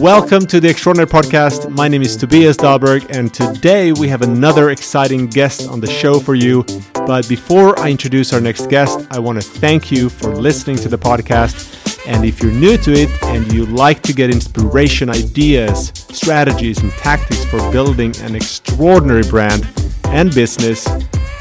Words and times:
Welcome 0.00 0.46
to 0.46 0.60
the 0.60 0.68
Extraordinary 0.70 1.10
Podcast. 1.10 1.68
My 1.68 1.86
name 1.88 2.00
is 2.00 2.16
Tobias 2.16 2.56
Dahlberg, 2.56 3.10
and 3.10 3.34
today 3.34 3.92
we 3.92 4.08
have 4.08 4.22
another 4.22 4.70
exciting 4.70 5.26
guest 5.26 5.68
on 5.68 5.80
the 5.80 5.86
show 5.86 6.18
for 6.18 6.34
you. 6.34 6.64
But 6.94 7.28
before 7.28 7.78
I 7.78 7.90
introduce 7.90 8.32
our 8.32 8.40
next 8.40 8.68
guest, 8.68 9.06
I 9.10 9.18
want 9.18 9.42
to 9.42 9.46
thank 9.46 9.92
you 9.92 10.08
for 10.08 10.34
listening 10.34 10.76
to 10.76 10.88
the 10.88 10.96
podcast. 10.96 12.06
And 12.06 12.24
if 12.24 12.42
you're 12.42 12.52
new 12.52 12.78
to 12.78 12.92
it 12.92 13.10
and 13.24 13.52
you 13.52 13.66
like 13.66 14.02
to 14.04 14.14
get 14.14 14.30
inspiration, 14.30 15.10
ideas, 15.10 15.92
strategies, 16.10 16.78
and 16.78 16.90
tactics 16.92 17.44
for 17.44 17.58
building 17.70 18.16
an 18.22 18.34
extraordinary 18.34 19.24
brand 19.24 19.68
and 20.04 20.34
business 20.34 20.88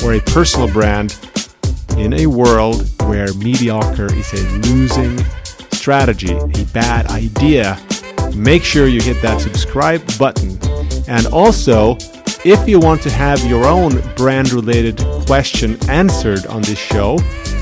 or 0.04 0.16
a 0.16 0.20
personal 0.22 0.68
brand 0.72 1.18
in 2.00 2.14
a 2.14 2.28
world 2.28 2.90
where 3.02 3.34
mediocre 3.34 4.14
is 4.14 4.34
a 4.34 4.58
losing 4.68 5.18
strategy, 5.72 6.34
a 6.34 6.66
bad 6.74 7.08
idea, 7.08 7.80
make 8.36 8.64
sure 8.64 8.88
you 8.88 9.02
hit 9.02 9.22
that 9.22 9.42
subscribe 9.42 10.02
button. 10.18 10.58
And 11.08 11.28
also, 11.28 11.98
if 12.46 12.70
you 12.70 12.80
want 12.80 13.02
to 13.02 13.10
have 13.10 13.44
your 13.46 13.66
own 13.66 14.02
brand 14.16 14.52
related 14.54 14.98
question 15.26 15.78
answered 15.90 16.46
on 16.48 16.62
this 16.62 16.80
show, 16.80 17.18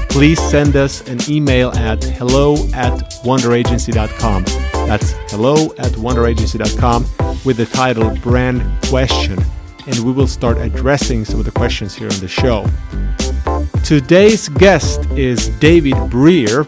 please 0.09 0.39
send 0.39 0.75
us 0.75 1.07
an 1.07 1.19
email 1.29 1.71
at 1.71 2.03
hello 2.03 2.55
at 2.73 2.93
wonderagency.com. 3.23 4.43
That's 4.87 5.11
hello 5.31 5.73
at 5.77 5.91
wonderagency.com 5.93 7.05
with 7.43 7.57
the 7.57 7.65
title 7.65 8.15
Brand 8.17 8.61
Question, 8.85 9.43
and 9.87 9.99
we 9.99 10.11
will 10.11 10.27
start 10.27 10.57
addressing 10.57 11.25
some 11.25 11.39
of 11.39 11.45
the 11.45 11.51
questions 11.51 11.95
here 11.95 12.09
on 12.09 12.19
the 12.19 12.27
show. 12.27 12.65
Today's 13.83 14.49
guest 14.49 15.05
is 15.11 15.49
David 15.59 15.95
Brier. 16.09 16.65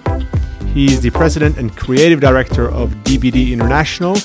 He 0.73 0.85
is 0.85 1.01
the 1.01 1.09
president 1.11 1.57
and 1.57 1.75
creative 1.75 2.19
director 2.19 2.69
of 2.69 2.91
DBD 3.03 3.51
International. 3.51 4.17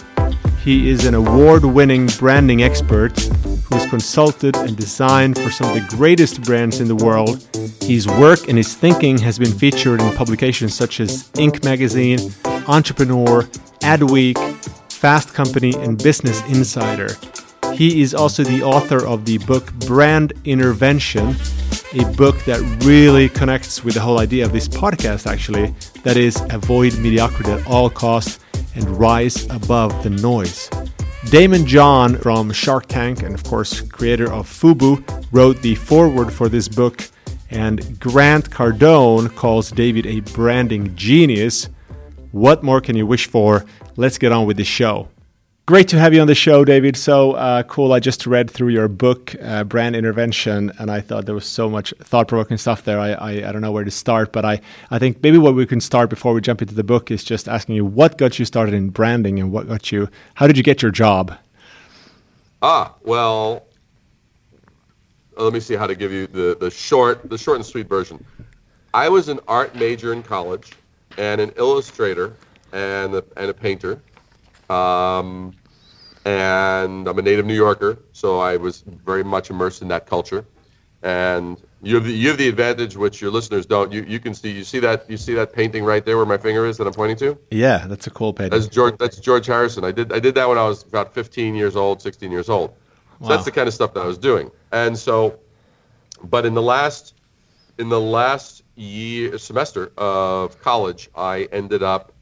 He 0.62 0.88
is 0.88 1.04
an 1.04 1.14
award 1.14 1.64
winning 1.64 2.06
branding 2.18 2.62
expert 2.62 3.18
who's 3.64 3.86
consulted 3.86 4.56
and 4.56 4.76
designed 4.76 5.38
for 5.38 5.50
some 5.50 5.68
of 5.68 5.74
the 5.74 5.96
greatest 5.96 6.42
brands 6.42 6.80
in 6.80 6.88
the 6.88 6.96
world. 6.96 7.46
His 7.82 8.06
work 8.06 8.48
and 8.48 8.56
his 8.56 8.74
thinking 8.74 9.18
has 9.18 9.38
been 9.38 9.52
featured 9.52 10.00
in 10.00 10.14
publications 10.14 10.74
such 10.74 11.00
as 11.00 11.30
Inc. 11.32 11.64
magazine, 11.64 12.32
Entrepreneur, 12.68 13.42
Adweek, 13.82 14.38
Fast 14.92 15.34
Company, 15.34 15.74
and 15.78 16.00
Business 16.02 16.42
Insider. 16.48 17.16
He 17.74 18.02
is 18.02 18.14
also 18.14 18.44
the 18.44 18.62
author 18.62 19.04
of 19.04 19.24
the 19.24 19.38
book 19.38 19.72
Brand 19.80 20.32
Intervention 20.44 21.34
a 21.94 22.04
book 22.12 22.36
that 22.44 22.60
really 22.84 23.28
connects 23.28 23.84
with 23.84 23.94
the 23.94 24.00
whole 24.00 24.18
idea 24.18 24.44
of 24.44 24.52
this 24.52 24.68
podcast, 24.68 25.26
actually. 25.26 25.74
That 26.02 26.16
is, 26.16 26.40
avoid 26.50 26.98
mediocrity 26.98 27.52
at 27.52 27.66
all 27.66 27.88
costs 27.88 28.40
and 28.74 28.84
rise 28.98 29.44
above 29.50 30.02
the 30.02 30.10
noise. 30.10 30.68
Daymond 31.26 31.66
John 31.66 32.16
from 32.16 32.52
Shark 32.52 32.86
Tank 32.86 33.22
and, 33.22 33.34
of 33.34 33.44
course, 33.44 33.80
creator 33.80 34.30
of 34.32 34.46
Fubu, 34.48 35.02
wrote 35.32 35.62
the 35.62 35.74
foreword 35.76 36.32
for 36.32 36.48
this 36.48 36.68
book. 36.68 37.08
And 37.50 37.98
Grant 38.00 38.50
Cardone 38.50 39.34
calls 39.34 39.70
David 39.70 40.06
a 40.06 40.20
branding 40.20 40.94
genius. 40.96 41.68
What 42.32 42.62
more 42.62 42.80
can 42.80 42.96
you 42.96 43.06
wish 43.06 43.28
for? 43.28 43.64
Let's 43.96 44.18
get 44.18 44.32
on 44.32 44.46
with 44.46 44.56
the 44.56 44.64
show. 44.64 45.08
Great 45.66 45.88
to 45.88 45.98
have 45.98 46.12
you 46.12 46.20
on 46.20 46.26
the 46.26 46.34
show, 46.34 46.62
David. 46.62 46.94
So 46.94 47.32
uh, 47.32 47.62
cool. 47.62 47.94
I 47.94 47.98
just 47.98 48.26
read 48.26 48.50
through 48.50 48.68
your 48.68 48.86
book, 48.86 49.34
uh, 49.40 49.64
Brand 49.64 49.96
Intervention, 49.96 50.70
and 50.78 50.90
I 50.90 51.00
thought 51.00 51.24
there 51.24 51.34
was 51.34 51.46
so 51.46 51.70
much 51.70 51.94
thought 52.00 52.28
provoking 52.28 52.58
stuff 52.58 52.84
there. 52.84 53.00
I, 53.00 53.12
I, 53.12 53.30
I, 53.48 53.50
don't 53.52 53.62
know 53.62 53.72
where 53.72 53.82
to 53.82 53.90
start, 53.90 54.30
but 54.30 54.44
I, 54.44 54.60
I 54.90 54.98
think 54.98 55.22
maybe 55.22 55.38
what 55.38 55.54
we 55.54 55.64
can 55.64 55.80
start 55.80 56.10
before 56.10 56.34
we 56.34 56.42
jump 56.42 56.60
into 56.60 56.74
the 56.74 56.84
book 56.84 57.10
is 57.10 57.24
just 57.24 57.48
asking 57.48 57.76
you 57.76 57.84
what 57.86 58.18
got 58.18 58.38
you 58.38 58.44
started 58.44 58.74
in 58.74 58.90
branding 58.90 59.40
and 59.40 59.52
what 59.52 59.66
got 59.66 59.90
you, 59.90 60.10
how 60.34 60.46
did 60.46 60.58
you 60.58 60.62
get 60.62 60.82
your 60.82 60.90
job? 60.90 61.34
Ah, 62.60 62.92
well, 63.02 63.64
let 65.38 65.54
me 65.54 65.60
see 65.60 65.76
how 65.76 65.86
to 65.86 65.94
give 65.94 66.12
you 66.12 66.26
the, 66.26 66.58
the 66.60 66.70
short, 66.70 67.30
the 67.30 67.38
short 67.38 67.56
and 67.56 67.64
sweet 67.64 67.88
version. 67.88 68.22
I 68.92 69.08
was 69.08 69.30
an 69.30 69.40
art 69.48 69.74
major 69.74 70.12
in 70.12 70.22
college 70.22 70.72
and 71.16 71.40
an 71.40 71.52
illustrator 71.56 72.36
and 72.74 73.14
a, 73.14 73.24
and 73.38 73.48
a 73.48 73.54
painter 73.54 74.02
um, 74.70 75.54
and 76.24 77.06
I'm 77.06 77.18
a 77.18 77.22
native 77.22 77.46
New 77.46 77.54
Yorker, 77.54 77.98
so 78.12 78.40
I 78.40 78.56
was 78.56 78.82
very 78.82 79.24
much 79.24 79.50
immersed 79.50 79.82
in 79.82 79.88
that 79.88 80.06
culture. 80.06 80.46
And 81.02 81.60
you 81.82 81.96
have 81.96 82.04
the, 82.04 82.12
you 82.12 82.28
have 82.28 82.38
the 82.38 82.48
advantage, 82.48 82.96
which 82.96 83.20
your 83.20 83.30
listeners 83.30 83.66
don't. 83.66 83.92
You 83.92 84.04
you 84.04 84.18
can 84.18 84.34
see 84.34 84.50
you 84.50 84.64
see 84.64 84.78
that 84.80 85.08
you 85.10 85.18
see 85.18 85.34
that 85.34 85.52
painting 85.52 85.84
right 85.84 86.02
there 86.02 86.16
where 86.16 86.24
my 86.24 86.38
finger 86.38 86.64
is 86.64 86.78
that 86.78 86.86
I'm 86.86 86.94
pointing 86.94 87.18
to. 87.18 87.38
Yeah, 87.50 87.86
that's 87.86 88.06
a 88.06 88.10
cool 88.10 88.32
painting. 88.32 88.58
That's 88.58 88.72
George. 88.72 88.96
That's 88.98 89.18
George 89.18 89.46
Harrison. 89.46 89.84
I 89.84 89.92
did 89.92 90.12
I 90.12 90.18
did 90.18 90.34
that 90.36 90.48
when 90.48 90.56
I 90.56 90.66
was 90.66 90.82
about 90.82 91.12
15 91.12 91.54
years 91.54 91.76
old, 91.76 92.00
16 92.00 92.32
years 92.32 92.48
old. 92.48 92.70
So 92.70 93.16
wow. 93.20 93.28
that's 93.28 93.44
the 93.44 93.52
kind 93.52 93.68
of 93.68 93.74
stuff 93.74 93.92
that 93.94 94.00
I 94.00 94.06
was 94.06 94.16
doing. 94.16 94.50
And 94.72 94.98
so, 94.98 95.38
but 96.22 96.46
in 96.46 96.54
the 96.54 96.62
last 96.62 97.14
in 97.78 97.90
the 97.90 98.00
last 98.00 98.62
year 98.76 99.36
semester 99.36 99.92
of 99.98 100.58
college, 100.62 101.10
I 101.14 101.48
ended 101.52 101.82
up 101.82 102.13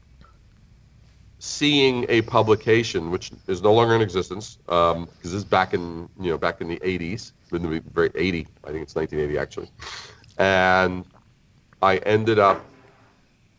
seeing 1.43 2.05
a 2.07 2.21
publication 2.21 3.11
which 3.11 3.29
is 3.47 3.61
no 3.61 3.73
longer 3.73 3.93
in 3.93 4.01
existence 4.01 4.59
because 4.65 4.95
um, 4.95 5.09
this 5.21 5.33
is 5.33 5.43
back 5.43 5.73
in 5.73 6.07
you 6.17 6.29
know 6.29 6.37
back 6.37 6.61
in 6.61 6.69
the 6.69 6.79
80s 6.79 7.33
in 7.51 7.61
the 7.61 7.83
very 7.93 8.09
80 8.15 8.47
i 8.63 8.67
think 8.71 8.81
it's 8.81 8.95
1980 8.95 9.37
actually. 9.37 9.69
And 10.37 11.03
i 11.81 11.97
ended 11.97 12.39
up 12.39 12.63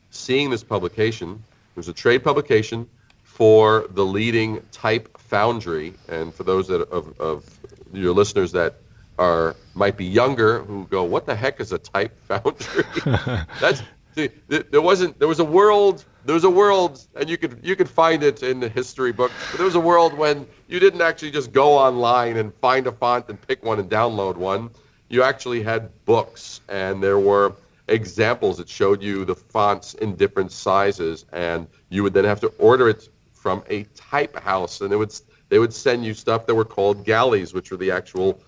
seeing 0.08 0.48
this 0.48 0.64
publication. 0.64 1.32
It 1.32 1.76
was 1.76 1.88
a 1.88 1.92
trade 1.92 2.24
publication 2.24 2.88
for 3.22 3.86
the 3.90 4.04
leading 4.04 4.62
type 4.72 5.18
foundry. 5.18 5.92
And 6.08 6.32
for 6.32 6.44
those 6.44 6.66
that 6.68 6.88
of, 6.88 7.20
of 7.20 7.44
your 7.92 8.14
listeners 8.14 8.50
that 8.52 8.76
are 9.18 9.56
might 9.74 9.98
be 9.98 10.06
younger 10.06 10.60
who 10.60 10.86
go 10.86 11.04
what 11.04 11.26
the 11.26 11.36
heck 11.36 11.60
is 11.60 11.70
a 11.72 11.78
type 11.78 12.16
foundry? 12.28 12.84
That's 13.60 13.82
see, 14.14 14.30
there 14.48 14.80
wasn't 14.80 15.18
there 15.18 15.28
was 15.28 15.40
a 15.40 15.44
world 15.44 16.06
there 16.24 16.34
was 16.34 16.44
a 16.44 16.50
world, 16.50 17.06
and 17.16 17.28
you 17.28 17.36
could 17.36 17.58
you 17.62 17.76
could 17.76 17.88
find 17.88 18.22
it 18.22 18.42
in 18.42 18.60
the 18.60 18.68
history 18.68 19.12
book. 19.12 19.30
But 19.50 19.58
there 19.58 19.66
was 19.66 19.74
a 19.74 19.80
world 19.80 20.14
when 20.14 20.46
you 20.68 20.80
didn't 20.80 21.02
actually 21.02 21.30
just 21.30 21.52
go 21.52 21.76
online 21.76 22.36
and 22.36 22.52
find 22.54 22.86
a 22.86 22.92
font 22.92 23.28
and 23.28 23.40
pick 23.46 23.62
one 23.64 23.78
and 23.78 23.90
download 23.90 24.36
one. 24.36 24.70
You 25.08 25.22
actually 25.22 25.62
had 25.62 25.90
books, 26.04 26.60
and 26.68 27.02
there 27.02 27.18
were 27.18 27.54
examples 27.88 28.56
that 28.56 28.68
showed 28.68 29.02
you 29.02 29.24
the 29.24 29.34
fonts 29.34 29.94
in 29.94 30.16
different 30.16 30.50
sizes, 30.50 31.26
and 31.32 31.66
you 31.90 32.02
would 32.02 32.14
then 32.14 32.24
have 32.24 32.40
to 32.40 32.48
order 32.58 32.88
it 32.88 33.08
from 33.32 33.62
a 33.68 33.84
type 33.94 34.38
house, 34.40 34.80
and 34.80 34.92
it 34.92 34.96
would 34.96 35.14
they 35.50 35.58
would 35.58 35.74
send 35.74 36.04
you 36.04 36.14
stuff 36.14 36.46
that 36.46 36.54
were 36.54 36.64
called 36.64 37.04
galleys, 37.04 37.52
which 37.52 37.70
were 37.70 37.76
the 37.76 37.90
actual 37.90 38.40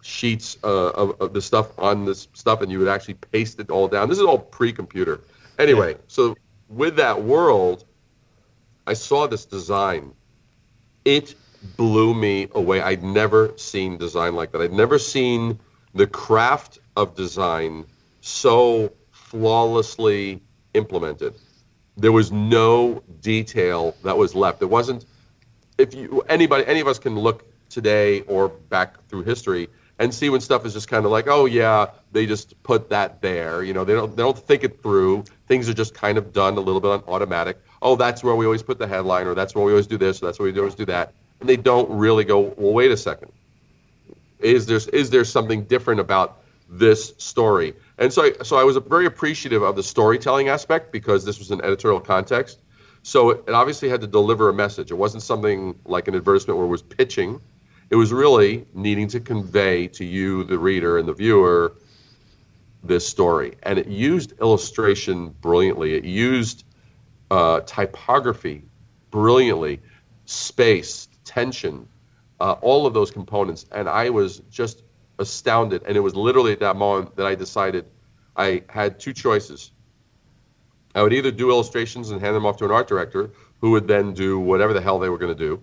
sheets 0.00 0.56
uh, 0.64 0.90
of, 0.90 1.20
of 1.20 1.32
the 1.34 1.42
stuff 1.42 1.78
on 1.78 2.04
this 2.04 2.28
stuff, 2.32 2.62
and 2.62 2.72
you 2.72 2.78
would 2.78 2.88
actually 2.88 3.14
paste 3.14 3.60
it 3.60 3.70
all 3.70 3.88
down. 3.88 4.08
This 4.08 4.18
is 4.18 4.24
all 4.24 4.38
pre-computer. 4.38 5.20
Anyway, 5.58 5.96
so 6.06 6.36
with 6.68 6.96
that 6.96 7.22
world, 7.22 7.84
I 8.86 8.94
saw 8.94 9.26
this 9.26 9.44
design. 9.44 10.12
It 11.04 11.34
blew 11.76 12.14
me 12.14 12.48
away. 12.54 12.80
I'd 12.80 13.02
never 13.02 13.52
seen 13.56 13.96
design 13.96 14.34
like 14.34 14.52
that. 14.52 14.62
I'd 14.62 14.72
never 14.72 14.98
seen 14.98 15.58
the 15.94 16.06
craft 16.06 16.78
of 16.96 17.14
design 17.14 17.84
so 18.20 18.92
flawlessly 19.10 20.42
implemented. 20.74 21.34
There 21.96 22.12
was 22.12 22.30
no 22.30 23.02
detail 23.20 23.96
that 24.04 24.16
was 24.16 24.34
left. 24.34 24.62
It 24.62 24.66
wasn't 24.66 25.04
if 25.78 25.94
you 25.94 26.22
anybody 26.28 26.64
any 26.66 26.80
of 26.80 26.88
us 26.88 26.98
can 26.98 27.18
look 27.18 27.44
today 27.68 28.22
or 28.22 28.48
back 28.48 29.06
through 29.08 29.22
history 29.22 29.68
and 29.98 30.14
see 30.14 30.30
when 30.30 30.40
stuff 30.40 30.64
is 30.64 30.72
just 30.72 30.88
kind 30.88 31.04
of 31.04 31.10
like, 31.10 31.26
oh 31.26 31.46
yeah, 31.46 31.86
they 32.12 32.26
just 32.26 32.60
put 32.62 32.88
that 32.90 33.20
there. 33.20 33.62
You 33.62 33.74
know, 33.74 33.84
they 33.84 33.94
don't 33.94 34.16
they 34.16 34.22
don't 34.22 34.38
think 34.38 34.64
it 34.64 34.82
through. 34.82 35.24
Things 35.46 35.68
are 35.68 35.74
just 35.74 35.94
kind 35.94 36.18
of 36.18 36.32
done 36.32 36.56
a 36.56 36.60
little 36.60 36.80
bit 36.80 36.90
on 36.90 37.02
automatic. 37.08 37.58
Oh, 37.82 37.96
that's 37.96 38.22
where 38.22 38.34
we 38.34 38.44
always 38.44 38.62
put 38.62 38.78
the 38.78 38.86
headline, 38.86 39.26
or 39.26 39.34
that's 39.34 39.54
where 39.54 39.64
we 39.64 39.72
always 39.72 39.86
do 39.86 39.98
this, 39.98 40.22
or 40.22 40.26
that's 40.26 40.38
where 40.38 40.50
we 40.50 40.58
always 40.58 40.74
do 40.74 40.84
that. 40.86 41.12
And 41.40 41.48
they 41.48 41.56
don't 41.56 41.90
really 41.90 42.24
go, 42.24 42.54
well, 42.56 42.72
wait 42.72 42.90
a 42.90 42.96
second. 42.96 43.32
Is 44.40 44.66
there 44.66 44.80
is 44.92 45.10
there 45.10 45.24
something 45.24 45.64
different 45.64 46.00
about 46.00 46.42
this 46.68 47.14
story? 47.18 47.74
And 47.98 48.12
so 48.12 48.24
I, 48.24 48.32
so 48.44 48.56
I 48.56 48.64
was 48.64 48.76
very 48.76 49.06
appreciative 49.06 49.62
of 49.62 49.74
the 49.74 49.82
storytelling 49.82 50.48
aspect 50.48 50.92
because 50.92 51.24
this 51.24 51.38
was 51.38 51.50
an 51.50 51.60
editorial 51.62 52.00
context. 52.00 52.60
So 53.02 53.30
it, 53.30 53.44
it 53.48 53.54
obviously 53.54 53.88
had 53.88 54.00
to 54.02 54.06
deliver 54.06 54.48
a 54.48 54.52
message. 54.52 54.90
It 54.90 54.96
wasn't 54.96 55.22
something 55.22 55.78
like 55.84 56.06
an 56.06 56.14
advertisement 56.14 56.56
where 56.58 56.66
it 56.66 56.70
was 56.70 56.82
pitching 56.82 57.40
it 57.90 57.96
was 57.96 58.12
really 58.12 58.66
needing 58.74 59.08
to 59.08 59.20
convey 59.20 59.88
to 59.88 60.04
you, 60.04 60.44
the 60.44 60.58
reader 60.58 60.98
and 60.98 61.08
the 61.08 61.12
viewer, 61.14 61.74
this 62.82 63.06
story. 63.06 63.54
And 63.62 63.78
it 63.78 63.86
used 63.86 64.38
illustration 64.40 65.34
brilliantly. 65.40 65.94
It 65.94 66.04
used 66.04 66.64
uh, 67.30 67.60
typography 67.60 68.62
brilliantly, 69.10 69.80
space, 70.26 71.08
tension, 71.24 71.88
uh, 72.40 72.52
all 72.60 72.86
of 72.86 72.94
those 72.94 73.10
components. 73.10 73.66
And 73.72 73.88
I 73.88 74.10
was 74.10 74.40
just 74.50 74.82
astounded. 75.18 75.82
And 75.86 75.96
it 75.96 76.00
was 76.00 76.14
literally 76.14 76.52
at 76.52 76.60
that 76.60 76.76
moment 76.76 77.16
that 77.16 77.26
I 77.26 77.34
decided 77.34 77.86
I 78.36 78.62
had 78.68 79.00
two 79.00 79.12
choices. 79.12 79.72
I 80.94 81.02
would 81.02 81.12
either 81.12 81.30
do 81.30 81.50
illustrations 81.50 82.10
and 82.10 82.20
hand 82.20 82.36
them 82.36 82.46
off 82.46 82.56
to 82.58 82.64
an 82.64 82.70
art 82.70 82.88
director 82.88 83.30
who 83.60 83.70
would 83.72 83.88
then 83.88 84.14
do 84.14 84.38
whatever 84.38 84.72
the 84.72 84.80
hell 84.80 84.98
they 84.98 85.08
were 85.08 85.18
going 85.18 85.34
to 85.34 85.38
do. 85.38 85.62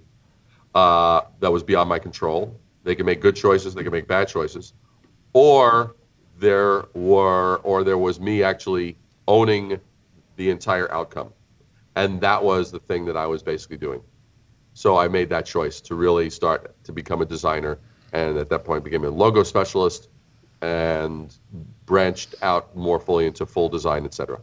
Uh, 0.75 1.21
that 1.39 1.51
was 1.51 1.63
beyond 1.63 1.87
my 1.87 1.97
control. 1.97 2.59
They 2.83 2.95
could 2.95 3.05
make 3.05 3.21
good 3.21 3.35
choices, 3.35 3.73
they 3.73 3.83
could 3.83 3.93
make 3.93 4.07
bad 4.07 4.27
choices, 4.27 4.73
or 5.31 5.95
there 6.37 6.85
were, 6.93 7.57
or 7.63 7.83
there 7.85 7.97
was 7.97 8.19
me 8.19 8.43
actually 8.43 8.97
owning 9.27 9.79
the 10.35 10.49
entire 10.49 10.91
outcome, 10.91 11.31
and 11.95 12.19
that 12.19 12.43
was 12.43 12.71
the 12.71 12.79
thing 12.79 13.05
that 13.05 13.15
I 13.15 13.25
was 13.25 13.41
basically 13.41 13.77
doing. 13.77 14.01
So 14.73 14.97
I 14.97 15.07
made 15.07 15.29
that 15.29 15.45
choice 15.45 15.79
to 15.79 15.95
really 15.95 16.29
start 16.29 16.75
to 16.83 16.91
become 16.91 17.21
a 17.21 17.25
designer, 17.25 17.79
and 18.11 18.37
at 18.37 18.49
that 18.49 18.65
point 18.65 18.83
became 18.83 19.05
a 19.05 19.09
logo 19.09 19.43
specialist, 19.43 20.09
and 20.61 21.33
branched 21.85 22.35
out 22.41 22.75
more 22.75 22.99
fully 22.99 23.27
into 23.27 23.45
full 23.45 23.69
design, 23.69 24.03
etc. 24.03 24.39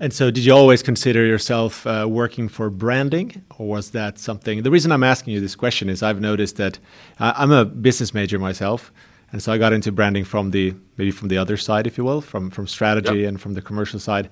And 0.00 0.12
so, 0.12 0.30
did 0.30 0.44
you 0.44 0.52
always 0.52 0.82
consider 0.82 1.24
yourself 1.24 1.86
uh, 1.86 2.06
working 2.08 2.48
for 2.48 2.68
branding, 2.68 3.44
or 3.58 3.68
was 3.68 3.90
that 3.92 4.18
something? 4.18 4.64
The 4.64 4.70
reason 4.70 4.90
I'm 4.90 5.04
asking 5.04 5.34
you 5.34 5.40
this 5.40 5.54
question 5.54 5.88
is 5.88 6.02
I've 6.02 6.20
noticed 6.20 6.56
that 6.56 6.80
uh, 7.20 7.32
I'm 7.36 7.52
a 7.52 7.64
business 7.64 8.12
major 8.12 8.38
myself, 8.40 8.92
and 9.30 9.40
so 9.40 9.52
I 9.52 9.58
got 9.58 9.72
into 9.72 9.92
branding 9.92 10.24
from 10.24 10.50
the 10.50 10.74
maybe 10.96 11.12
from 11.12 11.28
the 11.28 11.38
other 11.38 11.56
side, 11.56 11.86
if 11.86 11.96
you 11.96 12.02
will, 12.02 12.20
from 12.20 12.50
from 12.50 12.66
strategy 12.66 13.20
yep. 13.20 13.28
and 13.28 13.40
from 13.40 13.54
the 13.54 13.62
commercial 13.62 14.00
side. 14.00 14.28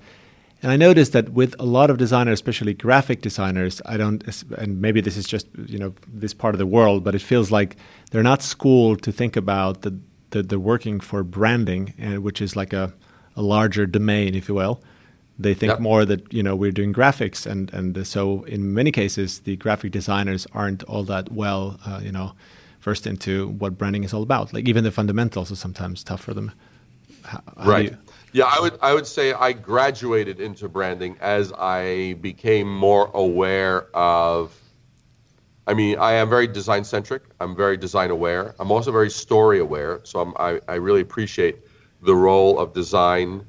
And 0.61 0.69
I 0.69 0.75
noticed 0.75 1.13
that 1.13 1.29
with 1.29 1.55
a 1.59 1.65
lot 1.65 1.89
of 1.89 1.97
designers, 1.97 2.35
especially 2.35 2.73
graphic 2.73 3.21
designers, 3.21 3.81
I 3.85 3.97
don't, 3.97 4.23
and 4.57 4.81
maybe 4.81 5.01
this 5.01 5.15
is 5.15 5.25
just 5.25 5.47
you 5.65 5.79
know 5.79 5.93
this 6.05 6.33
part 6.33 6.55
of 6.55 6.59
the 6.59 6.67
world, 6.67 7.05
but 7.05 7.15
it 7.15 7.21
feels 7.21 7.51
like 7.51 7.77
they're 8.11 8.21
not 8.21 8.41
schooled 8.41 9.01
to 9.03 9.13
think 9.13 9.37
about 9.37 9.83
the 9.83 9.97
the, 10.31 10.43
the 10.43 10.59
working 10.59 10.99
for 10.99 11.23
branding, 11.23 11.93
and 11.97 12.21
which 12.21 12.41
is 12.41 12.57
like 12.57 12.73
a 12.73 12.91
a 13.37 13.41
larger 13.41 13.85
domain, 13.85 14.35
if 14.35 14.49
you 14.49 14.55
will 14.55 14.83
they 15.39 15.53
think 15.53 15.71
yep. 15.71 15.79
more 15.79 16.05
that 16.05 16.31
you 16.31 16.43
know 16.43 16.55
we're 16.55 16.71
doing 16.71 16.93
graphics, 16.93 17.45
and 17.45 17.73
and 17.73 18.05
so 18.05 18.43
in 18.43 18.73
many 18.73 18.91
cases 18.91 19.39
the 19.39 19.55
graphic 19.57 19.91
designers 19.91 20.45
aren't 20.53 20.83
all 20.83 21.03
that 21.03 21.31
well, 21.31 21.79
uh, 21.85 21.99
you 22.03 22.11
know, 22.11 22.33
versed 22.81 23.07
into 23.07 23.47
what 23.49 23.77
branding 23.77 24.03
is 24.03 24.13
all 24.13 24.21
about. 24.21 24.53
Like 24.53 24.67
even 24.67 24.83
the 24.83 24.91
fundamentals 24.91 25.51
are 25.51 25.55
sometimes 25.55 26.03
tough 26.03 26.21
for 26.21 26.33
them. 26.33 26.51
How, 27.23 27.41
how 27.57 27.69
right. 27.69 27.91
You... 27.91 27.97
Yeah, 28.33 28.45
I 28.45 28.59
would 28.59 28.77
I 28.81 28.93
would 28.93 29.07
say 29.07 29.33
I 29.33 29.53
graduated 29.53 30.39
into 30.39 30.69
branding 30.69 31.17
as 31.19 31.51
I 31.53 32.15
became 32.21 32.67
more 32.67 33.09
aware 33.13 33.87
of. 33.95 34.59
I 35.65 35.73
mean, 35.73 35.97
I 35.97 36.13
am 36.13 36.29
very 36.29 36.45
design 36.45 36.83
centric. 36.83 37.23
I'm 37.39 37.55
very 37.55 37.77
design 37.77 38.11
aware. 38.11 38.53
I'm 38.59 38.69
also 38.69 38.91
very 38.91 39.09
story 39.09 39.59
aware. 39.59 40.01
So 40.03 40.19
I'm, 40.19 40.33
I 40.37 40.59
I 40.67 40.75
really 40.75 41.01
appreciate 41.01 41.59
the 42.01 42.15
role 42.15 42.59
of 42.59 42.73
design 42.73 43.45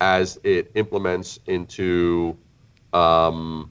as 0.00 0.38
it 0.44 0.70
implements 0.74 1.40
into 1.46 2.36
um, 2.92 3.70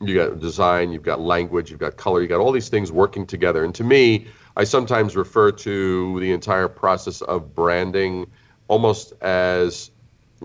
you 0.00 0.14
got 0.14 0.40
design, 0.40 0.92
you've 0.92 1.02
got 1.02 1.20
language, 1.20 1.70
you've 1.70 1.80
got 1.80 1.96
color, 1.96 2.20
you 2.22 2.28
got 2.28 2.40
all 2.40 2.52
these 2.52 2.68
things 2.68 2.90
working 2.90 3.26
together. 3.26 3.64
And 3.64 3.74
to 3.74 3.84
me, 3.84 4.26
I 4.56 4.64
sometimes 4.64 5.16
refer 5.16 5.52
to 5.52 6.20
the 6.20 6.32
entire 6.32 6.68
process 6.68 7.20
of 7.22 7.54
branding 7.54 8.30
almost 8.68 9.12
as 9.22 9.90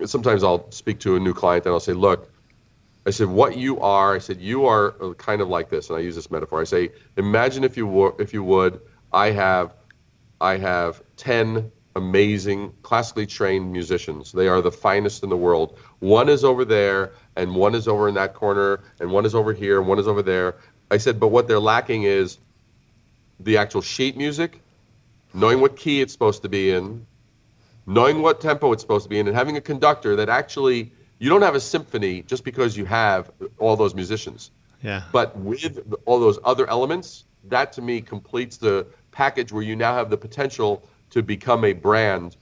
sometimes 0.05 0.43
I'll 0.43 0.69
speak 0.71 0.99
to 0.99 1.15
a 1.15 1.19
new 1.19 1.33
client 1.33 1.65
and 1.65 1.73
I'll 1.73 1.79
say, 1.79 1.93
look, 1.93 2.31
I 3.05 3.09
said, 3.09 3.27
what 3.27 3.57
you 3.57 3.79
are, 3.79 4.15
I 4.15 4.19
said, 4.19 4.41
you 4.41 4.65
are 4.65 4.91
kind 5.15 5.41
of 5.41 5.47
like 5.47 5.69
this. 5.69 5.89
And 5.89 5.97
I 5.97 6.01
use 6.01 6.15
this 6.15 6.29
metaphor. 6.29 6.59
I 6.59 6.65
say, 6.65 6.89
imagine 7.15 7.63
if 7.63 7.77
you 7.77 7.87
were, 7.87 8.13
if 8.19 8.33
you 8.33 8.43
would, 8.43 8.81
I 9.13 9.31
have, 9.31 9.73
I 10.41 10.57
have 10.57 11.01
10 11.15 11.71
amazing 11.97 12.73
classically 12.83 13.25
trained 13.25 13.71
musicians. 13.71 14.31
They 14.31 14.47
are 14.47 14.61
the 14.61 14.71
finest 14.71 15.23
in 15.23 15.29
the 15.29 15.37
world. 15.37 15.77
One 15.99 16.29
is 16.29 16.43
over 16.43 16.63
there, 16.63 17.11
and 17.35 17.55
one 17.55 17.75
is 17.75 17.87
over 17.87 18.07
in 18.07 18.15
that 18.15 18.33
corner, 18.33 18.79
and 18.99 19.11
one 19.11 19.25
is 19.25 19.35
over 19.35 19.51
here, 19.51 19.79
and 19.79 19.87
one 19.87 19.99
is 19.99 20.07
over 20.07 20.21
there. 20.21 20.55
I 20.91 20.97
said, 20.97 21.19
but 21.19 21.29
what 21.29 21.47
they're 21.47 21.59
lacking 21.59 22.03
is 22.03 22.37
the 23.39 23.57
actual 23.57 23.81
sheet 23.81 24.15
music, 24.15 24.61
knowing 25.33 25.59
what 25.59 25.75
key 25.75 26.01
it's 26.01 26.13
supposed 26.13 26.43
to 26.43 26.49
be 26.49 26.71
in, 26.71 27.05
knowing 27.85 28.21
what 28.21 28.39
tempo 28.41 28.71
it's 28.71 28.81
supposed 28.81 29.03
to 29.03 29.09
be 29.09 29.19
in, 29.19 29.27
and 29.27 29.35
having 29.35 29.57
a 29.57 29.61
conductor 29.61 30.15
that 30.15 30.29
actually 30.29 30.91
you 31.19 31.29
don't 31.29 31.41
have 31.41 31.55
a 31.55 31.59
symphony 31.59 32.21
just 32.21 32.43
because 32.43 32.77
you 32.77 32.85
have 32.85 33.31
all 33.57 33.75
those 33.75 33.95
musicians. 33.95 34.51
Yeah. 34.83 35.01
But 35.11 35.35
with 35.37 35.79
all 36.05 36.19
those 36.19 36.37
other 36.43 36.69
elements, 36.69 37.25
that 37.45 37.73
to 37.73 37.81
me 37.81 38.01
completes 38.01 38.57
the 38.57 38.85
package 39.11 39.51
where 39.51 39.63
you 39.63 39.75
now 39.75 39.95
have 39.95 40.09
the 40.09 40.17
potential 40.17 40.83
to 41.11 41.21
become 41.21 41.63
a 41.63 41.73
brand 41.73 42.37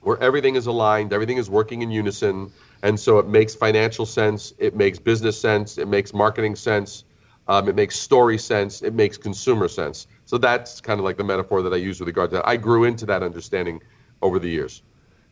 where 0.00 0.20
everything 0.20 0.56
is 0.56 0.66
aligned, 0.66 1.12
everything 1.12 1.36
is 1.36 1.48
working 1.48 1.82
in 1.82 1.90
unison, 1.90 2.50
and 2.82 2.98
so 2.98 3.18
it 3.18 3.28
makes 3.28 3.54
financial 3.54 4.04
sense, 4.04 4.52
it 4.58 4.74
makes 4.74 4.98
business 4.98 5.40
sense, 5.40 5.78
it 5.78 5.86
makes 5.86 6.12
marketing 6.12 6.56
sense, 6.56 7.04
um, 7.48 7.68
it 7.68 7.76
makes 7.76 7.96
story 7.96 8.38
sense, 8.38 8.82
it 8.82 8.94
makes 8.94 9.16
consumer 9.16 9.68
sense. 9.68 10.06
So 10.24 10.38
that's 10.38 10.80
kind 10.80 10.98
of 10.98 11.04
like 11.04 11.16
the 11.16 11.24
metaphor 11.24 11.62
that 11.62 11.72
I 11.72 11.76
use 11.76 12.00
with 12.00 12.08
regard 12.08 12.30
to 12.30 12.36
that. 12.36 12.48
I 12.48 12.56
grew 12.56 12.84
into 12.84 13.06
that 13.06 13.22
understanding 13.22 13.80
over 14.22 14.38
the 14.38 14.48
years. 14.48 14.82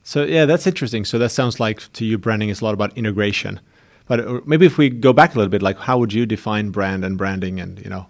So 0.03 0.25
yeah, 0.25 0.47
that's 0.47 0.67
interesting. 0.67 1.05
So 1.05 1.19
that 1.19 1.31
sounds 1.31 1.61
like 1.61 1.93
to 1.93 2.05
you, 2.05 2.19
branding 2.19 2.49
is 2.49 2.61
a 2.61 2.65
lot 2.65 2.75
about 2.75 2.97
integration. 2.97 3.61
But 4.07 4.21
uh, 4.21 4.41
maybe 4.45 4.67
if 4.67 4.79
we 4.79 4.91
go 4.91 5.13
back 5.13 5.35
a 5.35 5.39
little 5.39 5.51
bit, 5.51 5.63
like 5.63 5.79
how 5.79 5.99
would 5.99 6.13
you 6.13 6.27
define 6.27 6.71
brand 6.71 7.05
and 7.05 7.17
branding, 7.17 7.61
and 7.61 7.79
you 7.79 7.89
know, 7.89 8.07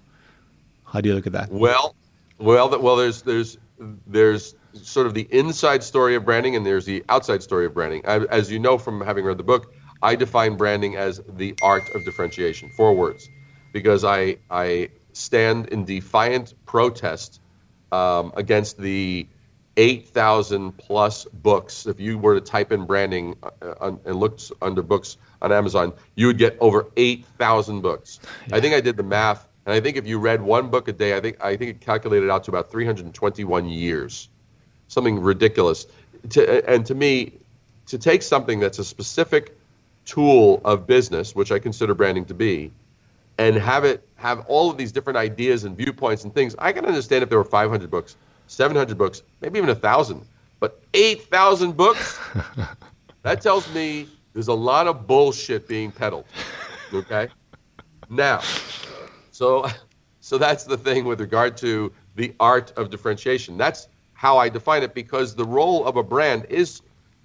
how 0.86 1.00
do 1.00 1.08
you 1.08 1.14
look 1.14 1.26
at 1.26 1.32
that? 1.34 1.50
Well, 1.50 1.94
well, 2.38 2.80
well, 2.80 2.96
there's 2.96 3.20
there's 3.22 3.58
there's 4.06 4.54
sort 4.74 5.06
of 5.06 5.14
the 5.14 5.26
inside 5.30 5.82
story 5.82 6.14
of 6.14 6.24
branding 6.24 6.54
and 6.56 6.64
there's 6.64 6.84
the 6.84 7.04
outside 7.08 7.42
story 7.42 7.66
of 7.66 7.74
branding. 7.74 8.02
I, 8.06 8.18
as 8.26 8.50
you 8.50 8.58
know 8.58 8.78
from 8.78 9.00
having 9.00 9.24
read 9.24 9.38
the 9.38 9.44
book, 9.44 9.74
I 10.02 10.14
define 10.14 10.56
branding 10.56 10.96
as 10.96 11.20
the 11.28 11.54
art 11.62 11.82
of 11.94 12.04
differentiation. 12.04 12.70
Four 12.70 12.94
words, 12.94 13.28
because 13.72 14.04
I 14.04 14.36
I 14.50 14.90
stand 15.12 15.68
in 15.68 15.84
defiant 15.84 16.54
protest 16.66 17.40
um, 17.92 18.32
against 18.36 18.78
the 18.78 19.26
8,000 19.76 20.76
plus 20.76 21.24
books. 21.24 21.86
If 21.86 22.00
you 22.00 22.18
were 22.18 22.34
to 22.34 22.40
type 22.40 22.72
in 22.72 22.84
branding 22.86 23.36
uh, 23.42 23.92
and 24.04 24.16
look 24.16 24.38
under 24.60 24.82
books 24.82 25.16
on 25.42 25.52
Amazon, 25.52 25.92
you 26.16 26.26
would 26.26 26.38
get 26.38 26.56
over 26.60 26.90
8,000 26.96 27.80
books. 27.80 28.20
Yeah. 28.48 28.56
I 28.56 28.60
think 28.60 28.74
I 28.74 28.80
did 28.80 28.96
the 28.96 29.02
math 29.02 29.48
and 29.70 29.76
I 29.76 29.80
think 29.80 29.96
if 29.96 30.04
you 30.04 30.18
read 30.18 30.42
one 30.42 30.68
book 30.68 30.88
a 30.88 30.92
day, 30.92 31.16
I 31.16 31.20
think 31.20 31.36
I 31.40 31.56
think 31.56 31.70
it 31.70 31.80
calculated 31.80 32.28
out 32.28 32.42
to 32.42 32.50
about 32.50 32.72
321 32.72 33.68
years, 33.68 34.28
something 34.88 35.20
ridiculous. 35.20 35.86
To, 36.30 36.68
and 36.68 36.84
to 36.86 36.94
me, 36.96 37.34
to 37.86 37.96
take 37.96 38.22
something 38.22 38.58
that's 38.58 38.80
a 38.80 38.84
specific 38.84 39.56
tool 40.06 40.60
of 40.64 40.88
business, 40.88 41.36
which 41.36 41.52
I 41.52 41.60
consider 41.60 41.94
branding 41.94 42.24
to 42.24 42.34
be, 42.34 42.72
and 43.38 43.54
have 43.54 43.84
it 43.84 44.04
have 44.16 44.44
all 44.48 44.72
of 44.72 44.76
these 44.76 44.90
different 44.90 45.16
ideas 45.16 45.62
and 45.62 45.76
viewpoints 45.76 46.24
and 46.24 46.34
things, 46.34 46.56
I 46.58 46.72
can 46.72 46.84
understand 46.84 47.22
if 47.22 47.28
there 47.28 47.38
were 47.38 47.44
500 47.44 47.88
books, 47.88 48.16
700 48.48 48.98
books, 48.98 49.22
maybe 49.40 49.58
even 49.58 49.70
a 49.70 49.74
thousand, 49.76 50.26
but 50.58 50.82
8,000 50.94 51.76
books. 51.76 52.18
that 53.22 53.40
tells 53.40 53.72
me 53.72 54.08
there's 54.32 54.48
a 54.48 54.52
lot 54.52 54.88
of 54.88 55.06
bullshit 55.06 55.68
being 55.68 55.92
peddled. 55.92 56.24
Okay, 56.92 57.28
now 58.08 58.40
so, 59.40 59.66
so 60.20 60.36
that's 60.36 60.64
the 60.64 60.76
thing 60.76 61.06
with 61.06 61.20
regard 61.20 61.56
to 61.58 61.92
the 62.16 62.34
art 62.38 62.72
of 62.76 62.90
differentiation. 62.90 63.56
That's 63.56 63.88
how 64.12 64.36
I 64.36 64.50
define 64.50 64.82
it 64.82 64.94
because 64.94 65.34
the 65.34 65.46
role 65.46 65.86
of 65.86 65.96
a 65.96 66.02
brand 66.02 66.44
is 66.50 66.82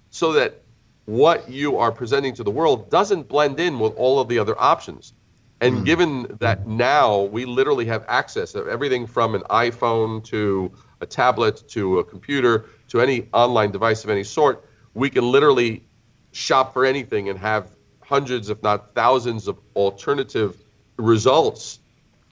so 0.08 0.32
that 0.32 0.62
what 1.04 1.48
you 1.48 1.76
are 1.76 1.92
presenting 1.92 2.34
to 2.34 2.42
the 2.42 2.50
world 2.50 2.90
doesn't 2.90 3.28
blend 3.28 3.60
in 3.60 3.78
with 3.78 3.92
all 3.96 4.18
of 4.18 4.28
the 4.28 4.38
other 4.38 4.58
options. 4.58 5.12
And 5.60 5.76
mm. 5.76 5.84
given 5.84 6.26
that 6.40 6.66
now 6.66 7.22
we 7.24 7.44
literally 7.44 7.84
have 7.84 8.04
access 8.08 8.52
to 8.52 8.66
everything 8.66 9.06
from 9.06 9.34
an 9.34 9.42
iPhone 9.50 10.24
to 10.24 10.72
a 11.02 11.06
tablet 11.06 11.64
to 11.68 11.98
a 11.98 12.04
computer 12.04 12.64
to 12.88 13.02
any 13.02 13.28
online 13.34 13.70
device 13.70 14.04
of 14.04 14.10
any 14.10 14.24
sort, 14.24 14.64
we 14.94 15.10
can 15.10 15.30
literally 15.30 15.84
shop 16.32 16.72
for 16.72 16.86
anything 16.86 17.28
and 17.28 17.38
have 17.38 17.76
hundreds, 18.00 18.48
if 18.48 18.62
not 18.62 18.94
thousands, 18.94 19.48
of 19.48 19.58
alternative 19.74 20.56
results 20.96 21.80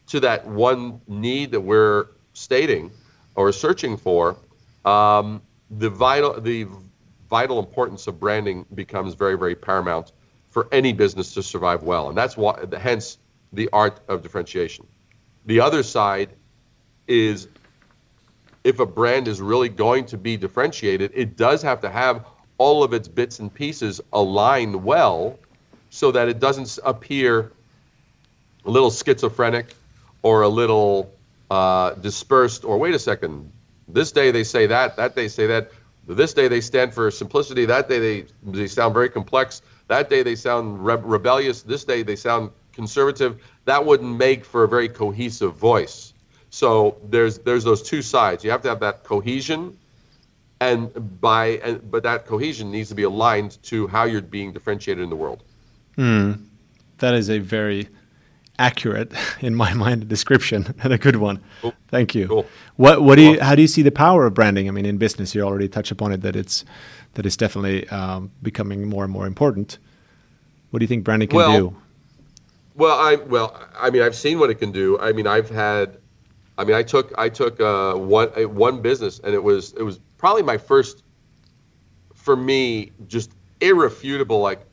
to 0.09 0.21
that 0.21 0.47
one 0.47 1.01
need 1.09 1.51
that 1.53 1.61
we're 1.61 2.07
stating 2.33 2.91
or 3.37 3.53
searching 3.53 3.97
for, 3.97 4.37
um, 4.85 5.41
the 5.71 5.89
vital 5.89 6.41
the 6.41 6.67
vital 7.31 7.59
importance 7.59 8.07
of 8.07 8.21
branding 8.21 8.67
becomes 8.75 9.15
very 9.15 9.37
very 9.37 9.55
paramount 9.55 10.13
for 10.51 10.69
any 10.73 10.93
business 10.93 11.35
to 11.35 11.43
survive 11.43 11.83
well, 11.83 12.09
and 12.09 12.17
that's 12.17 12.37
why 12.37 12.63
hence 12.79 13.19
the 13.53 13.69
art 13.73 14.01
of 14.09 14.23
differentiation. 14.23 14.87
The 15.47 15.61
other 15.61 15.83
side 15.83 16.31
is 17.07 17.49
if 18.63 18.81
a 18.81 18.87
brand 18.87 19.29
is 19.29 19.41
really 19.41 19.69
going 19.69 20.07
to 20.07 20.17
be 20.17 20.37
differentiated, 20.37 21.13
it 21.15 21.37
does 21.37 21.61
have 21.63 21.81
to 21.83 21.91
have 21.91 22.27
all 22.59 22.83
of 22.83 22.93
its 22.93 23.09
bits 23.09 23.41
and 23.41 23.53
pieces 23.53 24.01
aligned 24.13 24.75
well 24.85 25.39
so 25.91 26.11
that 26.11 26.29
it 26.29 26.41
doesn't 26.41 26.79
appear 26.85 27.53
a 28.65 28.71
little 28.71 28.91
schizophrenic 28.91 29.75
or 30.25 30.43
a 30.43 30.49
little 30.49 31.13
uh, 31.51 31.91
dispersed, 31.95 32.65
or 32.65 32.79
wait 32.79 32.95
a 32.95 32.99
second, 32.99 33.53
this 33.87 34.11
day 34.11 34.33
they 34.33 34.43
say 34.43 34.67
that, 34.67 34.97
that 34.97 35.15
day 35.15 35.29
say 35.29 35.47
that. 35.47 35.71
This 36.07 36.35
day 36.35 36.49
they 36.49 36.61
stand 36.61 36.93
for 36.93 37.11
simplicity. 37.11 37.65
That 37.65 37.89
day 37.89 37.99
they 37.99 38.27
they 38.43 38.67
sound 38.67 38.93
very 38.93 39.09
complex. 39.09 39.63
That 39.89 40.11
day 40.11 40.23
they 40.23 40.35
sound 40.35 40.85
re- 40.85 41.01
rebellious. 41.03 41.63
This 41.63 41.85
day 41.85 42.03
they 42.03 42.17
sound 42.17 42.51
conservative. 42.73 43.43
That 43.65 43.87
wouldn't 43.87 44.19
make 44.19 44.45
for 44.45 44.65
a 44.65 44.69
very 44.69 44.89
cohesive 44.89 45.55
voice. 45.55 46.13
So 46.51 46.97
there's 47.05 47.39
there's 47.39 47.65
those 47.65 47.83
two 47.83 48.03
sides. 48.03 48.45
You 48.45 48.51
have 48.51 48.61
to 48.63 48.69
have 48.69 48.81
that 48.81 49.03
cohesion, 49.05 49.79
and 50.61 50.91
by 51.21 51.59
and, 51.65 51.91
but 51.91 52.03
that 52.03 52.27
cohesion 52.27 52.71
needs 52.71 52.91
to 52.91 52.95
be 52.95 53.05
aligned 53.05 53.63
to 53.65 53.87
how 53.87 54.05
you're 54.05 54.21
being 54.21 54.53
differentiated 54.53 55.03
in 55.03 55.09
the 55.09 55.17
world. 55.17 55.43
Mm, 55.97 56.45
that 56.99 57.15
is 57.15 57.31
a 57.31 57.39
very 57.39 57.89
accurate, 58.59 59.13
in 59.41 59.55
my 59.55 59.75
mind, 59.75 60.03
a 60.03 60.07
description 60.07 60.75
and 60.83 60.93
a 60.93 60.99
good 60.99 61.17
one. 61.17 61.41
Cool. 61.61 61.75
Thank 61.89 62.15
you. 62.15 62.29
Cool. 62.29 62.47
What 62.77 63.03
what 63.03 63.17
do 63.17 63.23
you 63.23 63.41
how 63.41 63.55
do 63.55 63.63
you 63.63 63.69
see 63.69 63.83
the 63.83 63.93
power 63.93 64.27
of 64.27 64.35
branding? 64.35 64.69
I 64.69 64.73
mean, 64.73 64.87
in 64.87 64.99
business, 64.99 65.35
you 65.35 65.43
already 65.43 65.69
touched 65.69 65.91
upon 65.91 66.13
it 66.13 66.23
that 66.23 66.37
it's 66.37 66.65
that 67.15 67.27
it's 67.27 67.37
definitely 67.37 67.89
um, 67.89 68.31
becoming 68.43 68.89
more 68.89 69.05
and 69.05 69.13
more 69.13 69.27
important. 69.27 69.79
What 70.71 70.81
do 70.81 70.85
you 70.85 70.89
think 70.89 71.05
branding 71.05 71.29
can 71.29 71.37
well, 71.37 71.59
do? 71.59 71.77
Well, 72.75 72.99
I 72.99 73.17
well, 73.17 73.61
I 73.79 73.91
mean, 73.91 74.03
I've 74.03 74.17
seen 74.17 74.39
what 74.39 74.51
it 74.51 74.57
can 74.57 74.73
do. 74.73 74.99
I 74.99 75.13
mean, 75.13 75.27
I've 75.27 75.49
had, 75.49 75.99
I 76.59 76.65
mean, 76.65 76.75
I 76.75 76.83
took 76.83 77.13
I 77.17 77.29
took 77.29 77.61
uh, 77.61 77.95
one 77.95 78.29
one 78.55 78.83
business, 78.83 79.21
and 79.23 79.33
it 79.35 79.43
was 79.43 79.73
it 79.75 79.83
was 79.83 80.01
probably 80.19 80.43
my 80.43 80.59
first, 80.59 81.05
for 82.15 82.35
me, 82.35 82.91
just 83.07 83.31
irrefutable 83.61 84.41
like 84.41 84.67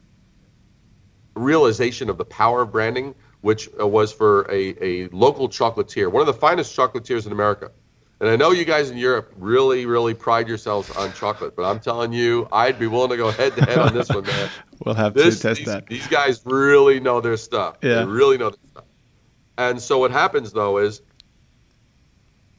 realization 1.36 2.10
of 2.10 2.18
the 2.18 2.26
power 2.26 2.64
of 2.64 2.72
branding 2.72 3.16
which 3.42 3.70
uh, 3.80 3.88
was 3.88 4.12
for 4.14 4.50
a, 4.52 4.76
a 4.82 5.08
local 5.10 5.50
chocolatier, 5.50 6.12
one 6.12 6.22
of 6.22 6.28
the 6.28 6.40
finest 6.40 6.76
chocolatiers 6.76 7.26
in 7.26 7.32
America. 7.32 7.72
And 8.20 8.30
I 8.30 8.36
know 8.36 8.52
you 8.52 8.66
guys 8.66 8.92
in 8.92 8.98
Europe 8.98 9.34
really, 9.36 9.88
really 9.88 10.14
pride 10.14 10.48
yourselves 10.48 10.96
on 10.96 11.12
chocolate, 11.14 11.56
but 11.56 11.64
I'm 11.64 11.80
telling 11.80 12.14
you, 12.14 12.48
I'd 12.52 12.78
be 12.78 12.86
willing 12.86 13.10
to 13.10 13.18
go 13.18 13.32
head 13.32 13.56
to 13.56 13.66
head 13.66 13.80
on 13.80 13.96
this 13.96 14.10
one, 14.10 14.24
man. 14.24 14.50
we'll 14.86 14.94
have 14.94 15.16
this, 15.16 15.38
to 15.38 15.42
test 15.42 15.58
these, 15.58 15.68
that. 15.68 15.88
These 15.88 16.08
guys 16.08 16.42
really 16.46 17.00
know 17.00 17.20
their 17.20 17.36
stuff. 17.36 17.78
Yeah. 17.82 17.96
They 17.96 18.06
really 18.06 18.38
know 18.38 18.52
their 18.52 18.60
stuff. 18.70 18.84
And 19.58 19.82
so 19.82 19.98
what 19.98 20.12
happens 20.12 20.52
though 20.52 20.78
is 20.78 21.02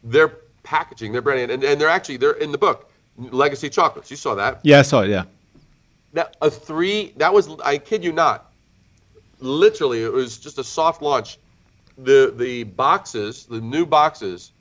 they're 0.03 0.39
packaging, 0.65 1.13
they're 1.13 1.23
branding, 1.23 1.51
and, 1.51 1.63
and 1.63 1.81
they're 1.81 1.89
actually 1.89 2.17
they're 2.17 2.33
in 2.33 2.51
the 2.51 2.59
book, 2.59 2.91
Legacy 3.17 3.71
Chocolates. 3.71 4.11
You 4.11 4.17
saw 4.17 4.35
that? 4.35 4.61
Yeah, 4.65 4.81
I 4.81 4.83
saw 4.83 5.03
it. 5.03 5.11
Yeah. 5.11 5.25
Now 6.13 6.27
a 6.41 6.51
three 6.51 7.13
that 7.19 7.33
was 7.33 7.49
I 7.65 7.79
kid 7.79 8.03
you 8.03 8.13
not, 8.13 8.52
literally 9.43 10.03
it 10.03 10.13
was 10.13 10.39
just 10.39 10.59
a 10.59 10.65
soft 10.65 11.03
launch. 11.03 11.39
The 11.99 12.33
the 12.37 12.65
boxes, 12.65 13.47
the 13.47 13.61
new 13.61 13.85
boxes 13.85 14.53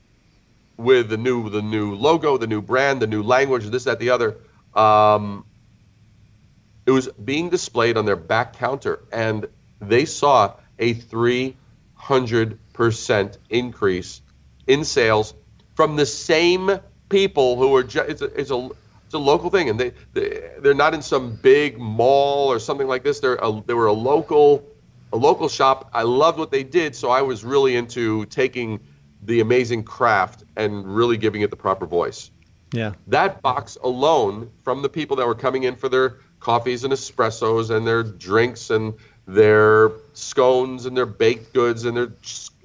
with 0.77 1.09
the 1.09 1.17
new 1.17 1.49
the 1.49 1.61
new 1.61 1.95
logo, 1.95 2.37
the 2.37 2.47
new 2.47 2.61
brand, 2.61 3.01
the 3.01 3.07
new 3.07 3.23
language, 3.23 3.65
this, 3.67 3.85
that, 3.85 3.99
the 3.99 4.09
other. 4.09 4.37
Um, 4.75 5.45
it 6.85 6.91
was 6.91 7.09
being 7.23 7.49
displayed 7.49 7.97
on 7.97 8.05
their 8.05 8.15
back 8.15 8.57
counter, 8.57 9.03
and 9.11 9.47
they 9.79 10.05
saw 10.05 10.53
a 10.79 10.95
300% 10.95 13.37
increase 13.49 14.21
in 14.67 14.83
sales 14.83 15.33
from 15.75 15.95
the 15.95 16.05
same 16.05 16.71
people 17.09 17.57
who 17.57 17.69
were. 17.69 17.83
Ju- 17.83 18.05
it's, 18.07 18.21
a, 18.21 18.39
it's 18.39 18.51
a 18.51 18.69
it's 19.05 19.13
a 19.13 19.19
local 19.19 19.49
thing, 19.49 19.69
and 19.69 19.79
they, 19.79 19.93
they 20.13 20.51
they're 20.59 20.73
not 20.73 20.93
in 20.93 21.01
some 21.01 21.35
big 21.35 21.77
mall 21.77 22.51
or 22.51 22.59
something 22.59 22.87
like 22.87 23.03
this. 23.03 23.19
They're 23.19 23.39
they 23.65 23.73
were 23.73 23.87
a 23.87 23.93
local 23.93 24.65
a 25.13 25.17
local 25.17 25.49
shop. 25.49 25.89
I 25.93 26.03
loved 26.03 26.37
what 26.37 26.51
they 26.51 26.63
did, 26.63 26.95
so 26.95 27.09
I 27.09 27.21
was 27.21 27.43
really 27.43 27.75
into 27.75 28.25
taking 28.25 28.79
the 29.23 29.39
amazing 29.39 29.83
craft 29.83 30.43
and 30.55 30.85
really 30.85 31.17
giving 31.17 31.41
it 31.41 31.49
the 31.49 31.55
proper 31.55 31.85
voice. 31.85 32.31
Yeah. 32.73 32.93
That 33.07 33.41
box 33.41 33.77
alone 33.83 34.49
from 34.63 34.81
the 34.81 34.89
people 34.89 35.15
that 35.17 35.27
were 35.27 35.35
coming 35.35 35.63
in 35.63 35.75
for 35.75 35.89
their 35.89 36.17
coffees 36.39 36.83
and 36.83 36.93
espressos 36.93 37.69
and 37.69 37.85
their 37.85 38.03
drinks 38.03 38.69
and 38.69 38.93
their 39.27 39.91
scones 40.13 40.85
and 40.85 40.95
their 40.95 41.05
baked 41.05 41.53
goods 41.53 41.85
and 41.85 41.95
their 41.95 42.11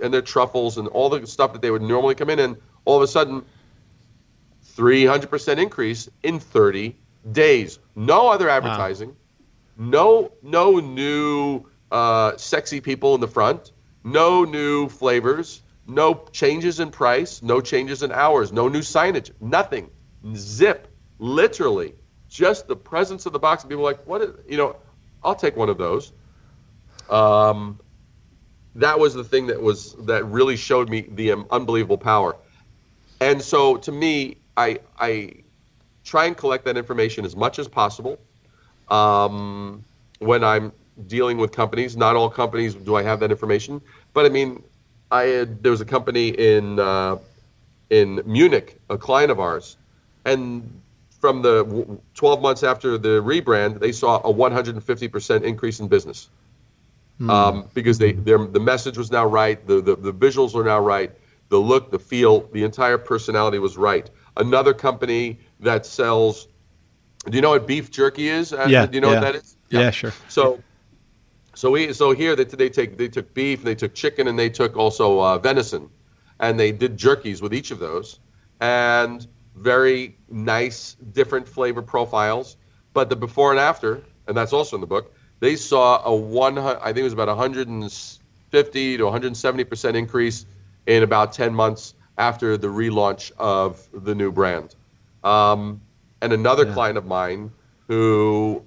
and 0.02 0.12
their 0.12 0.22
truffles 0.22 0.78
and 0.78 0.88
all 0.88 1.08
the 1.08 1.26
stuff 1.26 1.52
that 1.52 1.62
they 1.62 1.70
would 1.70 1.82
normally 1.82 2.14
come 2.14 2.30
in 2.30 2.38
and 2.38 2.56
all 2.84 2.96
of 2.96 3.02
a 3.02 3.06
sudden 3.06 3.44
300% 4.76 5.58
increase 5.58 6.08
in 6.22 6.38
30 6.38 6.94
days. 7.32 7.78
No 7.94 8.28
other 8.28 8.48
advertising. 8.48 9.08
Wow. 9.08 9.14
No 9.78 10.32
no 10.42 10.78
new 10.78 11.66
uh, 11.90 12.36
sexy 12.36 12.80
people 12.80 13.14
in 13.14 13.20
the 13.20 13.28
front, 13.28 13.72
no 14.04 14.44
new 14.44 14.88
flavors, 14.88 15.62
no 15.86 16.24
changes 16.32 16.80
in 16.80 16.90
price, 16.90 17.42
no 17.42 17.60
changes 17.60 18.02
in 18.02 18.12
hours, 18.12 18.52
no 18.52 18.68
new 18.68 18.80
signage, 18.80 19.30
nothing. 19.40 19.90
Zip, 20.34 20.88
literally, 21.18 21.94
just 22.28 22.66
the 22.66 22.76
presence 22.76 23.26
of 23.26 23.32
the 23.32 23.38
box. 23.38 23.62
And 23.62 23.70
people 23.70 23.84
like, 23.84 24.04
what 24.06 24.22
is, 24.22 24.30
you 24.48 24.56
know, 24.56 24.76
I'll 25.22 25.34
take 25.34 25.56
one 25.56 25.68
of 25.68 25.78
those. 25.78 26.12
Um, 27.08 27.80
that 28.74 28.98
was 28.98 29.14
the 29.14 29.24
thing 29.24 29.46
that 29.46 29.60
was 29.60 29.94
that 30.06 30.24
really 30.26 30.56
showed 30.56 30.88
me 30.88 31.06
the 31.12 31.32
um, 31.32 31.46
unbelievable 31.50 31.98
power. 31.98 32.36
And 33.20 33.40
so 33.40 33.76
to 33.76 33.92
me, 33.92 34.36
I 34.56 34.80
I 34.98 35.32
try 36.04 36.26
and 36.26 36.36
collect 36.36 36.64
that 36.66 36.76
information 36.76 37.24
as 37.24 37.34
much 37.34 37.58
as 37.58 37.68
possible. 37.68 38.18
Um, 38.88 39.84
when 40.18 40.44
I'm 40.44 40.72
dealing 41.06 41.38
with 41.38 41.52
companies. 41.52 41.96
Not 41.96 42.16
all 42.16 42.30
companies 42.30 42.74
do 42.74 42.96
I 42.96 43.02
have 43.02 43.20
that 43.20 43.30
information, 43.30 43.80
but 44.12 44.26
I 44.26 44.28
mean, 44.28 44.62
I 45.10 45.22
had 45.24 45.62
there 45.62 45.70
was 45.70 45.80
a 45.80 45.84
company 45.84 46.28
in 46.28 46.78
uh, 46.78 47.16
in 47.90 48.22
Munich, 48.26 48.80
a 48.90 48.98
client 48.98 49.30
of 49.30 49.38
ours, 49.40 49.76
and 50.24 50.80
from 51.20 51.42
the 51.42 51.98
12 52.14 52.42
months 52.42 52.62
after 52.62 52.98
the 52.98 53.22
rebrand, 53.22 53.80
they 53.80 53.92
saw 53.92 54.18
a 54.18 54.32
150% 54.32 55.42
increase 55.42 55.80
in 55.80 55.88
business 55.88 56.28
hmm. 57.18 57.30
um, 57.30 57.68
because 57.74 57.98
they 57.98 58.12
the 58.12 58.60
message 58.60 58.98
was 58.98 59.10
now 59.10 59.24
right, 59.26 59.66
the, 59.66 59.80
the 59.80 59.96
the 59.96 60.12
visuals 60.12 60.54
were 60.54 60.64
now 60.64 60.80
right, 60.80 61.12
the 61.48 61.58
look, 61.58 61.90
the 61.90 61.98
feel, 61.98 62.40
the 62.52 62.64
entire 62.64 62.98
personality 62.98 63.58
was 63.58 63.76
right. 63.76 64.10
Another 64.36 64.74
company 64.74 65.38
that 65.60 65.86
sells. 65.86 66.48
Do 67.28 67.34
you 67.34 67.42
know 67.42 67.50
what 67.50 67.66
beef 67.66 67.90
jerky 67.90 68.28
is? 68.28 68.52
Uh, 68.52 68.66
yeah. 68.68 68.86
Do 68.86 68.94
you 68.94 69.00
know 69.00 69.08
yeah. 69.08 69.14
what 69.14 69.20
that 69.20 69.34
is? 69.34 69.56
Yeah, 69.70 69.80
yeah 69.80 69.90
sure. 69.90 70.12
So 70.28 70.62
so 71.56 71.70
we 71.70 71.90
so 71.94 72.12
here 72.12 72.36
they, 72.36 72.44
they 72.44 72.68
take 72.68 72.98
they 72.98 73.08
took 73.08 73.32
beef, 73.32 73.60
and 73.60 73.66
they 73.66 73.74
took 73.74 73.94
chicken, 73.94 74.28
and 74.28 74.38
they 74.38 74.50
took 74.50 74.76
also 74.76 75.20
uh, 75.22 75.38
venison, 75.38 75.88
and 76.38 76.60
they 76.60 76.70
did 76.70 76.98
jerkies 76.98 77.40
with 77.40 77.54
each 77.54 77.70
of 77.70 77.78
those, 77.78 78.20
and 78.60 79.26
very 79.54 80.18
nice 80.28 80.96
different 81.12 81.48
flavor 81.48 81.80
profiles. 81.80 82.58
But 82.92 83.08
the 83.08 83.16
before 83.16 83.52
and 83.52 83.58
after, 83.58 84.02
and 84.26 84.36
that's 84.36 84.52
also 84.52 84.76
in 84.76 84.82
the 84.82 84.86
book, 84.86 85.14
they 85.40 85.56
saw 85.56 86.04
a 86.04 86.14
one 86.14 86.58
I 86.58 86.92
think 86.92 86.98
it 86.98 87.02
was 87.04 87.14
about 87.14 87.28
150 87.28 88.96
to 88.98 89.02
170 89.02 89.64
percent 89.64 89.96
increase 89.96 90.44
in 90.86 91.02
about 91.02 91.32
10 91.32 91.54
months 91.54 91.94
after 92.18 92.58
the 92.58 92.68
relaunch 92.68 93.32
of 93.38 93.88
the 94.04 94.14
new 94.14 94.30
brand. 94.30 94.74
Um, 95.24 95.80
and 96.20 96.34
another 96.34 96.66
yeah. 96.66 96.74
client 96.74 96.98
of 96.98 97.06
mine 97.06 97.50
who 97.88 98.62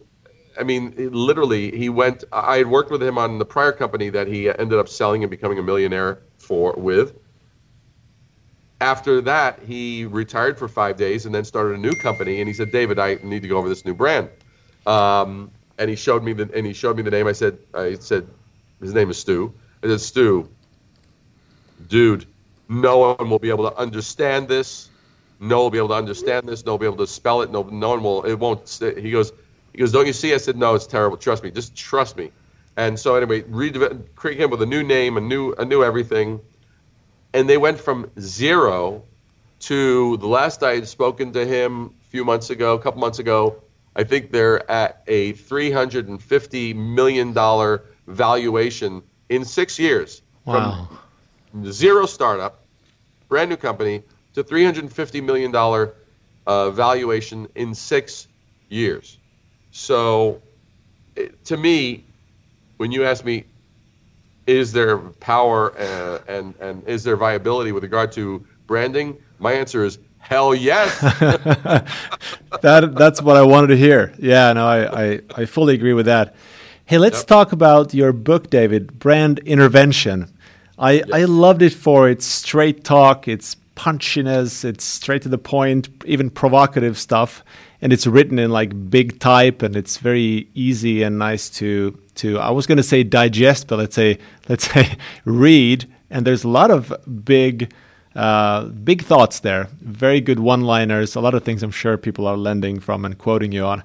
I 0.60 0.64
mean, 0.64 0.94
literally, 0.98 1.72
he 1.72 1.88
went. 1.88 2.26
I 2.34 2.58
had 2.58 2.68
worked 2.68 2.92
with 2.92 3.02
him 3.02 3.18
on 3.18 3.40
the 3.40 3.46
prior 3.46 3.72
company 3.72 4.10
that 4.10 4.28
he 4.28 4.50
ended 4.50 4.78
up 4.78 4.90
selling 4.90 5.24
and 5.24 5.32
becoming 5.32 5.58
a 5.58 5.64
millionaire 5.64 6.20
for 6.38 6.74
with. 6.74 7.16
After 8.82 9.22
that, 9.22 9.60
he 9.66 10.06
retired 10.06 10.60
for 10.60 10.68
five 10.68 10.98
days 10.98 11.26
and 11.26 11.34
then 11.34 11.46
started 11.46 11.76
a 11.76 11.78
new 11.78 11.94
company. 11.94 12.42
And 12.42 12.48
he 12.48 12.54
said, 12.54 12.72
"David, 12.72 13.00
I 13.00 13.20
need 13.24 13.42
to 13.42 13.48
go 13.48 13.58
over 13.58 13.70
this 13.70 13.86
new 13.86 13.94
brand." 13.94 14.30
Um, 14.86 15.50
and 15.78 15.90
he 15.90 15.96
showed 15.96 16.24
me 16.24 16.34
the 16.34 16.50
and 16.54 16.66
he 16.66 16.74
showed 16.74 16.98
me 16.98 17.04
the 17.04 17.12
name. 17.12 17.26
I 17.26 17.32
said, 17.32 17.58
"I 17.74 17.96
said, 17.96 18.28
his 18.82 18.94
name 18.94 19.10
is 19.10 19.18
Stu." 19.18 19.54
I 19.82 19.88
said, 19.88 20.02
"Stu, 20.02 20.50
dude, 21.88 22.26
no 22.68 22.98
one 22.98 23.30
will 23.30 23.40
be 23.40 23.50
able 23.50 23.70
to 23.70 23.78
understand 23.78 24.50
this. 24.50 24.90
No 25.40 25.58
one 25.58 25.64
will 25.64 25.72
be 25.72 25.78
able 25.78 25.90
to 25.90 25.96
understand 25.96 26.50
this. 26.50 26.66
No 26.66 26.74
one 26.74 26.80
will 26.80 26.90
be 26.90 26.94
able 26.94 27.06
to 27.06 27.12
spell 27.12 27.42
it. 27.44 27.50
No, 27.50 27.64
no 27.64 27.90
one 27.92 28.04
will. 28.04 28.24
It 28.24 28.36
won't." 28.36 28.68
He 28.98 29.12
goes 29.12 29.32
he 29.72 29.80
goes, 29.80 29.92
"Don't 29.92 30.08
you 30.08 30.14
see?" 30.14 30.34
I 30.34 30.38
said, 30.38 30.58
"No, 30.58 30.76
it's 30.76 30.88
terrible. 30.88 31.18
Trust 31.18 31.44
me. 31.44 31.52
Just 31.52 31.76
trust 31.76 32.18
me." 32.18 32.32
And 32.78 32.98
so 32.98 33.16
anyway, 33.16 33.42
create 34.16 34.40
him 34.40 34.50
with 34.50 34.62
a 34.62 34.66
new 34.66 34.84
name, 34.84 35.18
a 35.18 35.22
new 35.22 35.54
a 35.54 35.66
new 35.66 35.84
everything, 35.84 36.40
and 37.34 37.50
they 37.50 37.58
went 37.58 37.80
from 37.80 38.10
zero 38.20 39.04
to 39.62 40.18
the 40.18 40.28
last 40.28 40.64
I 40.64 40.76
had 40.76 40.88
spoken 40.88 41.34
to 41.34 41.46
him 41.46 41.94
a 42.02 42.10
few 42.10 42.24
months 42.24 42.50
ago, 42.50 42.76
a 42.76 42.80
couple 42.80 43.02
months 43.02 43.20
ago. 43.20 43.62
I 43.96 44.04
think 44.04 44.32
they're 44.32 44.70
at 44.72 45.04
a 45.08 45.34
three 45.34 45.72
hundred 45.72 46.08
and 46.08 46.22
fifty 46.22 46.74
million 46.74 47.34
dollar 47.34 47.84
valuation 48.08 49.04
in 49.28 49.46
six 49.46 49.78
years. 49.78 50.22
Wow. 50.46 50.88
From 51.52 51.72
zero 51.72 52.06
startup, 52.06 52.66
brand 53.28 53.50
new 53.50 53.58
company, 53.58 54.04
to 54.36 54.44
three 54.44 54.64
hundred 54.64 54.92
fifty 54.92 55.22
million 55.22 55.52
dollar 55.52 55.96
uh, 56.48 56.72
valuation 56.72 57.48
in 57.56 57.76
six 57.76 58.28
years. 58.70 59.19
So, 59.72 60.42
to 61.46 61.58
me, 61.58 62.04
when 62.78 62.92
you 62.92 63.06
ask 63.06 63.24
me, 63.24 63.46
is 64.48 64.72
there 64.72 64.98
power 64.98 65.78
uh, 65.78 66.20
and 66.28 66.56
and 66.60 66.88
is 66.88 67.04
there 67.04 67.16
viability 67.16 67.72
with 67.72 67.84
regard 67.84 68.12
to 68.14 68.46
branding? 68.68 69.18
My 69.40 69.54
answer 69.54 69.86
is 69.86 70.00
Hell 70.20 70.54
yes. 70.54 71.00
that 72.62 72.94
that's 72.96 73.22
what 73.22 73.36
I 73.36 73.42
wanted 73.42 73.68
to 73.68 73.78
hear. 73.78 74.14
Yeah, 74.20 74.54
no, 74.54 74.68
I 74.68 75.04
I, 75.04 75.22
I 75.36 75.46
fully 75.46 75.74
agree 75.74 75.94
with 75.94 76.06
that. 76.06 76.36
Hey, 76.86 76.98
let's 76.98 77.20
yep. 77.22 77.28
talk 77.28 77.52
about 77.52 77.94
your 77.94 78.12
book, 78.14 78.50
David, 78.50 79.00
Brand 79.00 79.40
Intervention. 79.40 80.32
I. 80.78 81.04
I 81.12 81.24
loved 81.26 81.62
it 81.62 81.74
for 81.74 82.10
its 82.10 82.26
straight 82.26 82.84
talk, 82.84 83.28
its 83.28 83.56
punchiness, 83.76 84.66
it's 84.66 84.84
straight 84.84 85.22
to 85.22 85.30
the 85.30 85.38
point, 85.38 85.90
even 86.06 86.30
provocative 86.30 86.98
stuff, 86.98 87.44
and 87.82 87.94
it's 87.94 88.06
written 88.06 88.40
in 88.40 88.52
like 88.52 88.90
big 88.90 89.20
type, 89.20 89.62
and 89.62 89.76
it's 89.76 89.98
very 89.98 90.48
easy 90.54 91.04
and 91.04 91.18
nice 91.18 91.50
to 91.52 91.98
to. 92.16 92.40
I 92.40 92.52
was 92.52 92.68
going 92.68 92.78
to 92.78 92.84
say 92.84 93.04
digest, 93.04 93.68
but 93.68 93.78
let's 93.78 93.96
say 93.96 94.18
let's 94.50 94.70
say 94.72 94.98
read. 95.26 95.88
And 96.12 96.26
there's 96.26 96.44
a 96.44 96.50
lot 96.50 96.72
of 96.72 96.92
big 97.26 97.72
uh, 98.16 98.66
big 98.66 99.04
thoughts 99.04 99.40
there. 99.42 99.68
Very 99.82 100.20
good 100.22 100.40
one 100.40 100.62
liners. 100.62 101.16
A 101.16 101.22
lot 101.22 101.34
of 101.34 101.44
things 101.44 101.64
I'm 101.64 101.72
sure 101.72 101.98
people 101.98 102.28
are 102.28 102.38
lending 102.38 102.80
from 102.80 103.06
and 103.06 103.18
quoting 103.18 103.52
you 103.52 103.64
on. 103.64 103.84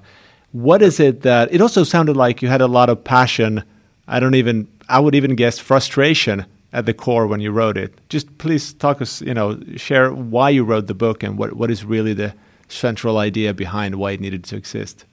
What 0.51 0.81
is 0.81 0.99
it 0.99 1.21
that 1.21 1.53
it 1.53 1.61
also 1.61 1.83
sounded 1.83 2.15
like 2.17 2.41
you 2.41 2.47
had 2.47 2.61
a 2.61 2.67
lot 2.67 2.89
of 2.89 3.03
passion? 3.03 3.63
I 4.07 4.19
don't 4.19 4.35
even, 4.35 4.67
I 4.87 4.99
would 4.99 5.15
even 5.15 5.35
guess 5.35 5.59
frustration 5.59 6.45
at 6.71 6.85
the 6.85 6.93
core 6.93 7.27
when 7.27 7.39
you 7.39 7.51
wrote 7.51 7.77
it. 7.77 7.93
Just 8.09 8.37
please 8.37 8.73
talk 8.73 9.01
us, 9.01 9.21
you 9.21 9.33
know, 9.33 9.59
share 9.75 10.13
why 10.13 10.49
you 10.49 10.63
wrote 10.63 10.87
the 10.87 10.93
book 10.93 11.23
and 11.23 11.37
what, 11.37 11.53
what 11.53 11.71
is 11.71 11.85
really 11.85 12.13
the 12.13 12.33
central 12.67 13.17
idea 13.17 13.53
behind 13.53 13.95
why 13.95 14.11
it 14.11 14.21
needed 14.21 14.43
to 14.45 14.55
exist. 14.55 15.05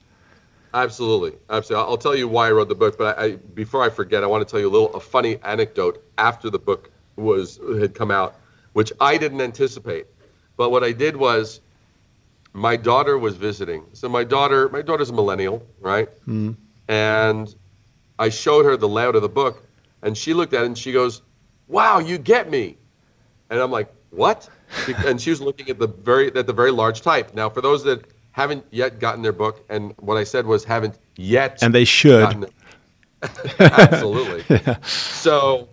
Absolutely, 0.73 1.33
absolutely. 1.49 1.87
I'll 1.87 1.97
tell 1.97 2.15
you 2.15 2.27
why 2.27 2.47
I 2.47 2.51
wrote 2.51 2.67
the 2.67 2.75
book, 2.75 2.97
but 2.97 3.17
I, 3.19 3.33
before 3.53 3.83
I 3.83 3.89
forget, 3.89 4.23
I 4.23 4.27
want 4.27 4.47
to 4.47 4.51
tell 4.51 4.59
you 4.59 4.67
a 4.67 4.71
little 4.71 4.93
a 4.95 4.99
funny 4.99 5.37
anecdote 5.43 6.03
after 6.17 6.49
the 6.49 6.59
book 6.59 6.89
was 7.15 7.59
had 7.79 7.93
come 7.93 8.09
out 8.09 8.35
which 8.73 8.91
I 8.99 9.17
didn't 9.17 9.41
anticipate. 9.41 10.07
But 10.57 10.71
what 10.71 10.83
I 10.83 10.91
did 10.91 11.15
was, 11.15 11.61
my 12.53 12.75
daughter 12.75 13.17
was 13.17 13.35
visiting. 13.35 13.83
So 13.93 14.09
my 14.09 14.23
daughter, 14.23 14.69
my 14.69 14.81
daughter's 14.81 15.09
a 15.09 15.13
millennial, 15.13 15.65
right? 15.79 16.09
Mm. 16.27 16.55
And 16.87 17.55
I 18.19 18.29
showed 18.29 18.65
her 18.65 18.77
the 18.77 18.89
layout 18.89 19.15
of 19.15 19.21
the 19.21 19.29
book, 19.29 19.63
and 20.03 20.15
she 20.17 20.33
looked 20.33 20.53
at 20.53 20.63
it 20.63 20.67
and 20.67 20.77
she 20.77 20.91
goes, 20.91 21.21
"Wow, 21.67 21.99
you 21.99 22.17
get 22.17 22.49
me." 22.51 22.77
And 23.49 23.59
I'm 23.59 23.71
like, 23.71 23.91
"What?" 24.11 24.49
And 25.05 25.21
she 25.21 25.29
was 25.29 25.41
looking 25.41 25.69
at 25.69 25.79
the 25.79 25.87
very 25.87 26.27
at 26.35 26.47
the 26.47 26.53
very 26.53 26.71
large 26.71 27.01
type. 27.01 27.33
Now, 27.33 27.49
for 27.49 27.61
those 27.61 27.83
that 27.83 28.05
haven't 28.31 28.65
yet 28.71 28.99
gotten 28.99 29.21
their 29.21 29.31
book, 29.33 29.63
and 29.69 29.93
what 29.99 30.17
I 30.17 30.23
said 30.23 30.45
was 30.45 30.63
haven't 30.63 30.99
yet, 31.15 31.61
and 31.61 31.73
they 31.73 31.85
should. 31.85 32.51
Absolutely. 33.59 34.43
yeah. 34.65 34.81
So 34.81 35.69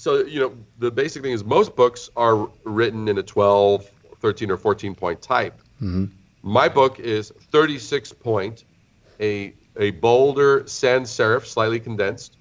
so 0.00 0.24
you 0.24 0.40
know 0.40 0.56
the 0.78 0.90
basic 0.90 1.22
thing 1.22 1.32
is 1.32 1.44
most 1.44 1.76
books 1.76 2.08
are 2.16 2.48
written 2.64 3.06
in 3.06 3.18
a 3.18 3.22
12 3.22 3.86
13 4.18 4.50
or 4.50 4.56
14 4.56 4.94
point 4.94 5.20
type 5.20 5.60
mm-hmm. 5.76 6.06
my 6.42 6.70
book 6.70 6.98
is 6.98 7.30
36 7.52 8.10
point 8.14 8.64
a 9.20 9.52
a 9.76 9.90
bolder 9.90 10.66
sans 10.66 11.10
serif 11.10 11.44
slightly 11.44 11.78
condensed 11.78 12.38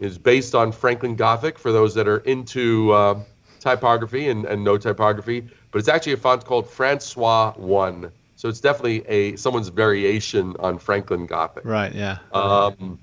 is 0.00 0.16
based 0.16 0.54
on 0.54 0.72
franklin 0.72 1.14
gothic 1.14 1.58
for 1.58 1.70
those 1.70 1.94
that 1.94 2.08
are 2.08 2.18
into 2.18 2.90
uh, 2.92 3.20
typography 3.62 4.28
and, 4.28 4.44
and 4.44 4.62
no 4.64 4.76
typography 4.76 5.40
but 5.70 5.78
it's 5.78 5.88
actually 5.88 6.12
a 6.12 6.16
font 6.16 6.44
called 6.44 6.68
francois 6.68 7.52
one 7.56 8.10
so 8.36 8.48
it's 8.48 8.60
definitely 8.60 9.06
a 9.08 9.36
someone's 9.36 9.68
variation 9.68 10.56
on 10.58 10.78
franklin 10.78 11.26
gothic 11.26 11.64
right 11.64 11.94
yeah 11.94 12.18
um, 12.32 12.98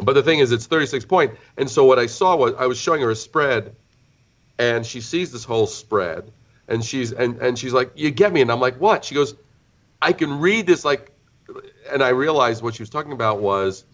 but 0.00 0.14
the 0.14 0.22
thing 0.22 0.38
is, 0.38 0.52
it's 0.52 0.66
36 0.66 1.04
point. 1.04 1.32
And 1.56 1.68
so 1.68 1.84
what 1.84 1.98
I 1.98 2.06
saw 2.06 2.36
was 2.36 2.54
I 2.58 2.66
was 2.66 2.78
showing 2.78 3.00
her 3.02 3.10
a 3.10 3.16
spread, 3.16 3.74
and 4.58 4.84
she 4.84 5.00
sees 5.00 5.32
this 5.32 5.44
whole 5.44 5.66
spread, 5.66 6.30
and 6.68 6.84
she's 6.84 7.12
and 7.12 7.36
and 7.38 7.58
she's 7.58 7.72
like, 7.72 7.92
"You 7.94 8.10
get 8.10 8.32
me?" 8.32 8.40
And 8.40 8.50
I'm 8.50 8.60
like, 8.60 8.76
"What?" 8.76 9.04
She 9.04 9.14
goes, 9.14 9.34
"I 10.00 10.12
can 10.12 10.40
read 10.40 10.66
this 10.66 10.84
like," 10.84 11.12
and 11.90 12.02
I 12.02 12.10
realized 12.10 12.62
what 12.62 12.74
she 12.74 12.82
was 12.82 12.90
talking 12.90 13.12
about 13.12 13.40
was 13.40 13.84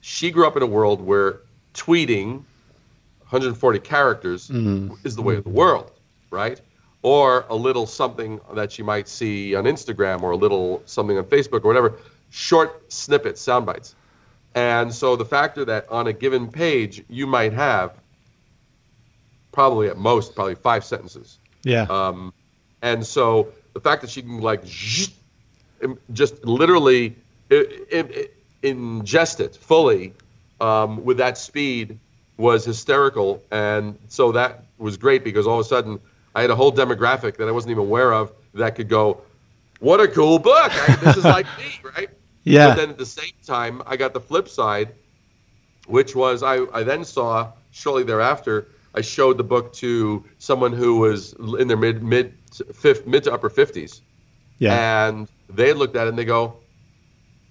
she 0.00 0.30
grew 0.30 0.46
up 0.46 0.56
in 0.56 0.62
a 0.62 0.66
world 0.66 1.00
where 1.00 1.40
tweeting 1.74 2.44
140 3.32 3.78
characters 3.78 4.48
mm-hmm. 4.48 4.94
is 5.04 5.16
the 5.16 5.22
way 5.22 5.36
of 5.36 5.44
the 5.44 5.50
world, 5.50 5.90
right? 6.30 6.60
Or 7.00 7.46
a 7.48 7.54
little 7.54 7.86
something 7.86 8.38
that 8.54 8.78
you 8.78 8.84
might 8.84 9.08
see 9.08 9.54
on 9.54 9.64
Instagram 9.64 10.22
or 10.22 10.32
a 10.32 10.36
little 10.36 10.82
something 10.84 11.16
on 11.16 11.24
Facebook 11.24 11.64
or 11.64 11.68
whatever, 11.68 11.94
short 12.28 12.92
snippets, 12.92 13.40
sound 13.40 13.64
bites. 13.64 13.94
And 14.54 14.92
so 14.92 15.16
the 15.16 15.24
factor 15.24 15.64
that 15.64 15.88
on 15.88 16.08
a 16.08 16.12
given 16.12 16.46
page 16.46 17.02
you 17.08 17.26
might 17.26 17.54
have 17.54 17.94
probably 19.50 19.88
at 19.88 19.96
most 19.96 20.34
probably 20.34 20.54
five 20.54 20.84
sentences. 20.84 21.38
Yeah. 21.62 21.86
Um, 21.88 22.34
and 22.82 23.06
so 23.06 23.48
the 23.72 23.80
fact 23.80 24.02
that 24.02 24.10
she 24.10 24.20
can 24.20 24.40
like 24.40 24.62
just 24.64 26.44
literally 26.44 27.16
ingest 27.50 29.40
it 29.40 29.56
fully 29.56 30.12
um, 30.60 31.02
with 31.02 31.16
that 31.16 31.38
speed 31.38 31.98
was 32.36 32.64
hysterical. 32.64 33.42
And 33.50 33.98
so 34.08 34.32
that 34.32 34.64
was 34.78 34.96
great 34.96 35.24
because 35.24 35.46
all 35.46 35.60
of 35.60 35.66
a 35.66 35.68
sudden 35.68 36.00
I 36.34 36.42
had 36.42 36.50
a 36.50 36.56
whole 36.56 36.72
demographic 36.72 37.36
that 37.36 37.48
I 37.48 37.50
wasn't 37.50 37.72
even 37.72 37.84
aware 37.84 38.12
of 38.12 38.32
that 38.54 38.74
could 38.74 38.88
go, 38.88 39.20
what 39.80 40.00
a 40.00 40.08
cool 40.08 40.38
book. 40.38 40.70
I, 40.72 40.96
this 40.96 41.16
is 41.16 41.24
like 41.24 41.46
me, 41.58 41.80
right? 41.96 42.10
Yeah. 42.44 42.68
But 42.68 42.76
then 42.76 42.90
at 42.90 42.98
the 42.98 43.06
same 43.06 43.32
time, 43.44 43.82
I 43.86 43.96
got 43.96 44.12
the 44.12 44.20
flip 44.20 44.48
side, 44.48 44.94
which 45.86 46.14
was 46.14 46.42
I, 46.42 46.64
I 46.72 46.82
then 46.82 47.04
saw 47.04 47.52
shortly 47.72 48.04
thereafter, 48.04 48.68
I 48.94 49.00
showed 49.00 49.38
the 49.38 49.44
book 49.44 49.72
to 49.74 50.24
someone 50.38 50.72
who 50.72 50.98
was 50.98 51.32
in 51.58 51.66
their 51.66 51.76
mid 51.76 52.02
mid 52.02 52.34
fifth 52.74 53.06
mid 53.06 53.24
to 53.24 53.32
upper 53.32 53.48
fifties. 53.48 54.02
Yeah. 54.58 55.08
And 55.08 55.28
they 55.48 55.72
looked 55.72 55.96
at 55.96 56.06
it 56.06 56.10
and 56.10 56.18
they 56.18 56.24
go, 56.24 56.56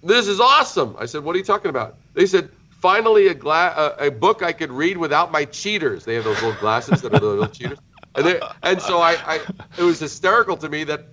This 0.02 0.28
is 0.28 0.40
awesome. 0.40 0.96
I 0.98 1.06
said, 1.06 1.24
What 1.24 1.34
are 1.34 1.38
you 1.38 1.44
talking 1.44 1.68
about? 1.68 1.96
They 2.14 2.26
said, 2.26 2.50
Finally 2.82 3.28
a 3.28 3.34
gla- 3.34 3.94
a, 3.98 4.08
a 4.08 4.10
book 4.10 4.42
I 4.42 4.52
could 4.52 4.72
read 4.72 4.98
without 4.98 5.30
my 5.30 5.44
cheaters. 5.44 6.04
They 6.04 6.16
have 6.16 6.24
those 6.24 6.42
little 6.42 6.60
glasses 6.60 7.00
that 7.02 7.14
are 7.14 7.20
the 7.20 7.26
little 7.26 7.46
cheaters. 7.46 7.78
And, 8.16 8.26
they, 8.26 8.40
and 8.62 8.82
so 8.82 8.98
I, 8.98 9.16
I 9.24 9.40
it 9.78 9.84
was 9.84 10.00
hysterical 10.00 10.56
to 10.58 10.68
me 10.68 10.84
that 10.84 11.06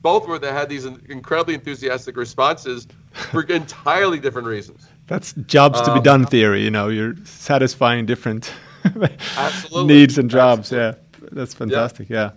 both 0.00 0.26
were 0.26 0.38
that 0.38 0.52
had 0.52 0.68
these 0.68 0.86
incredibly 0.86 1.54
enthusiastic 1.54 2.16
responses 2.16 2.86
for 3.12 3.42
entirely 3.42 4.18
different 4.18 4.48
reasons. 4.48 4.88
That's 5.06 5.34
jobs 5.34 5.80
to 5.82 5.92
be 5.92 5.98
um, 5.98 6.02
done 6.02 6.26
theory. 6.26 6.62
You 6.62 6.70
know, 6.70 6.88
you're 6.88 7.14
satisfying 7.24 8.06
different 8.06 8.50
needs 9.74 10.18
and 10.18 10.30
jobs. 10.30 10.72
Absolutely. 10.72 11.28
Yeah, 11.28 11.28
that's 11.32 11.54
fantastic. 11.54 12.08
Yeah. 12.08 12.30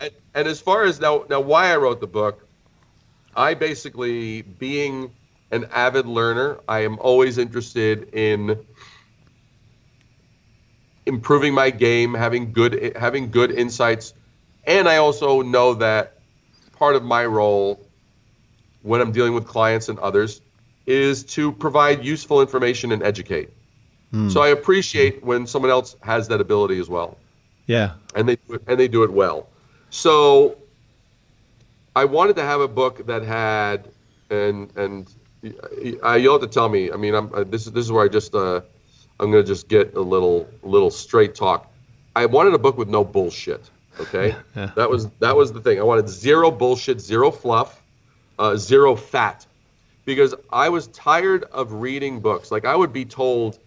yeah. 0.00 0.06
And, 0.06 0.10
and 0.34 0.48
as 0.48 0.60
far 0.60 0.84
as 0.84 1.00
now, 1.00 1.24
now 1.28 1.40
why 1.40 1.72
I 1.72 1.76
wrote 1.76 2.00
the 2.00 2.06
book, 2.06 2.46
I 3.36 3.54
basically 3.54 4.42
being 4.42 5.12
an 5.50 5.66
avid 5.72 6.06
learner, 6.06 6.58
I 6.68 6.80
am 6.80 6.98
always 6.98 7.38
interested 7.38 8.14
in 8.14 8.58
improving 11.06 11.54
my 11.54 11.70
game, 11.70 12.14
having 12.14 12.52
good 12.52 12.96
having 12.96 13.30
good 13.30 13.50
insights, 13.50 14.14
and 14.66 14.88
I 14.88 14.96
also 14.96 15.42
know 15.42 15.74
that 15.74 16.18
part 16.72 16.96
of 16.96 17.02
my 17.02 17.24
role 17.24 17.86
when 18.82 19.00
I'm 19.00 19.12
dealing 19.12 19.34
with 19.34 19.46
clients 19.46 19.88
and 19.88 19.98
others 19.98 20.40
is 20.86 21.24
to 21.24 21.52
provide 21.52 22.04
useful 22.04 22.40
information 22.40 22.92
and 22.92 23.02
educate. 23.02 23.50
Hmm. 24.10 24.28
So 24.28 24.42
I 24.42 24.48
appreciate 24.48 25.24
when 25.24 25.46
someone 25.46 25.70
else 25.70 25.96
has 26.02 26.28
that 26.28 26.40
ability 26.40 26.78
as 26.78 26.88
well. 26.88 27.16
Yeah. 27.66 27.94
And 28.14 28.28
they 28.28 28.36
and 28.66 28.78
they 28.78 28.88
do 28.88 29.02
it 29.02 29.12
well. 29.12 29.48
So 29.90 30.56
I 31.96 32.04
wanted 32.04 32.36
to 32.36 32.42
have 32.42 32.60
a 32.60 32.68
book 32.68 33.06
that 33.06 33.22
had 33.22 33.88
and 34.30 34.74
and 34.76 35.12
I, 36.02 36.16
you'll 36.16 36.38
have 36.38 36.48
to 36.48 36.52
tell 36.52 36.68
me. 36.68 36.90
I 36.90 36.96
mean, 36.96 37.14
I'm 37.14 37.32
uh, 37.34 37.44
this 37.44 37.66
is 37.66 37.72
this 37.72 37.84
is 37.84 37.92
where 37.92 38.04
I 38.04 38.08
just 38.08 38.34
uh, 38.34 38.60
I'm 39.20 39.30
gonna 39.30 39.42
just 39.42 39.68
get 39.68 39.94
a 39.94 40.00
little 40.00 40.48
little 40.62 40.90
straight 40.90 41.34
talk. 41.34 41.70
I 42.16 42.26
wanted 42.26 42.54
a 42.54 42.58
book 42.58 42.78
with 42.78 42.88
no 42.88 43.04
bullshit. 43.04 43.70
Okay, 44.00 44.34
yeah. 44.56 44.70
that 44.76 44.88
was 44.88 45.08
that 45.20 45.36
was 45.36 45.52
the 45.52 45.60
thing. 45.60 45.78
I 45.78 45.82
wanted 45.82 46.08
zero 46.08 46.50
bullshit, 46.50 47.00
zero 47.00 47.30
fluff, 47.30 47.82
uh, 48.38 48.56
zero 48.56 48.96
fat, 48.96 49.46
because 50.04 50.34
I 50.52 50.68
was 50.68 50.86
tired 50.88 51.44
of 51.44 51.72
reading 51.74 52.20
books. 52.20 52.50
Like 52.50 52.64
I 52.64 52.74
would 52.74 52.92
be 52.92 53.04
told, 53.04 53.58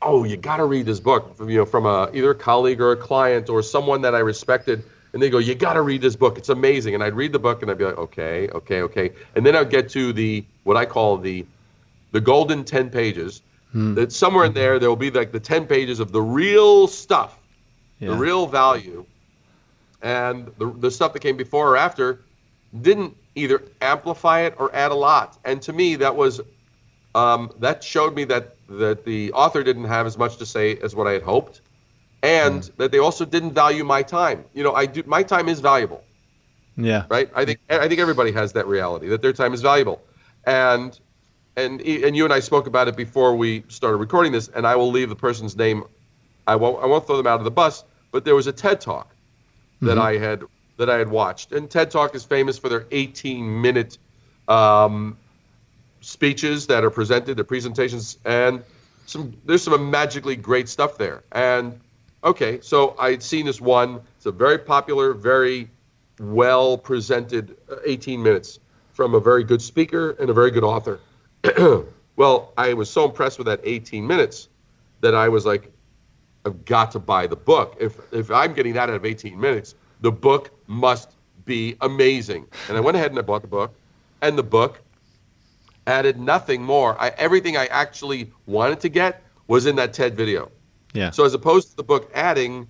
"Oh, 0.00 0.24
you 0.24 0.36
got 0.36 0.58
to 0.58 0.64
read 0.64 0.86
this 0.86 1.00
book," 1.00 1.36
from, 1.36 1.50
you 1.50 1.58
know, 1.58 1.66
from 1.66 1.86
a 1.86 2.10
either 2.14 2.30
a 2.30 2.34
colleague 2.34 2.80
or 2.80 2.92
a 2.92 2.96
client 2.96 3.48
or 3.48 3.62
someone 3.62 4.02
that 4.02 4.14
I 4.14 4.20
respected, 4.20 4.84
and 5.12 5.20
they 5.22 5.30
go, 5.30 5.38
"You 5.38 5.54
got 5.54 5.74
to 5.74 5.82
read 5.82 6.00
this 6.00 6.16
book. 6.16 6.38
It's 6.38 6.48
amazing." 6.48 6.94
And 6.94 7.02
I'd 7.02 7.14
read 7.14 7.32
the 7.32 7.40
book 7.40 7.62
and 7.62 7.70
I'd 7.70 7.78
be 7.78 7.84
like, 7.84 7.98
"Okay, 7.98 8.48
okay, 8.50 8.82
okay," 8.82 9.10
and 9.34 9.44
then 9.44 9.56
I'd 9.56 9.68
get 9.70 9.88
to 9.90 10.12
the 10.12 10.44
what 10.64 10.76
I 10.76 10.86
call 10.86 11.18
the 11.18 11.46
the 12.12 12.20
golden 12.20 12.64
ten 12.64 12.90
pages. 12.90 13.42
Hmm. 13.72 13.94
That 13.94 14.12
somewhere 14.12 14.44
in 14.44 14.52
there 14.52 14.78
there 14.78 14.88
will 14.88 14.96
be 14.96 15.10
like 15.10 15.32
the 15.32 15.40
ten 15.40 15.66
pages 15.66 16.00
of 16.00 16.12
the 16.12 16.20
real 16.20 16.86
stuff, 16.86 17.38
yeah. 17.98 18.10
the 18.10 18.16
real 18.16 18.46
value 18.46 19.06
and 20.02 20.50
the, 20.58 20.70
the 20.78 20.90
stuff 20.90 21.12
that 21.12 21.20
came 21.20 21.36
before 21.36 21.70
or 21.70 21.76
after 21.76 22.20
didn't 22.80 23.16
either 23.34 23.62
amplify 23.80 24.40
it 24.40 24.54
or 24.58 24.74
add 24.74 24.90
a 24.90 24.94
lot. 24.94 25.38
And 25.44 25.62
to 25.62 25.72
me, 25.72 25.96
that 25.96 26.14
was 26.14 26.40
um, 27.14 27.50
that 27.60 27.84
showed 27.84 28.14
me 28.14 28.24
that 28.24 28.56
that 28.68 29.04
the 29.04 29.32
author 29.32 29.62
didn't 29.62 29.84
have 29.84 30.06
as 30.06 30.18
much 30.18 30.36
to 30.38 30.46
say 30.46 30.76
as 30.78 30.94
what 30.94 31.06
I 31.06 31.12
had 31.12 31.22
hoped, 31.22 31.60
and 32.22 32.62
mm. 32.62 32.76
that 32.76 32.90
they 32.90 32.98
also 32.98 33.24
didn't 33.24 33.52
value 33.52 33.84
my 33.84 34.02
time. 34.02 34.44
You 34.54 34.64
know, 34.64 34.74
I 34.74 34.86
do 34.86 35.02
my 35.06 35.22
time 35.22 35.48
is 35.48 35.60
valuable, 35.60 36.02
Yeah. 36.76 37.04
Right. 37.08 37.30
I 37.34 37.44
think 37.44 37.60
I 37.70 37.86
think 37.88 38.00
everybody 38.00 38.32
has 38.32 38.52
that 38.54 38.66
reality 38.66 39.08
that 39.08 39.22
their 39.22 39.32
time 39.32 39.54
is 39.54 39.60
valuable, 39.60 40.02
and 40.44 40.98
and 41.56 41.80
and 41.82 42.16
you 42.16 42.24
and 42.24 42.32
I 42.32 42.40
spoke 42.40 42.66
about 42.66 42.88
it 42.88 42.96
before 42.96 43.36
we 43.36 43.64
started 43.68 43.98
recording 43.98 44.32
this, 44.32 44.48
and 44.48 44.66
I 44.66 44.76
will 44.76 44.90
leave 44.90 45.08
the 45.08 45.16
person's 45.16 45.56
name. 45.56 45.84
I 46.46 46.56
won't 46.56 46.82
I 46.82 46.86
won't 46.86 47.06
throw 47.06 47.16
them 47.16 47.26
out 47.26 47.38
of 47.40 47.44
the 47.44 47.50
bus, 47.50 47.84
but 48.10 48.24
there 48.24 48.34
was 48.34 48.46
a 48.46 48.52
TED 48.52 48.80
talk 48.80 49.14
that 49.80 49.98
Mhm. 49.98 50.02
I 50.02 50.18
had 50.18 50.44
that 50.78 50.90
I 50.90 50.98
had 50.98 51.08
watched, 51.10 51.52
and 51.52 51.70
TED 51.70 51.90
Talk 51.90 52.14
is 52.14 52.24
famous 52.24 52.58
for 52.58 52.68
their 52.68 52.86
18 52.90 53.60
minute 53.60 53.98
um, 54.48 55.16
speeches 56.00 56.66
that 56.66 56.84
are 56.84 56.90
presented, 56.90 57.36
the 57.36 57.44
presentations, 57.44 58.18
and 58.24 58.62
some 59.06 59.34
there's 59.44 59.62
some 59.62 59.90
magically 59.90 60.36
great 60.36 60.68
stuff 60.68 60.98
there. 60.98 61.24
And 61.32 61.78
okay, 62.24 62.60
so 62.60 62.96
I'd 62.98 63.22
seen 63.22 63.46
this 63.46 63.60
one. 63.60 64.00
It's 64.16 64.26
a 64.26 64.32
very 64.32 64.58
popular, 64.58 65.12
very 65.14 65.70
well 66.18 66.76
presented 66.78 67.56
uh, 67.70 67.76
18 67.84 68.22
minutes 68.22 68.58
from 68.92 69.14
a 69.14 69.20
very 69.20 69.44
good 69.44 69.62
speaker 69.62 70.10
and 70.20 70.30
a 70.30 70.32
very 70.32 70.50
good 70.50 70.64
author. 70.64 71.00
well, 72.16 72.52
I 72.56 72.74
was 72.74 72.90
so 72.90 73.04
impressed 73.04 73.38
with 73.38 73.46
that 73.46 73.60
18 73.64 74.06
minutes 74.06 74.48
that 75.00 75.14
I 75.14 75.28
was 75.28 75.44
like, 75.44 75.72
I've 76.44 76.64
got 76.64 76.90
to 76.92 76.98
buy 76.98 77.26
the 77.26 77.36
book. 77.36 77.76
If 77.80 77.98
if 78.12 78.30
I'm 78.30 78.52
getting 78.52 78.74
that 78.74 78.88
out 78.88 78.96
of 78.96 79.04
18 79.04 79.38
minutes, 79.38 79.74
the 80.00 80.10
book 80.10 80.50
must 80.66 81.12
be 81.44 81.76
amazing. 81.80 82.46
And 82.68 82.76
I 82.76 82.80
went 82.80 82.96
ahead 82.96 83.10
and 83.10 83.18
I 83.18 83.22
bought 83.22 83.42
the 83.42 83.48
book, 83.48 83.74
and 84.22 84.36
the 84.36 84.42
book 84.42 84.80
added 85.86 86.18
nothing 86.18 86.62
more. 86.62 87.00
I, 87.00 87.08
everything 87.10 87.56
I 87.56 87.66
actually 87.66 88.30
wanted 88.46 88.80
to 88.80 88.88
get 88.88 89.22
was 89.46 89.66
in 89.66 89.76
that 89.76 89.92
TED 89.92 90.16
video. 90.16 90.50
Yeah. 90.94 91.10
So 91.10 91.24
as 91.24 91.34
opposed 91.34 91.70
to 91.70 91.76
the 91.76 91.82
book 91.82 92.10
adding, 92.14 92.68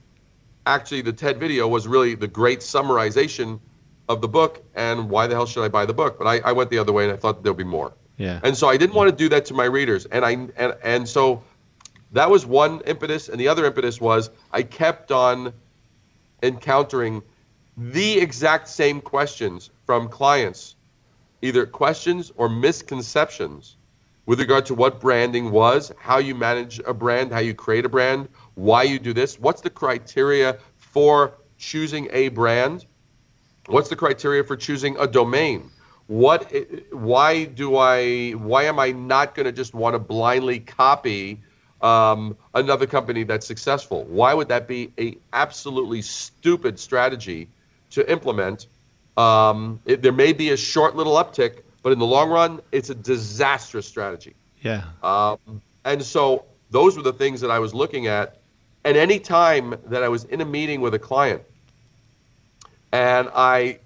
actually 0.67 1.03
the 1.03 1.13
TED 1.13 1.39
video 1.39 1.69
was 1.69 1.87
really 1.87 2.15
the 2.15 2.29
great 2.29 2.61
summarization 2.61 3.61
of 4.09 4.21
the 4.21 4.29
book 4.29 4.63
and 4.75 5.09
why 5.09 5.27
the 5.27 5.35
hell 5.35 5.47
should 5.47 5.65
I 5.65 5.69
buy 5.69 5.87
the 5.87 5.95
book? 5.95 6.19
But 6.19 6.27
I, 6.27 6.39
I 6.39 6.53
went 6.53 6.71
the 6.71 6.79
other 6.79 6.93
way 6.93 7.05
and 7.05 7.13
I 7.13 7.17
thought 7.17 7.43
there'll 7.43 7.57
be 7.57 7.65
more. 7.65 7.93
yeah. 8.17 8.41
And 8.43 8.57
so 8.57 8.69
I 8.69 8.77
didn't 8.77 8.95
want 8.95 9.11
to 9.11 9.17
do 9.17 9.29
that 9.31 9.45
to 9.47 9.55
my 9.55 9.65
readers. 9.65 10.07
And 10.07 10.25
I 10.25 10.31
and 10.57 10.75
and 10.83 11.09
so 11.09 11.43
that 12.13 12.29
was 12.31 12.45
one 12.45 12.81
impetus. 12.87 13.29
And 13.29 13.41
the 13.41 13.49
other 13.49 13.65
impetus 13.65 14.01
was 14.01 14.31
I 14.53 14.63
kept 14.63 15.11
on 15.13 15.53
encountering 16.43 17.23
the 17.77 18.19
exact 18.19 18.69
same 18.69 19.01
questions 19.01 19.71
from 19.87 20.09
clients, 20.09 20.77
either 21.41 21.65
questions 21.65 22.33
or 22.37 22.49
misconceptions 22.49 23.77
with 24.27 24.39
regard 24.39 24.67
to 24.67 24.75
what 24.75 25.01
branding 25.01 25.51
was, 25.51 25.91
how 25.99 26.19
you 26.19 26.35
manage 26.35 26.81
a 26.87 26.95
brand, 26.95 27.33
how 27.33 27.41
you 27.41 27.55
create 27.55 27.85
a 27.85 27.89
brand, 27.89 28.29
why 28.55 28.83
you 28.83 28.99
do 28.99 29.13
this, 29.13 29.39
what's 29.41 29.63
the 29.63 29.71
criteria 29.71 30.59
for 30.77 31.35
choosing 31.59 32.09
a 32.13 32.29
brand, 32.29 32.85
what's 33.67 33.89
the 33.89 33.97
criteria 33.97 34.43
for 34.45 34.57
choosing 34.57 34.97
a 34.99 35.07
domain 35.07 35.71
what 36.07 36.53
why 36.91 37.45
do 37.45 37.77
i 37.77 38.31
why 38.33 38.65
am 38.65 38.79
i 38.79 38.91
not 38.91 39.35
going 39.35 39.45
to 39.45 39.53
just 39.53 39.75
want 39.75 39.95
to 39.95 39.99
blindly 39.99 40.59
copy 40.59 41.41
um, 41.81 42.37
another 42.55 42.87
company 42.87 43.25
that's 43.25 43.47
successful 43.47 44.05
why 44.05 44.35
would 44.35 44.49
that 44.49 44.69
be 44.69 44.93
a 44.99 45.17
absolutely 45.33 46.01
stupid 46.03 46.79
strategy 46.79 47.49
to 47.91 48.09
implement 48.11 48.67
um, 49.17 49.81
it, 49.85 50.01
there 50.01 50.13
may 50.13 50.33
be 50.33 50.51
a 50.51 50.57
short 50.57 50.95
little 50.95 51.15
uptick 51.15 51.63
but 51.83 51.93
in 51.93 51.99
the 51.99 52.07
long 52.07 52.31
run 52.31 52.61
it's 52.71 52.91
a 52.91 52.95
disastrous 52.95 53.87
strategy 53.87 54.35
yeah. 54.61 54.85
um, 55.03 55.39
and 55.85 56.03
so 56.03 56.45
those 56.73 56.97
were 56.97 57.03
the 57.03 57.13
things 57.13 57.41
that 57.43 57.51
I 57.51 57.59
was 57.61 57.73
looking 57.75 58.09
at. 58.09 58.39
And 58.85 58.97
any 58.97 59.21
time 59.21 59.77
that 59.87 60.03
I 60.03 60.09
was 60.09 60.25
in 60.25 60.41
a 60.41 60.45
meeting 60.45 60.81
with 60.81 60.95
a 60.95 60.99
client 60.99 61.43
and 62.93 63.29
I 63.35 63.79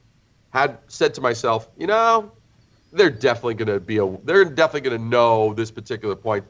had 0.53 0.79
said 0.89 1.15
to 1.15 1.21
myself, 1.21 1.69
you 1.79 1.87
know, 1.87 2.33
they're 2.93 3.11
definitely 3.11 3.55
going 3.55 3.69
to 3.69 3.81
be 3.81 3.99
a, 3.99 4.17
they're 4.25 4.45
definitely 4.45 4.89
going 4.89 5.01
to 5.01 5.09
know 5.09 5.55
this 5.55 5.71
particular 5.71 6.17
point. 6.17 6.45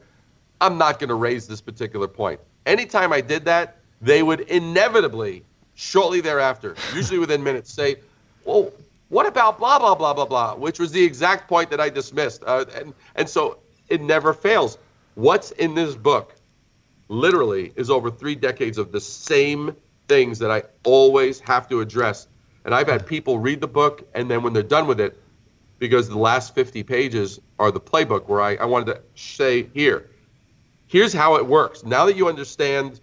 I'm 0.59 0.77
not 0.77 0.99
going 0.99 1.09
to 1.09 1.15
raise 1.15 1.47
this 1.47 1.61
particular 1.61 2.07
point. 2.07 2.39
Anytime 2.65 3.13
I 3.13 3.21
did 3.21 3.45
that, 3.45 3.77
they 4.01 4.23
would 4.23 4.41
inevitably, 4.41 5.43
shortly 5.75 6.21
thereafter, 6.21 6.75
usually 6.93 7.19
within 7.19 7.43
minutes, 7.43 7.71
say, 7.71 7.97
well, 8.45 8.71
what 9.09 9.25
about 9.25 9.57
blah, 9.57 9.79
blah, 9.79 9.95
blah, 9.95 10.13
blah, 10.13 10.25
blah, 10.25 10.55
which 10.55 10.79
was 10.79 10.91
the 10.91 11.03
exact 11.03 11.47
point 11.47 11.69
that 11.69 11.79
I 11.79 11.89
dismissed. 11.89 12.43
Uh, 12.45 12.65
and, 12.75 12.93
and 13.15 13.29
so 13.29 13.59
it 13.89 14.01
never 14.01 14.33
fails. 14.33 14.77
What's 15.15 15.51
in 15.51 15.75
this 15.75 15.95
book 15.95 16.35
literally 17.07 17.71
is 17.75 17.89
over 17.89 18.11
three 18.11 18.35
decades 18.35 18.77
of 18.77 18.91
the 18.91 18.99
same 18.99 19.75
things 20.07 20.39
that 20.39 20.51
I 20.51 20.63
always 20.83 21.39
have 21.41 21.67
to 21.69 21.81
address. 21.81 22.27
And 22.67 22.75
I've 22.75 22.87
had 22.87 23.07
people 23.07 23.39
read 23.39 23.61
the 23.61 23.67
book, 23.67 24.05
and 24.13 24.29
then 24.29 24.43
when 24.43 24.51
they're 24.51 24.61
done 24.61 24.87
with 24.87 24.99
it, 24.99 25.17
because 25.79 26.09
the 26.09 26.17
last 26.17 26.53
50 26.53 26.83
pages 26.83 27.39
are 27.59 27.71
the 27.71 27.79
playbook 27.79 28.27
where 28.27 28.41
I, 28.41 28.55
I 28.55 28.65
wanted 28.65 28.87
to 28.87 29.01
say, 29.15 29.69
here, 29.73 30.09
here's 30.87 31.13
how 31.13 31.37
it 31.37 31.47
works. 31.47 31.85
Now 31.85 32.05
that 32.05 32.17
you 32.17 32.27
understand 32.27 32.99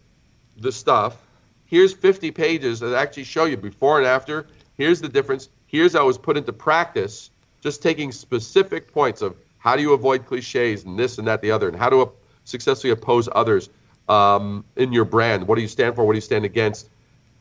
the 0.59 0.71
stuff, 0.71 1.17
here's 1.65 1.95
50 1.95 2.31
pages 2.31 2.79
that 2.81 2.95
actually 2.95 3.25
show 3.25 3.47
you 3.47 3.57
before 3.57 3.97
and 3.97 4.07
after. 4.07 4.47
Here's 4.77 5.01
the 5.01 5.09
difference. 5.09 5.49
Here's 5.67 5.95
how 5.95 6.03
it 6.03 6.07
was 6.09 6.19
put 6.19 6.37
into 6.37 6.53
practice, 6.53 7.31
just 7.63 7.83
taking 7.83 8.13
specific 8.13 8.93
points 8.93 9.23
of 9.23 9.35
how 9.57 9.77
do 9.77 9.81
you 9.81 9.95
avoid 9.95 10.27
cliches 10.27 10.85
and 10.85 10.99
this 10.99 11.17
and 11.17 11.27
that, 11.27 11.41
the 11.41 11.51
other, 11.51 11.69
and 11.69 11.77
how 11.77 11.89
to 11.89 12.13
successfully 12.45 12.91
oppose 12.91 13.31
others 13.35 13.71
um, 14.11 14.63
in 14.77 14.93
your 14.93 15.07
brand. 15.07 15.49
What 15.49 15.55
do 15.55 15.63
you 15.63 15.69
stand 15.69 15.97
for? 15.97 16.05
What 16.05 16.13
do 16.13 16.19
you 16.19 16.21
stand 16.21 16.45
against? 16.45 16.91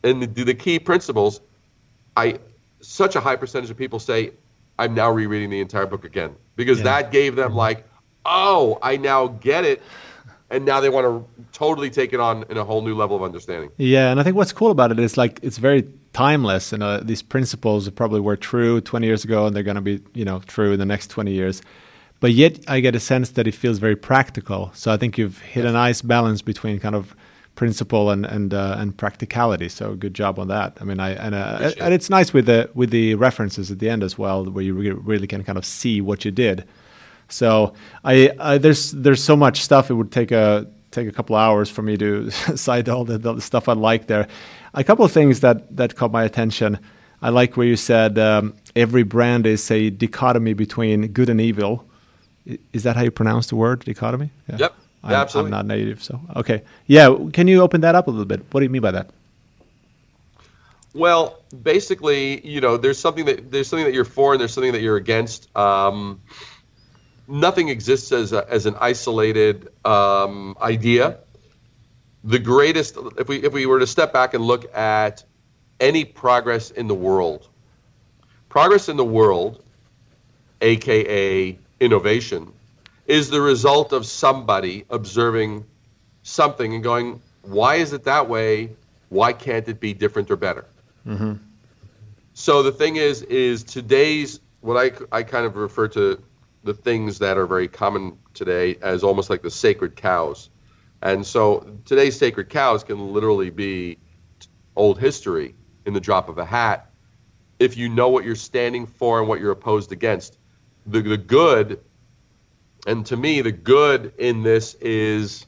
And 0.02 0.22
the, 0.22 0.44
the 0.44 0.54
key 0.54 0.78
principles, 0.78 1.42
I 2.16 2.38
such 2.80 3.16
a 3.16 3.20
high 3.20 3.36
percentage 3.36 3.70
of 3.70 3.76
people 3.76 3.98
say, 3.98 4.32
I'm 4.78 4.94
now 4.94 5.10
rereading 5.10 5.50
the 5.50 5.60
entire 5.60 5.86
book 5.86 6.04
again 6.04 6.34
because 6.56 6.78
Yeah. 6.78 6.84
that 6.84 7.12
gave 7.12 7.36
them 7.36 7.54
like, 7.54 7.86
oh, 8.26 8.78
I 8.82 8.96
now 8.96 9.28
get 9.28 9.64
it, 9.64 9.82
and 10.50 10.64
now 10.64 10.80
they 10.80 10.90
want 10.90 11.06
to 11.06 11.44
totally 11.52 11.90
take 11.90 12.12
it 12.12 12.20
on 12.20 12.44
in 12.50 12.56
a 12.56 12.64
whole 12.64 12.82
new 12.82 12.94
level 12.94 13.16
of 13.16 13.22
understanding. 13.22 13.70
Yeah, 13.76 14.10
and 14.10 14.20
I 14.20 14.22
think 14.22 14.36
what's 14.36 14.52
cool 14.52 14.70
about 14.70 14.90
it 14.92 14.98
is 14.98 15.16
like 15.16 15.40
it's 15.42 15.58
very 15.58 15.86
timeless, 16.12 16.72
and 16.72 16.82
uh, 16.82 17.00
these 17.02 17.22
principles 17.22 17.88
probably 17.90 18.20
were 18.20 18.36
true 18.36 18.80
20 18.80 19.06
years 19.06 19.24
ago, 19.24 19.46
and 19.46 19.54
they're 19.56 19.62
going 19.62 19.74
to 19.76 19.80
be 19.80 20.00
you 20.14 20.24
know 20.24 20.40
true 20.46 20.72
in 20.72 20.78
the 20.78 20.86
next 20.86 21.08
20 21.08 21.32
years. 21.32 21.62
But 22.20 22.32
yet, 22.32 22.58
I 22.68 22.80
get 22.80 22.94
a 22.94 23.00
sense 23.00 23.30
that 23.30 23.46
it 23.46 23.54
feels 23.54 23.78
very 23.78 23.96
practical. 23.96 24.70
So 24.74 24.90
I 24.92 24.96
think 24.96 25.18
you've 25.18 25.40
hit 25.40 25.64
a 25.66 25.72
nice 25.72 26.00
balance 26.00 26.40
between 26.42 26.78
kind 26.78 26.94
of 26.94 27.14
principle 27.54 28.10
and 28.10 28.24
and 28.24 28.52
uh, 28.52 28.76
and 28.78 28.96
practicality. 28.96 29.68
So 29.68 29.94
good 29.94 30.14
job 30.14 30.38
on 30.38 30.48
that. 30.48 30.78
I 30.80 30.84
mean, 30.84 31.00
I 31.00 31.10
and 31.12 31.34
uh, 31.34 31.72
and 31.80 31.94
it's 31.94 32.10
nice 32.10 32.32
with 32.32 32.46
the 32.46 32.70
with 32.74 32.90
the 32.90 33.14
references 33.14 33.70
at 33.70 33.78
the 33.78 33.88
end 33.88 34.02
as 34.02 34.18
well, 34.18 34.44
where 34.44 34.64
you 34.64 34.74
re- 34.74 34.90
really 34.90 35.26
can 35.26 35.44
kind 35.44 35.58
of 35.58 35.64
see 35.64 36.00
what 36.00 36.24
you 36.24 36.30
did. 36.30 36.64
So 37.28 37.74
I, 38.04 38.30
I 38.38 38.58
there's 38.58 38.92
there's 38.92 39.22
so 39.22 39.36
much 39.36 39.62
stuff. 39.62 39.90
It 39.90 39.94
would 39.94 40.12
take 40.12 40.32
a 40.32 40.66
take 40.90 41.08
a 41.08 41.12
couple 41.12 41.36
hours 41.36 41.70
for 41.70 41.82
me 41.82 41.96
to 41.96 42.30
cite 42.56 42.88
all 42.88 43.04
the, 43.04 43.18
the 43.18 43.40
stuff 43.40 43.68
I 43.68 43.72
like 43.72 44.06
there. 44.06 44.28
A 44.74 44.84
couple 44.84 45.04
of 45.04 45.12
things 45.12 45.40
that 45.40 45.76
that 45.76 45.96
caught 45.96 46.12
my 46.12 46.24
attention. 46.24 46.78
I 47.22 47.30
like 47.30 47.56
where 47.56 47.66
you 47.66 47.76
said 47.76 48.18
um, 48.18 48.54
every 48.76 49.02
brand 49.02 49.46
is 49.46 49.70
a 49.70 49.88
dichotomy 49.90 50.52
between 50.52 51.08
good 51.08 51.30
and 51.30 51.40
evil. 51.40 51.88
Is 52.74 52.82
that 52.82 52.96
how 52.96 53.02
you 53.02 53.10
pronounce 53.10 53.46
the 53.46 53.56
word 53.56 53.84
dichotomy? 53.84 54.30
Yeah. 54.48 54.56
Yep. 54.58 54.74
Yeah, 55.08 55.20
absolutely. 55.20 55.52
I'm 55.52 55.66
not 55.66 55.66
native, 55.66 56.02
so 56.02 56.20
okay. 56.36 56.62
Yeah, 56.86 57.16
can 57.32 57.48
you 57.48 57.60
open 57.60 57.80
that 57.82 57.94
up 57.94 58.06
a 58.06 58.10
little 58.10 58.24
bit? 58.24 58.42
What 58.50 58.60
do 58.60 58.64
you 58.64 58.70
mean 58.70 58.82
by 58.82 58.92
that? 58.92 59.10
Well, 60.94 61.42
basically, 61.62 62.46
you 62.46 62.60
know, 62.60 62.76
there's 62.76 62.98
something 62.98 63.24
that 63.24 63.50
there's 63.50 63.66
something 63.66 63.84
that 63.84 63.94
you're 63.94 64.04
for 64.04 64.32
and 64.32 64.40
there's 64.40 64.54
something 64.54 64.72
that 64.72 64.80
you're 64.80 64.96
against. 64.96 65.54
Um, 65.56 66.22
nothing 67.26 67.68
exists 67.68 68.12
as 68.12 68.32
a, 68.32 68.48
as 68.48 68.66
an 68.66 68.76
isolated 68.80 69.68
um, 69.84 70.56
idea. 70.60 71.18
The 72.22 72.38
greatest, 72.38 72.96
if 73.18 73.28
we 73.28 73.42
if 73.42 73.52
we 73.52 73.66
were 73.66 73.80
to 73.80 73.86
step 73.86 74.12
back 74.12 74.34
and 74.34 74.44
look 74.44 74.74
at 74.74 75.24
any 75.80 76.04
progress 76.04 76.70
in 76.70 76.86
the 76.86 76.94
world, 76.94 77.48
progress 78.48 78.88
in 78.88 78.96
the 78.96 79.04
world, 79.04 79.64
aka 80.60 81.58
innovation, 81.80 82.52
is 83.06 83.30
the 83.30 83.40
result 83.40 83.92
of 83.92 84.06
somebody 84.06 84.84
observing 84.90 85.64
something 86.22 86.74
and 86.74 86.82
going, 86.82 87.20
why 87.42 87.76
is 87.76 87.92
it 87.92 88.04
that 88.04 88.28
way? 88.28 88.70
Why 89.10 89.32
can't 89.32 89.68
it 89.68 89.80
be 89.80 89.92
different 89.92 90.30
or 90.30 90.36
better? 90.36 90.64
Mm-hmm. 91.06 91.34
So 92.32 92.62
the 92.62 92.72
thing 92.72 92.96
is, 92.96 93.22
is 93.22 93.62
today's 93.62 94.40
what 94.60 94.76
I, 94.76 95.16
I 95.16 95.22
kind 95.22 95.44
of 95.44 95.56
refer 95.56 95.88
to 95.88 96.20
the 96.64 96.74
things 96.74 97.18
that 97.18 97.36
are 97.36 97.46
very 97.46 97.68
common 97.68 98.18
today 98.32 98.76
as 98.80 99.04
almost 99.04 99.28
like 99.28 99.42
the 99.42 99.50
sacred 99.50 99.94
cows. 99.94 100.48
And 101.02 101.24
so 101.24 101.78
today's 101.84 102.18
sacred 102.18 102.48
cows 102.48 102.82
can 102.82 103.12
literally 103.12 103.50
be 103.50 103.98
old 104.74 104.98
history 104.98 105.54
in 105.84 105.92
the 105.92 106.00
drop 106.00 106.30
of 106.30 106.38
a 106.38 106.44
hat 106.44 106.90
if 107.58 107.76
you 107.76 107.88
know 107.88 108.08
what 108.08 108.24
you're 108.24 108.34
standing 108.34 108.86
for 108.86 109.20
and 109.20 109.28
what 109.28 109.38
you're 109.40 109.52
opposed 109.52 109.92
against. 109.92 110.38
The, 110.86 111.02
the 111.02 111.18
good, 111.18 111.80
and 112.86 113.04
to 113.06 113.16
me, 113.16 113.40
the 113.40 113.52
good 113.52 114.12
in 114.18 114.42
this 114.42 114.74
is 114.74 115.46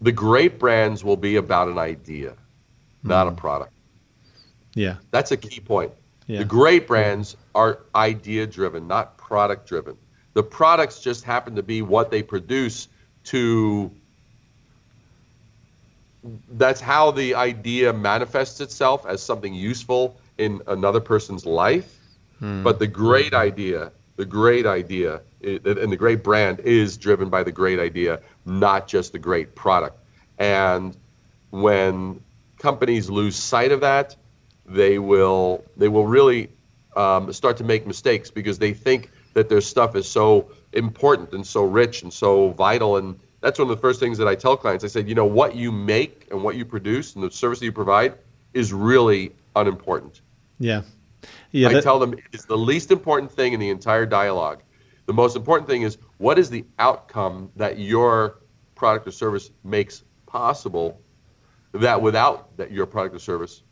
the 0.00 0.12
great 0.12 0.58
brands 0.58 1.02
will 1.02 1.16
be 1.16 1.36
about 1.36 1.68
an 1.68 1.78
idea, 1.78 2.34
not 3.02 3.28
a 3.28 3.32
product. 3.32 3.72
Yeah. 4.74 4.96
That's 5.10 5.32
a 5.32 5.36
key 5.36 5.60
point. 5.60 5.92
Yeah. 6.26 6.38
The 6.38 6.44
great 6.44 6.86
brands 6.86 7.36
are 7.54 7.80
idea 7.94 8.46
driven, 8.46 8.86
not 8.86 9.16
product 9.16 9.66
driven. 9.66 9.96
The 10.34 10.42
products 10.42 11.00
just 11.00 11.24
happen 11.24 11.54
to 11.56 11.62
be 11.62 11.80
what 11.80 12.10
they 12.10 12.22
produce 12.22 12.88
to 13.24 13.90
that's 16.50 16.80
how 16.80 17.10
the 17.10 17.34
idea 17.34 17.92
manifests 17.92 18.60
itself 18.60 19.06
as 19.06 19.22
something 19.22 19.54
useful 19.54 20.18
in 20.38 20.60
another 20.66 21.00
person's 21.00 21.46
life. 21.46 21.98
Hmm. 22.40 22.62
But 22.62 22.78
the 22.78 22.86
great 22.86 23.32
idea, 23.32 23.92
the 24.16 24.24
great 24.24 24.66
idea, 24.66 25.20
and 25.42 25.92
the 25.92 25.96
great 25.96 26.24
brand 26.24 26.60
is 26.60 26.96
driven 26.96 27.28
by 27.28 27.42
the 27.42 27.52
great 27.52 27.78
idea, 27.78 28.20
not 28.44 28.88
just 28.88 29.12
the 29.12 29.18
great 29.18 29.54
product. 29.54 29.98
And 30.38 30.96
when 31.50 32.20
companies 32.58 33.10
lose 33.10 33.36
sight 33.36 33.72
of 33.72 33.80
that, 33.80 34.16
they 34.64 34.98
will 34.98 35.64
they 35.76 35.88
will 35.88 36.06
really 36.06 36.50
um, 36.96 37.32
start 37.32 37.56
to 37.58 37.64
make 37.64 37.86
mistakes 37.86 38.30
because 38.30 38.58
they 38.58 38.72
think 38.72 39.10
that 39.34 39.48
their 39.48 39.60
stuff 39.60 39.94
is 39.94 40.08
so 40.08 40.50
important 40.72 41.32
and 41.32 41.46
so 41.46 41.62
rich 41.62 42.02
and 42.02 42.12
so 42.12 42.50
vital. 42.50 42.96
And 42.96 43.18
that's 43.42 43.58
one 43.58 43.70
of 43.70 43.76
the 43.76 43.80
first 43.80 44.00
things 44.00 44.18
that 44.18 44.26
I 44.26 44.34
tell 44.34 44.56
clients. 44.56 44.82
I 44.82 44.88
said, 44.88 45.08
you 45.08 45.14
know, 45.14 45.26
what 45.26 45.54
you 45.54 45.70
make 45.70 46.26
and 46.30 46.42
what 46.42 46.56
you 46.56 46.64
produce 46.64 47.14
and 47.14 47.22
the 47.22 47.30
service 47.30 47.58
that 47.60 47.66
you 47.66 47.72
provide 47.72 48.14
is 48.54 48.72
really 48.72 49.32
unimportant. 49.54 50.22
Yeah. 50.58 50.82
Yeah. 51.52 51.68
I 51.68 51.74
that- 51.74 51.82
tell 51.82 51.98
them 51.98 52.14
it's 52.32 52.44
the 52.44 52.58
least 52.58 52.90
important 52.90 53.32
thing 53.32 53.52
in 53.52 53.60
the 53.60 53.70
entire 53.70 54.06
dialogue. 54.06 54.62
The 55.06 55.12
most 55.12 55.36
important 55.36 55.68
thing 55.68 55.82
is 55.82 55.98
what 56.18 56.38
is 56.38 56.50
the 56.50 56.64
outcome 56.78 57.50
that 57.56 57.78
your 57.78 58.38
product 58.74 59.06
or 59.06 59.12
service 59.12 59.50
makes 59.64 60.02
possible 60.26 61.00
that 61.72 62.00
without 62.02 62.56
that 62.56 62.70
your 62.70 62.86
product 62.86 63.14
or 63.14 63.18
service 63.18 63.62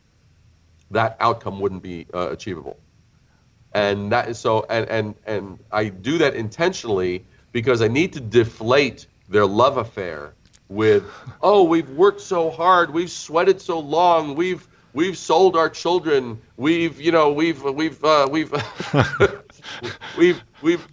that 0.91 1.17
outcome 1.19 1.59
wouldn't 1.59 1.81
be 1.83 2.05
uh, 2.13 2.29
achievable. 2.31 2.77
And 3.73 4.11
that 4.11 4.29
is 4.29 4.39
so 4.39 4.65
and 4.69 4.87
and 4.89 5.15
and 5.25 5.59
I 5.71 5.89
do 5.89 6.17
that 6.19 6.35
intentionally 6.35 7.25
because 7.51 7.81
I 7.81 7.87
need 7.87 8.13
to 8.13 8.19
deflate 8.21 9.07
their 9.27 9.45
love 9.45 9.77
affair 9.77 10.33
with 10.69 11.03
oh 11.41 11.63
we've 11.63 11.89
worked 11.89 12.21
so 12.21 12.49
hard, 12.49 12.91
we've 12.91 13.11
sweated 13.11 13.59
so 13.61 13.79
long, 13.79 14.35
we've 14.35 14.67
we've 14.95 15.17
sold 15.17 15.55
our 15.55 15.69
children, 15.69 16.41
we've 16.57 16.99
you 16.99 17.11
know 17.11 17.31
we've 17.31 17.61
we've 17.61 18.03
uh, 18.03 18.27
we've 18.31 18.51
we've 20.17 20.41
we've 20.63 20.87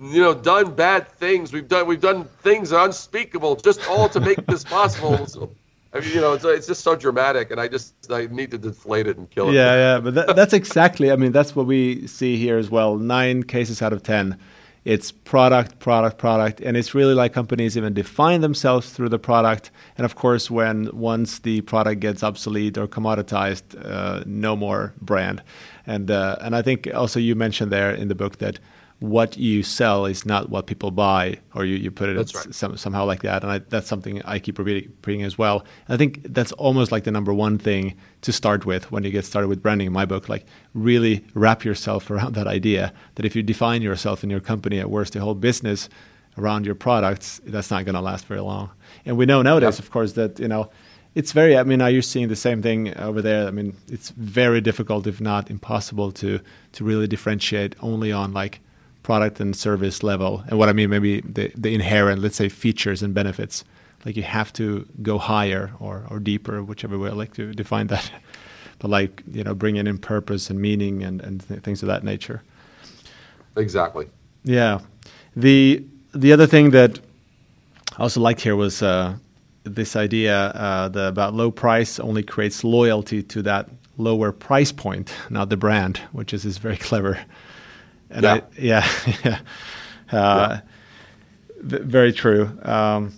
you 0.00 0.22
know 0.22 0.32
done 0.32 0.74
bad 0.74 1.06
things, 1.08 1.52
we've 1.52 1.68
done 1.68 1.86
we've 1.86 2.00
done 2.00 2.24
things 2.42 2.72
unspeakable 2.72 3.56
just 3.56 3.86
all 3.90 4.08
to 4.08 4.20
make 4.20 4.46
this 4.46 4.64
possible. 4.64 5.26
So, 5.26 5.50
I 5.92 6.00
mean, 6.00 6.10
you 6.10 6.20
know, 6.20 6.32
it's, 6.32 6.44
it's 6.44 6.66
just 6.66 6.82
so 6.82 6.96
dramatic, 6.96 7.50
and 7.50 7.60
I 7.60 7.68
just 7.68 8.10
I 8.10 8.26
need 8.26 8.50
to 8.52 8.58
deflate 8.58 9.06
it 9.06 9.18
and 9.18 9.28
kill 9.28 9.50
it. 9.50 9.54
yeah, 9.54 9.74
yeah, 9.74 10.00
but 10.00 10.14
that, 10.14 10.36
that's 10.36 10.54
exactly. 10.54 11.10
I 11.10 11.16
mean, 11.16 11.32
that's 11.32 11.54
what 11.54 11.66
we 11.66 12.06
see 12.06 12.36
here 12.36 12.56
as 12.56 12.70
well. 12.70 12.96
Nine 12.96 13.42
cases 13.42 13.82
out 13.82 13.92
of 13.92 14.02
ten, 14.02 14.38
it's 14.84 15.12
product, 15.12 15.78
product, 15.78 16.18
product, 16.18 16.60
and 16.60 16.76
it's 16.76 16.94
really 16.94 17.14
like 17.14 17.32
companies 17.32 17.76
even 17.76 17.94
define 17.94 18.42
themselves 18.42 18.90
through 18.90 19.08
the 19.08 19.18
product. 19.18 19.70
And 19.96 20.04
of 20.04 20.14
course, 20.14 20.50
when 20.50 20.90
once 20.92 21.38
the 21.38 21.62
product 21.62 22.00
gets 22.00 22.22
obsolete 22.22 22.76
or 22.76 22.86
commoditized, 22.86 23.82
uh, 23.82 24.22
no 24.26 24.56
more 24.56 24.92
brand. 25.00 25.42
And 25.86 26.10
uh, 26.10 26.36
and 26.40 26.54
I 26.54 26.62
think 26.62 26.88
also 26.94 27.18
you 27.18 27.34
mentioned 27.34 27.72
there 27.72 27.90
in 27.90 28.08
the 28.08 28.14
book 28.14 28.38
that 28.38 28.58
what 29.00 29.36
you 29.36 29.62
sell 29.62 30.06
is 30.06 30.24
not 30.24 30.48
what 30.48 30.66
people 30.66 30.90
buy, 30.90 31.38
or 31.54 31.64
you, 31.64 31.76
you 31.76 31.90
put 31.90 32.08
it 32.08 32.16
right. 32.16 32.54
some, 32.54 32.76
somehow 32.76 33.04
like 33.04 33.22
that. 33.22 33.42
And 33.42 33.52
I, 33.52 33.58
that's 33.58 33.88
something 33.88 34.22
I 34.22 34.38
keep 34.38 34.58
repeating, 34.58 34.90
repeating 34.90 35.22
as 35.24 35.36
well. 35.36 35.64
I 35.88 35.96
think 35.96 36.20
that's 36.32 36.52
almost 36.52 36.90
like 36.92 37.04
the 37.04 37.10
number 37.10 37.34
one 37.34 37.58
thing 37.58 37.96
to 38.22 38.32
start 38.32 38.64
with 38.64 38.90
when 38.90 39.04
you 39.04 39.10
get 39.10 39.24
started 39.24 39.48
with 39.48 39.62
branding 39.62 39.88
in 39.88 39.92
my 39.92 40.06
book. 40.06 40.28
Like, 40.28 40.46
really 40.72 41.24
wrap 41.34 41.64
yourself 41.64 42.10
around 42.10 42.34
that 42.34 42.46
idea 42.46 42.92
that 43.16 43.26
if 43.26 43.36
you 43.36 43.42
define 43.42 43.82
yourself 43.82 44.22
and 44.22 44.30
your 44.30 44.40
company, 44.40 44.78
at 44.78 44.88
worst, 44.88 45.12
the 45.12 45.20
whole 45.20 45.34
business 45.34 45.88
around 46.38 46.64
your 46.64 46.74
products, 46.74 47.40
that's 47.44 47.70
not 47.70 47.84
going 47.84 47.94
to 47.94 48.00
last 48.00 48.24
very 48.26 48.40
long. 48.40 48.70
And 49.04 49.16
we 49.16 49.26
know 49.26 49.42
nowadays, 49.42 49.76
Yep. 49.76 49.84
of 49.84 49.90
course, 49.90 50.12
that, 50.14 50.38
you 50.38 50.48
know, 50.48 50.70
it's 51.14 51.32
very, 51.32 51.56
I 51.56 51.62
mean, 51.62 51.80
are 51.80 51.90
you 51.90 52.02
seeing 52.02 52.28
the 52.28 52.36
same 52.36 52.60
thing 52.62 52.96
over 52.96 53.22
there? 53.22 53.46
I 53.46 53.50
mean, 53.50 53.76
it's 53.88 54.10
very 54.10 54.60
difficult, 54.60 55.06
if 55.06 55.20
not 55.20 55.50
impossible, 55.50 56.10
to, 56.12 56.40
to 56.72 56.84
really 56.84 57.06
differentiate 57.06 57.76
only 57.80 58.10
on 58.10 58.32
like 58.32 58.60
product 59.04 59.38
and 59.38 59.54
service 59.54 60.02
level. 60.02 60.42
And 60.48 60.58
what 60.58 60.68
I 60.68 60.72
mean, 60.72 60.90
maybe 60.90 61.20
the, 61.20 61.52
the 61.54 61.72
inherent, 61.72 62.20
let's 62.20 62.34
say, 62.34 62.48
features 62.48 63.02
and 63.02 63.14
benefits. 63.14 63.62
Like 64.04 64.16
you 64.16 64.24
have 64.24 64.52
to 64.54 64.86
go 65.00 65.18
higher 65.18 65.72
or, 65.78 66.04
or 66.10 66.18
deeper, 66.18 66.62
whichever 66.62 66.98
way 66.98 67.10
I 67.10 67.12
like 67.12 67.34
to 67.34 67.52
define 67.52 67.86
that. 67.88 68.10
But 68.80 68.90
like, 68.90 69.22
you 69.30 69.44
know, 69.44 69.54
bringing 69.54 69.86
in 69.86 69.98
purpose 69.98 70.50
and 70.50 70.60
meaning 70.60 71.04
and, 71.04 71.20
and 71.22 71.46
th- 71.46 71.60
things 71.60 71.82
of 71.82 71.86
that 71.86 72.02
nature. 72.02 72.42
Exactly. 73.56 74.08
Yeah. 74.42 74.80
The 75.36 75.84
the 76.12 76.32
other 76.32 76.48
thing 76.48 76.70
that 76.70 76.98
I 77.96 78.02
also 78.02 78.20
liked 78.20 78.40
here 78.40 78.56
was 78.56 78.82
uh, 78.82 79.14
this 79.62 79.94
idea 79.94 80.36
uh, 80.36 80.88
the, 80.88 81.06
about 81.06 81.34
low 81.34 81.52
price 81.52 82.00
only 82.00 82.24
creates 82.24 82.64
loyalty 82.64 83.22
to 83.22 83.42
that 83.42 83.70
lower 83.96 84.32
price 84.32 84.72
point, 84.72 85.14
not 85.30 85.50
the 85.50 85.56
brand, 85.56 85.98
which 86.10 86.34
is, 86.34 86.44
is 86.44 86.58
very 86.58 86.76
clever. 86.88 87.20
And 88.14 88.22
Yeah. 88.24 88.34
I, 88.34 88.42
yeah, 88.58 88.88
yeah. 89.24 89.38
Uh, 90.12 90.60
v- 91.60 91.78
very 91.78 92.12
true. 92.12 92.48
Um, 92.62 93.12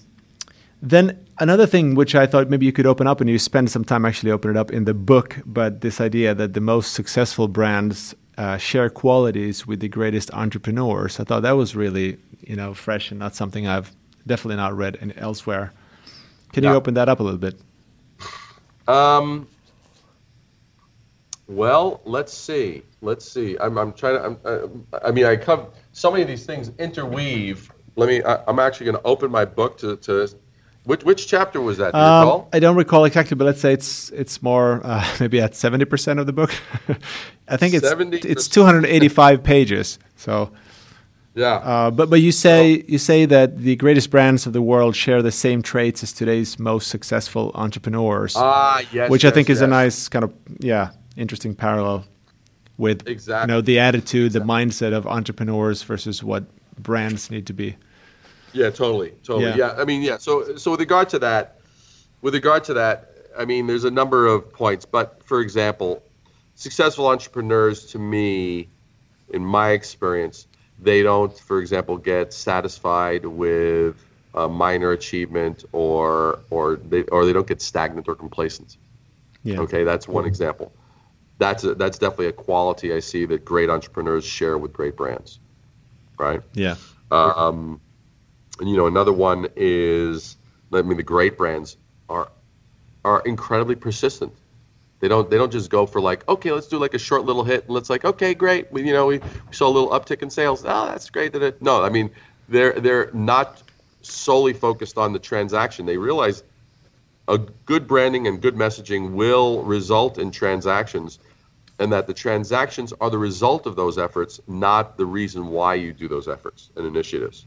then 0.80 1.18
another 1.40 1.66
thing 1.66 1.94
which 1.94 2.14
I 2.14 2.26
thought 2.26 2.48
maybe 2.48 2.64
you 2.64 2.72
could 2.72 2.86
open 2.86 3.06
up, 3.06 3.20
and 3.20 3.28
you 3.28 3.38
spend 3.38 3.70
some 3.70 3.84
time 3.84 4.04
actually 4.06 4.30
open 4.30 4.50
it 4.52 4.56
up 4.56 4.70
in 4.70 4.84
the 4.84 4.94
book, 4.94 5.38
but 5.44 5.80
this 5.82 6.00
idea 6.00 6.34
that 6.34 6.54
the 6.54 6.60
most 6.60 6.92
successful 6.94 7.48
brands 7.48 8.14
uh, 8.38 8.56
share 8.56 8.88
qualities 8.88 9.66
with 9.66 9.80
the 9.80 9.88
greatest 9.88 10.30
entrepreneurs. 10.32 11.18
I 11.20 11.24
thought 11.24 11.42
that 11.42 11.52
was 11.56 11.74
really 11.74 12.18
you 12.40 12.56
know 12.56 12.72
fresh 12.72 13.10
and 13.10 13.18
not 13.18 13.34
something 13.34 13.66
I've 13.66 13.92
definitely 14.26 14.56
not 14.56 14.74
read 14.76 15.12
elsewhere. 15.16 15.72
Can 16.52 16.64
you 16.64 16.70
open 16.70 16.94
that 16.94 17.08
up 17.08 17.20
a 17.20 17.22
little 17.22 17.38
bit? 17.40 17.60
Um. 18.88 19.48
Well, 21.48 22.00
let's 22.04 22.34
see. 22.34 22.82
Let's 23.02 23.30
see. 23.30 23.56
I'm, 23.60 23.78
I'm 23.78 23.92
trying 23.92 24.16
to. 24.16 24.24
I'm, 24.24 24.38
uh, 24.92 24.98
I 25.06 25.12
mean, 25.12 25.26
I 25.26 25.36
come. 25.36 25.66
So 25.92 26.10
many 26.10 26.22
of 26.22 26.28
these 26.28 26.44
things 26.44 26.72
interweave. 26.78 27.70
Let 27.94 28.08
me. 28.08 28.22
I, 28.22 28.42
I'm 28.48 28.58
actually 28.58 28.86
going 28.86 28.96
to 28.96 29.02
open 29.06 29.30
my 29.30 29.44
book 29.44 29.78
to 29.78 29.96
to. 29.96 30.28
Which 30.84 31.04
which 31.04 31.26
chapter 31.28 31.60
was 31.60 31.78
that? 31.78 31.92
Do 31.92 31.98
you 31.98 32.04
Um, 32.04 32.26
recall? 32.26 32.48
I 32.52 32.58
don't 32.58 32.76
recall 32.76 33.04
exactly, 33.04 33.36
but 33.36 33.44
let's 33.44 33.60
say 33.60 33.72
it's 33.72 34.10
it's 34.10 34.42
more 34.42 34.80
uh, 34.84 35.06
maybe 35.20 35.40
at 35.40 35.54
seventy 35.54 35.84
percent 35.84 36.18
of 36.18 36.26
the 36.26 36.32
book. 36.32 36.52
I 37.48 37.56
think 37.56 37.74
it's 37.74 37.88
70%. 37.88 38.24
it's 38.24 38.48
two 38.48 38.64
hundred 38.64 38.86
eighty 38.86 39.08
five 39.08 39.42
pages. 39.42 39.98
So. 40.16 40.50
Yeah. 41.34 41.56
Uh, 41.56 41.90
but 41.90 42.08
but 42.08 42.22
you 42.22 42.32
say 42.32 42.82
you 42.88 42.96
say 42.96 43.26
that 43.26 43.58
the 43.58 43.76
greatest 43.76 44.10
brands 44.10 44.46
of 44.46 44.54
the 44.54 44.62
world 44.62 44.96
share 44.96 45.20
the 45.20 45.30
same 45.30 45.60
traits 45.60 46.02
as 46.02 46.14
today's 46.14 46.58
most 46.58 46.88
successful 46.88 47.50
entrepreneurs, 47.54 48.32
ah, 48.36 48.80
yes. 48.90 49.10
which 49.10 49.22
I 49.22 49.28
yes, 49.28 49.34
think 49.34 49.50
is 49.50 49.60
a 49.60 49.66
nice 49.66 50.08
kind 50.08 50.24
of 50.24 50.32
yeah 50.60 50.92
interesting 51.16 51.54
parallel 51.54 52.04
with 52.78 53.06
Exactly. 53.08 53.52
you 53.52 53.56
know 53.56 53.60
the 53.60 53.78
attitude, 53.78 54.32
the 54.32 54.40
mindset 54.40 54.92
of 54.92 55.06
entrepreneurs 55.06 55.82
versus 55.82 56.22
what 56.22 56.44
brands 56.78 57.30
need 57.30 57.46
to 57.46 57.52
be. 57.52 57.76
Yeah, 58.52 58.70
totally, 58.70 59.10
totally. 59.22 59.46
Yeah. 59.46 59.56
Yeah. 59.56 59.74
I 59.76 59.84
mean, 59.84 60.02
yeah. 60.02 60.18
So, 60.18 60.56
so 60.56 60.70
with 60.70 60.80
regard 60.80 61.08
to 61.10 61.18
that, 61.20 61.60
with 62.22 62.34
regard 62.34 62.64
to 62.64 62.74
that, 62.74 63.12
I 63.38 63.44
mean, 63.44 63.66
there's 63.66 63.84
a 63.84 63.90
number 63.90 64.26
of 64.26 64.50
points. 64.52 64.86
But 64.86 65.22
for 65.24 65.40
example, 65.40 66.02
successful 66.54 67.06
entrepreneurs, 67.06 67.84
to 67.86 67.98
me, 67.98 68.68
in 69.32 69.44
my 69.44 69.70
experience, 69.70 70.46
they 70.80 71.02
don't, 71.02 71.36
for 71.38 71.60
example, 71.60 71.96
get 71.96 72.32
satisfied 72.32 73.26
with 73.26 74.02
a 74.34 74.48
minor 74.48 74.92
achievement, 74.92 75.64
or 75.72 76.40
or 76.50 76.76
they 76.76 77.02
or 77.04 77.24
they 77.24 77.32
don't 77.32 77.46
get 77.46 77.62
stagnant 77.62 78.08
or 78.08 78.14
complacent. 78.14 78.76
Yeah. 79.42 79.60
Okay, 79.60 79.84
that's 79.84 80.08
one 80.08 80.26
example. 80.26 80.72
That's 81.38 81.64
a, 81.64 81.74
that's 81.74 81.98
definitely 81.98 82.28
a 82.28 82.32
quality 82.32 82.94
I 82.94 83.00
see 83.00 83.26
that 83.26 83.44
great 83.44 83.68
entrepreneurs 83.68 84.24
share 84.24 84.56
with 84.56 84.72
great 84.72 84.96
brands, 84.96 85.38
right? 86.18 86.40
Yeah. 86.54 86.76
Um, 87.10 87.80
and 88.58 88.70
you 88.70 88.76
know, 88.76 88.86
another 88.86 89.12
one 89.12 89.48
is, 89.54 90.36
I 90.72 90.82
mean, 90.82 90.96
the 90.96 91.02
great 91.02 91.36
brands 91.36 91.76
are 92.08 92.30
are 93.04 93.22
incredibly 93.24 93.74
persistent. 93.74 94.32
They 95.00 95.08
don't 95.08 95.28
they 95.28 95.36
don't 95.36 95.52
just 95.52 95.70
go 95.70 95.84
for 95.84 96.00
like, 96.00 96.26
okay, 96.28 96.52
let's 96.52 96.66
do 96.68 96.78
like 96.78 96.94
a 96.94 96.98
short 96.98 97.24
little 97.24 97.44
hit, 97.44 97.64
and 97.64 97.74
let's 97.74 97.90
like, 97.90 98.04
okay, 98.04 98.32
great, 98.32 98.72
we 98.72 98.82
you 98.82 98.92
know 98.92 99.06
we, 99.06 99.18
we 99.18 99.52
saw 99.52 99.68
a 99.68 99.74
little 99.74 99.90
uptick 99.90 100.22
in 100.22 100.30
sales. 100.30 100.64
Oh, 100.64 100.86
that's 100.86 101.10
great. 101.10 101.32
That. 101.34 101.60
No, 101.60 101.82
I 101.82 101.90
mean, 101.90 102.10
they're 102.48 102.72
they're 102.80 103.10
not 103.12 103.62
solely 104.00 104.54
focused 104.54 104.96
on 104.96 105.12
the 105.12 105.18
transaction. 105.18 105.84
They 105.84 105.98
realize 105.98 106.42
a 107.28 107.38
good 107.38 107.86
branding 107.86 108.26
and 108.26 108.40
good 108.40 108.54
messaging 108.54 109.12
will 109.12 109.62
result 109.64 110.16
in 110.18 110.30
transactions 110.30 111.18
and 111.78 111.92
that 111.92 112.06
the 112.06 112.14
transactions 112.14 112.92
are 113.00 113.10
the 113.10 113.18
result 113.18 113.66
of 113.66 113.76
those 113.76 113.98
efforts, 113.98 114.40
not 114.46 114.96
the 114.96 115.06
reason 115.06 115.48
why 115.48 115.74
you 115.74 115.92
do 115.92 116.08
those 116.08 116.28
efforts 116.28 116.70
and 116.76 116.86
initiatives. 116.86 117.46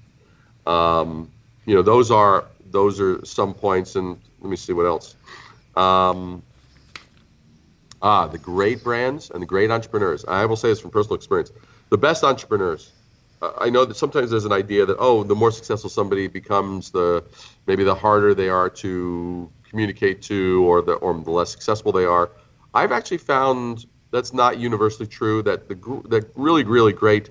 Um, 0.68 1.32
you 1.66 1.76
know, 1.76 1.82
those 1.82 2.12
are 2.12 2.46
those 2.72 3.00
are 3.00 3.24
some 3.26 3.54
points, 3.54 3.96
and 3.96 4.20
let 4.42 4.50
me 4.50 4.56
see 4.56 4.74
what 4.74 4.86
else. 4.86 5.16
Um, 5.76 6.44
Ah, 8.02 8.28
the 8.28 8.38
great 8.38 8.84
brands 8.84 9.30
and 9.30 9.42
the 9.42 9.46
great 9.46 9.72
entrepreneurs. 9.72 10.24
I 10.26 10.46
will 10.46 10.56
say 10.56 10.70
this 10.70 10.80
from 10.80 10.92
personal 10.92 11.16
experience. 11.16 11.52
The 11.90 11.98
best 11.98 12.24
entrepreneurs. 12.24 12.92
I 13.42 13.70
know 13.70 13.86
that 13.86 13.96
sometimes 13.96 14.32
there's 14.32 14.46
an 14.46 14.52
idea 14.52 14.86
that 14.86 14.98
oh, 15.00 15.24
the 15.24 15.36
more 15.36 15.52
successful 15.52 15.90
somebody 15.90 16.28
becomes, 16.28 16.92
the 16.92 17.24
maybe 17.68 17.84
the 17.84 17.96
harder 17.96 18.34
they 18.34 18.50
are 18.50 18.70
to 18.70 19.50
communicate 19.70 20.22
to, 20.24 20.64
or 20.66 20.82
the 20.82 20.94
or 20.94 21.14
the 21.14 21.32
less 21.32 21.52
successful 21.52 21.92
they 21.92 22.06
are. 22.06 22.32
I've 22.74 22.92
actually 22.92 23.18
found 23.18 23.86
that's 24.12 24.34
not 24.34 24.58
universally 24.58 25.08
true. 25.08 25.42
That 25.44 25.68
the 25.68 25.76
that 26.10 26.30
really 26.36 26.64
really 26.64 26.94
great 26.94 27.30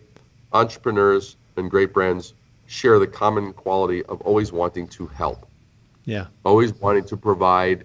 entrepreneurs 0.52 1.36
and 1.56 1.70
great 1.70 1.92
brands 1.92 2.34
share 2.66 2.98
the 2.98 3.06
common 3.06 3.52
quality 3.52 4.04
of 4.04 4.20
always 4.22 4.52
wanting 4.52 4.86
to 4.88 5.06
help. 5.06 5.46
Yeah. 6.04 6.26
Always 6.44 6.72
wanting 6.74 7.04
to 7.04 7.16
provide 7.16 7.84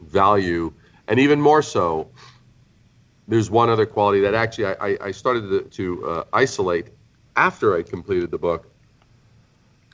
value, 0.00 0.72
and 1.08 1.18
even 1.18 1.40
more 1.40 1.62
so. 1.62 2.08
There's 3.28 3.50
one 3.50 3.70
other 3.70 3.86
quality 3.86 4.20
that 4.22 4.34
actually 4.34 4.66
I, 4.66 4.98
I 5.00 5.10
started 5.12 5.48
to, 5.48 5.60
to 5.70 6.08
uh, 6.08 6.24
isolate 6.32 6.88
after 7.36 7.76
I 7.76 7.82
completed 7.82 8.30
the 8.30 8.38
book, 8.38 8.68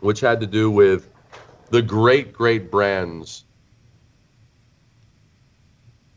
which 0.00 0.20
had 0.20 0.40
to 0.40 0.46
do 0.46 0.70
with 0.70 1.10
the 1.70 1.82
great, 1.82 2.32
great 2.32 2.70
brands 2.70 3.44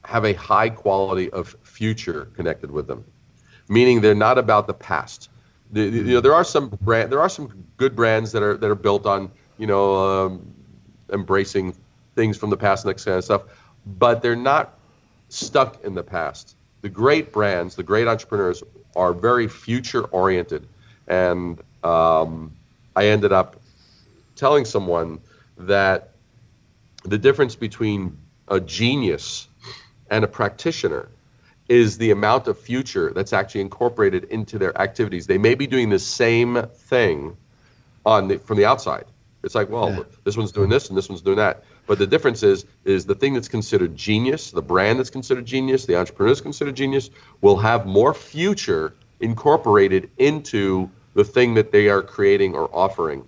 have 0.06 0.26
a 0.26 0.34
high 0.34 0.70
quality 0.70 1.30
of 1.32 1.56
future 1.82 2.28
connected 2.36 2.70
with 2.70 2.86
them, 2.86 3.04
meaning 3.67 4.02
they're 4.02 4.13
not 4.13 4.38
about 4.38 4.67
the 4.67 4.74
past. 4.74 5.30
The, 5.72 5.82
you 5.82 6.13
know, 6.13 6.22
there 6.22 6.36
are 6.36 6.44
some 6.44 6.70
brand, 6.84 7.12
there 7.12 7.20
are 7.20 7.28
some 7.38 7.48
good 7.78 7.96
brands 7.96 8.32
that 8.34 8.44
are 8.44 8.56
that 8.56 8.70
are 8.70 8.82
built 8.88 9.08
on 9.08 9.32
you 9.58 9.65
know 9.65 9.86
um, 9.96 10.54
embracing 11.12 11.74
things 12.13 12.38
from 12.38 12.52
the 12.52 12.58
past 12.65 12.86
and 12.86 12.94
that 12.94 13.04
kind 13.04 13.17
of 13.17 13.24
stuff, 13.24 13.44
but 13.98 14.22
they're 14.22 14.36
not 14.36 14.78
stuck 15.30 15.84
in 15.84 15.96
the 15.96 16.04
past. 16.04 16.56
The 16.82 16.89
great 16.89 17.32
brands, 17.32 17.76
the 17.76 17.88
great 17.91 18.08
entrepreneurs, 18.08 18.62
are 18.96 19.12
very 19.12 19.48
future 19.48 20.04
oriented, 20.20 20.67
and 21.08 21.60
um, 21.84 22.52
I 22.96 23.08
ended 23.08 23.32
up 23.32 23.60
telling 24.36 24.65
someone 24.65 25.20
that 25.58 26.12
the 27.06 27.17
difference 27.17 27.56
between 27.56 28.15
a 28.50 28.60
genius 28.60 29.48
and 30.12 30.24
a 30.24 30.28
practitioner 30.28 31.10
is 31.72 31.98
the 31.98 32.12
amount 32.12 32.50
of 32.50 32.60
future 32.60 33.14
that's 33.16 33.32
actually 33.32 33.62
incorporated 33.62 34.26
into 34.26 34.60
their 34.60 34.78
activities. 34.82 35.26
They 35.26 35.38
may 35.38 35.56
be 35.56 35.66
doing 35.66 35.90
the 35.90 36.00
same 36.00 36.62
thing 36.76 37.38
on 38.06 38.28
the, 38.28 38.40
from 38.40 38.58
the 38.58 38.66
outside. 38.66 39.06
It's 39.42 39.56
like, 39.56 39.70
well, 39.70 39.90
yeah. 39.90 40.04
this 40.26 40.36
one's 40.36 40.52
doing 40.52 40.70
this 40.70 40.90
and 40.90 40.98
this 40.98 41.08
one's 41.08 41.22
doing 41.22 41.38
that. 41.38 41.64
But 41.88 41.98
the 41.98 42.06
difference 42.06 42.44
is, 42.44 42.66
is 42.84 43.06
the 43.06 43.16
thing 43.16 43.34
that's 43.34 43.48
considered 43.48 43.96
genius, 43.96 44.52
the 44.52 44.62
brand 44.62 45.00
that's 45.00 45.10
considered 45.10 45.46
genius, 45.46 45.86
the 45.86 45.96
entrepreneur 45.96 46.32
that's 46.32 46.42
considered 46.42 46.76
genius, 46.76 47.10
will 47.40 47.56
have 47.56 47.86
more 47.86 48.14
future 48.14 48.94
incorporated 49.22 50.12
into 50.18 50.90
the 51.14 51.24
thing 51.24 51.54
that 51.54 51.72
they 51.72 51.88
are 51.88 52.02
creating 52.02 52.54
or 52.54 52.70
offering. 52.74 53.26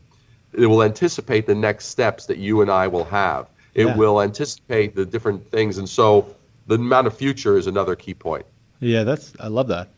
It 0.51 0.67
will 0.67 0.83
anticipate 0.83 1.47
the 1.47 1.55
next 1.55 1.85
steps 1.85 2.25
that 2.25 2.39
you 2.39 2.59
and 2.61 2.69
I 2.69 2.87
will 2.87 3.05
have. 3.05 3.47
It 3.73 3.87
yeah. 3.87 3.95
will 3.95 4.21
anticipate 4.21 4.95
the 4.95 5.05
different 5.05 5.49
things, 5.49 5.77
and 5.77 5.87
so 5.87 6.35
the 6.67 6.75
amount 6.75 7.07
of 7.07 7.15
future 7.15 7.57
is 7.57 7.67
another 7.67 7.95
key 7.95 8.13
point. 8.13 8.45
Yeah, 8.79 9.03
that's 9.03 9.33
I 9.39 9.47
love 9.47 9.67
that. 9.67 9.89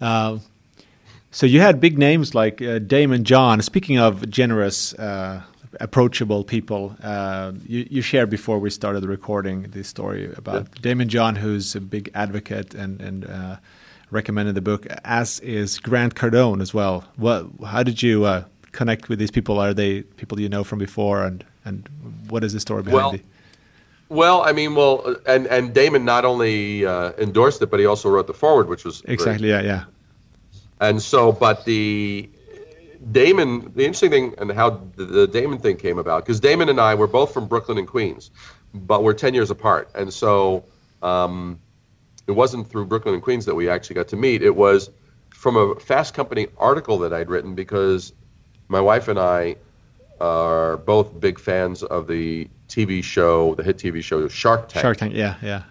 Uh, 0.00 0.38
so 1.30 1.46
you 1.46 1.60
had 1.60 1.80
big 1.80 1.98
names 1.98 2.34
like 2.34 2.62
uh, 2.62 2.78
Daymond 2.78 3.24
John. 3.24 3.60
Speaking 3.62 3.98
of 3.98 4.28
generous, 4.30 4.94
uh, 4.94 5.42
approachable 5.80 6.44
people, 6.44 6.96
uh, 7.02 7.52
you, 7.66 7.86
you, 7.90 8.02
shared 8.02 8.30
before 8.30 8.58
we 8.58 8.70
started 8.70 9.00
the 9.00 9.08
recording 9.08 9.62
this 9.62 9.88
story 9.88 10.32
about 10.36 10.68
yeah. 10.76 10.80
Daymond 10.82 11.08
John, 11.08 11.36
who's 11.36 11.74
a 11.74 11.80
big 11.80 12.10
advocate 12.14 12.74
and 12.74 13.00
and 13.00 13.24
uh, 13.24 13.56
recommended 14.10 14.54
the 14.54 14.60
book, 14.60 14.86
as 15.04 15.40
is 15.40 15.78
Grant 15.78 16.14
Cardone 16.14 16.60
as 16.62 16.72
well. 16.72 17.04
What? 17.16 17.46
How 17.66 17.82
did 17.82 18.02
you 18.02 18.24
uh, 18.24 18.44
connect 18.72 19.08
with 19.08 19.18
these 19.18 19.30
people? 19.30 19.58
Are 19.58 19.74
they 19.74 20.02
people 20.02 20.40
you 20.40 20.48
know 20.48 20.64
from 20.64 20.78
before, 20.78 21.24
and 21.24 21.44
and 21.64 21.88
what 22.28 22.44
is 22.44 22.52
the 22.52 22.60
story 22.60 22.82
behind 22.82 23.12
well, 23.12 23.20
well, 24.14 24.42
I 24.42 24.52
mean, 24.52 24.74
well, 24.74 25.16
and 25.26 25.46
and 25.48 25.74
Daymond 25.74 26.04
not 26.04 26.24
only 26.24 26.86
uh, 26.86 27.12
endorsed 27.18 27.60
it, 27.62 27.70
but 27.70 27.80
he 27.80 27.86
also 27.86 28.08
wrote 28.08 28.26
the 28.26 28.34
foreword, 28.34 28.68
which 28.68 28.84
was 28.84 29.02
exactly 29.06 29.48
great. 29.48 29.64
yeah, 29.64 29.72
yeah. 29.72 29.84
And 30.80 31.02
so, 31.02 31.32
but 31.32 31.64
the 31.64 32.28
Daymond, 33.12 33.74
the 33.74 33.84
interesting 33.84 34.10
thing, 34.10 34.34
and 34.38 34.52
how 34.52 34.70
the, 34.96 35.04
the 35.04 35.28
Daymond 35.28 35.60
thing 35.60 35.76
came 35.76 35.98
about, 35.98 36.24
because 36.24 36.40
Daymond 36.40 36.70
and 36.70 36.80
I 36.80 36.94
were 36.94 37.06
both 37.06 37.34
from 37.34 37.46
Brooklyn 37.46 37.78
and 37.78 37.86
Queens, 37.86 38.30
but 38.72 39.02
we're 39.02 39.14
ten 39.14 39.34
years 39.34 39.50
apart, 39.50 39.90
and 39.94 40.12
so 40.12 40.64
um, 41.02 41.60
it 42.26 42.32
wasn't 42.32 42.68
through 42.68 42.86
Brooklyn 42.86 43.14
and 43.14 43.22
Queens 43.22 43.44
that 43.46 43.54
we 43.54 43.68
actually 43.68 43.94
got 43.94 44.08
to 44.08 44.16
meet. 44.16 44.42
It 44.42 44.54
was 44.56 44.90
from 45.30 45.56
a 45.56 45.74
Fast 45.80 46.14
Company 46.14 46.46
article 46.56 46.98
that 46.98 47.12
I'd 47.12 47.28
written 47.28 47.54
because 47.54 48.12
my 48.68 48.80
wife 48.80 49.08
and 49.08 49.18
I 49.18 49.56
are 50.20 50.76
both 50.78 51.18
big 51.20 51.38
fans 51.38 51.82
of 51.82 52.06
the 52.06 52.48
TV 52.68 53.02
show, 53.02 53.54
the 53.54 53.62
hit 53.62 53.78
TV 53.78 54.02
show 54.02 54.26
Shark 54.28 54.68
Tank. 54.68 54.82
Shark 54.82 54.96
Tank, 54.96 55.14
yeah, 55.14 55.36
yeah. 55.42 55.62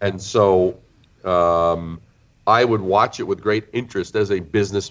And 0.00 0.20
so 0.20 0.78
um, 1.24 2.00
I 2.46 2.64
would 2.64 2.80
watch 2.80 3.20
it 3.20 3.24
with 3.24 3.40
great 3.40 3.64
interest 3.72 4.16
as 4.16 4.30
a 4.30 4.40
business 4.40 4.90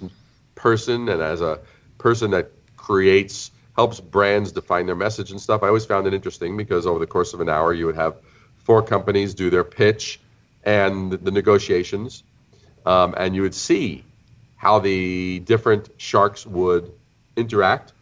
person 0.56 1.10
and 1.10 1.21
as 1.21 1.41
a 1.41 1.60
person 1.97 2.32
that 2.32 2.52
creates, 2.78 3.52
helps 3.76 4.00
brands 4.00 4.52
define 4.52 4.86
their 4.86 4.95
message 4.95 5.32
and 5.32 5.39
stuff. 5.39 5.63
I 5.63 5.67
always 5.67 5.86
found 5.86 6.08
it 6.08 6.13
interesting 6.13 6.58
because 6.58 6.86
over 6.86 7.00
the 7.00 7.08
course 7.08 7.34
of 7.34 7.41
an 7.41 7.50
hour, 7.50 7.74
you 7.74 7.86
would 7.86 7.95
have 7.95 8.15
four 8.58 8.82
companies 8.82 9.34
do 9.34 9.50
their 9.50 9.63
pitch 9.63 10.19
and 10.63 11.12
the 11.12 11.32
negotiations, 11.32 12.24
um, 12.86 13.13
and 13.17 13.36
you 13.36 13.41
would 13.41 13.56
see 13.56 14.04
how 14.56 14.80
the 14.80 15.39
different 15.39 15.89
sharks 15.97 16.45
would 16.45 16.91
interact. 17.36 17.93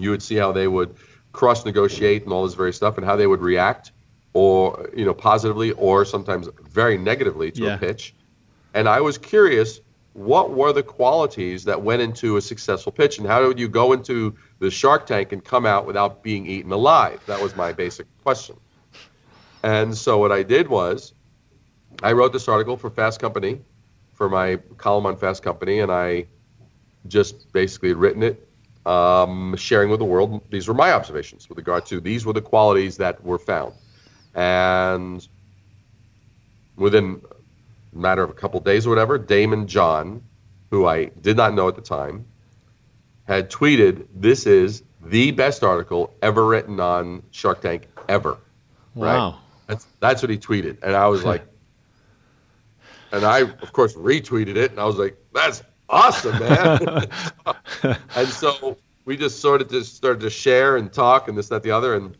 You 0.00 0.10
would 0.10 0.22
see 0.22 0.36
how 0.36 0.52
they 0.52 0.68
would 0.68 0.96
cross 1.32 1.64
negotiate 1.64 2.24
and 2.24 2.32
all 2.32 2.44
this 2.44 2.54
very 2.54 2.72
stuff 2.72 2.96
and 2.96 3.06
how 3.06 3.16
they 3.16 3.26
would 3.26 3.40
react 3.40 3.92
or 4.32 4.88
you 4.96 5.04
know 5.04 5.14
positively 5.14 5.72
or 5.72 6.04
sometimes 6.04 6.48
very 6.70 6.96
negatively 6.96 7.50
to 7.52 7.62
yeah. 7.62 7.74
a 7.74 7.78
pitch. 7.78 8.14
And 8.74 8.88
i 8.88 9.00
was 9.00 9.18
curious 9.18 9.80
what 10.12 10.50
were 10.50 10.72
the 10.72 10.82
qualities 10.82 11.64
that 11.64 11.80
went 11.80 12.02
into 12.02 12.36
a 12.36 12.40
successful 12.40 12.90
pitch 12.90 13.18
and 13.18 13.26
how 13.26 13.46
would 13.46 13.58
you 13.58 13.68
go 13.68 13.92
into 13.92 14.34
the 14.58 14.70
shark 14.70 15.06
tank 15.06 15.30
and 15.32 15.44
come 15.44 15.64
out 15.64 15.86
without 15.86 16.22
being 16.22 16.46
eaten 16.46 16.72
alive? 16.72 17.20
That 17.26 17.40
was 17.40 17.54
my 17.54 17.72
basic 17.72 18.06
question. 18.22 18.56
And 19.62 19.96
so 19.96 20.18
what 20.18 20.32
i 20.32 20.42
did 20.42 20.68
was 20.68 21.12
i 22.02 22.12
wrote 22.12 22.32
this 22.32 22.48
article 22.48 22.76
for 22.76 22.90
fast 22.90 23.20
company 23.20 23.60
for 24.14 24.28
my 24.28 24.56
column 24.76 25.06
on 25.06 25.16
fast 25.16 25.42
company 25.42 25.80
and 25.80 25.92
i 25.92 26.26
just 27.06 27.52
basically 27.52 27.88
had 27.88 27.98
written 27.98 28.22
it 28.22 28.49
um, 28.86 29.56
sharing 29.56 29.90
with 29.90 29.98
the 29.98 30.04
world. 30.04 30.40
These 30.50 30.68
were 30.68 30.74
my 30.74 30.92
observations 30.92 31.48
with 31.48 31.58
regard 31.58 31.86
to 31.86 32.00
these 32.00 32.24
were 32.24 32.32
the 32.32 32.40
qualities 32.40 32.96
that 32.98 33.22
were 33.24 33.38
found, 33.38 33.74
and 34.34 35.26
within 36.76 37.20
a 37.94 37.98
matter 37.98 38.22
of 38.22 38.30
a 38.30 38.34
couple 38.34 38.58
of 38.58 38.64
days 38.64 38.86
or 38.86 38.90
whatever, 38.90 39.18
Daymond 39.18 39.66
John, 39.66 40.22
who 40.70 40.86
I 40.86 41.06
did 41.20 41.36
not 41.36 41.54
know 41.54 41.68
at 41.68 41.76
the 41.76 41.82
time, 41.82 42.26
had 43.26 43.50
tweeted, 43.50 44.06
"This 44.14 44.46
is 44.46 44.82
the 45.04 45.30
best 45.32 45.62
article 45.62 46.14
ever 46.22 46.46
written 46.46 46.80
on 46.80 47.22
Shark 47.30 47.60
Tank 47.60 47.88
ever." 48.08 48.38
Wow. 48.94 49.30
Right? 49.30 49.38
That's 49.66 49.86
that's 50.00 50.22
what 50.22 50.30
he 50.30 50.38
tweeted, 50.38 50.78
and 50.82 50.96
I 50.96 51.06
was 51.06 51.24
like, 51.24 51.46
and 53.12 53.24
I 53.24 53.40
of 53.40 53.72
course 53.72 53.94
retweeted 53.94 54.56
it, 54.56 54.72
and 54.72 54.80
I 54.80 54.84
was 54.84 54.96
like, 54.96 55.16
"That's 55.32 55.62
awesome, 55.90 56.38
man. 56.38 57.06
and 58.16 58.28
so 58.28 58.76
we 59.04 59.16
just 59.16 59.40
sort 59.40 59.60
of 59.60 59.70
just 59.70 59.96
started 59.96 60.20
to 60.20 60.30
share 60.30 60.76
and 60.76 60.92
talk 60.92 61.28
and 61.28 61.36
this, 61.36 61.48
that, 61.48 61.62
the 61.62 61.70
other, 61.70 61.94
and 61.94 62.16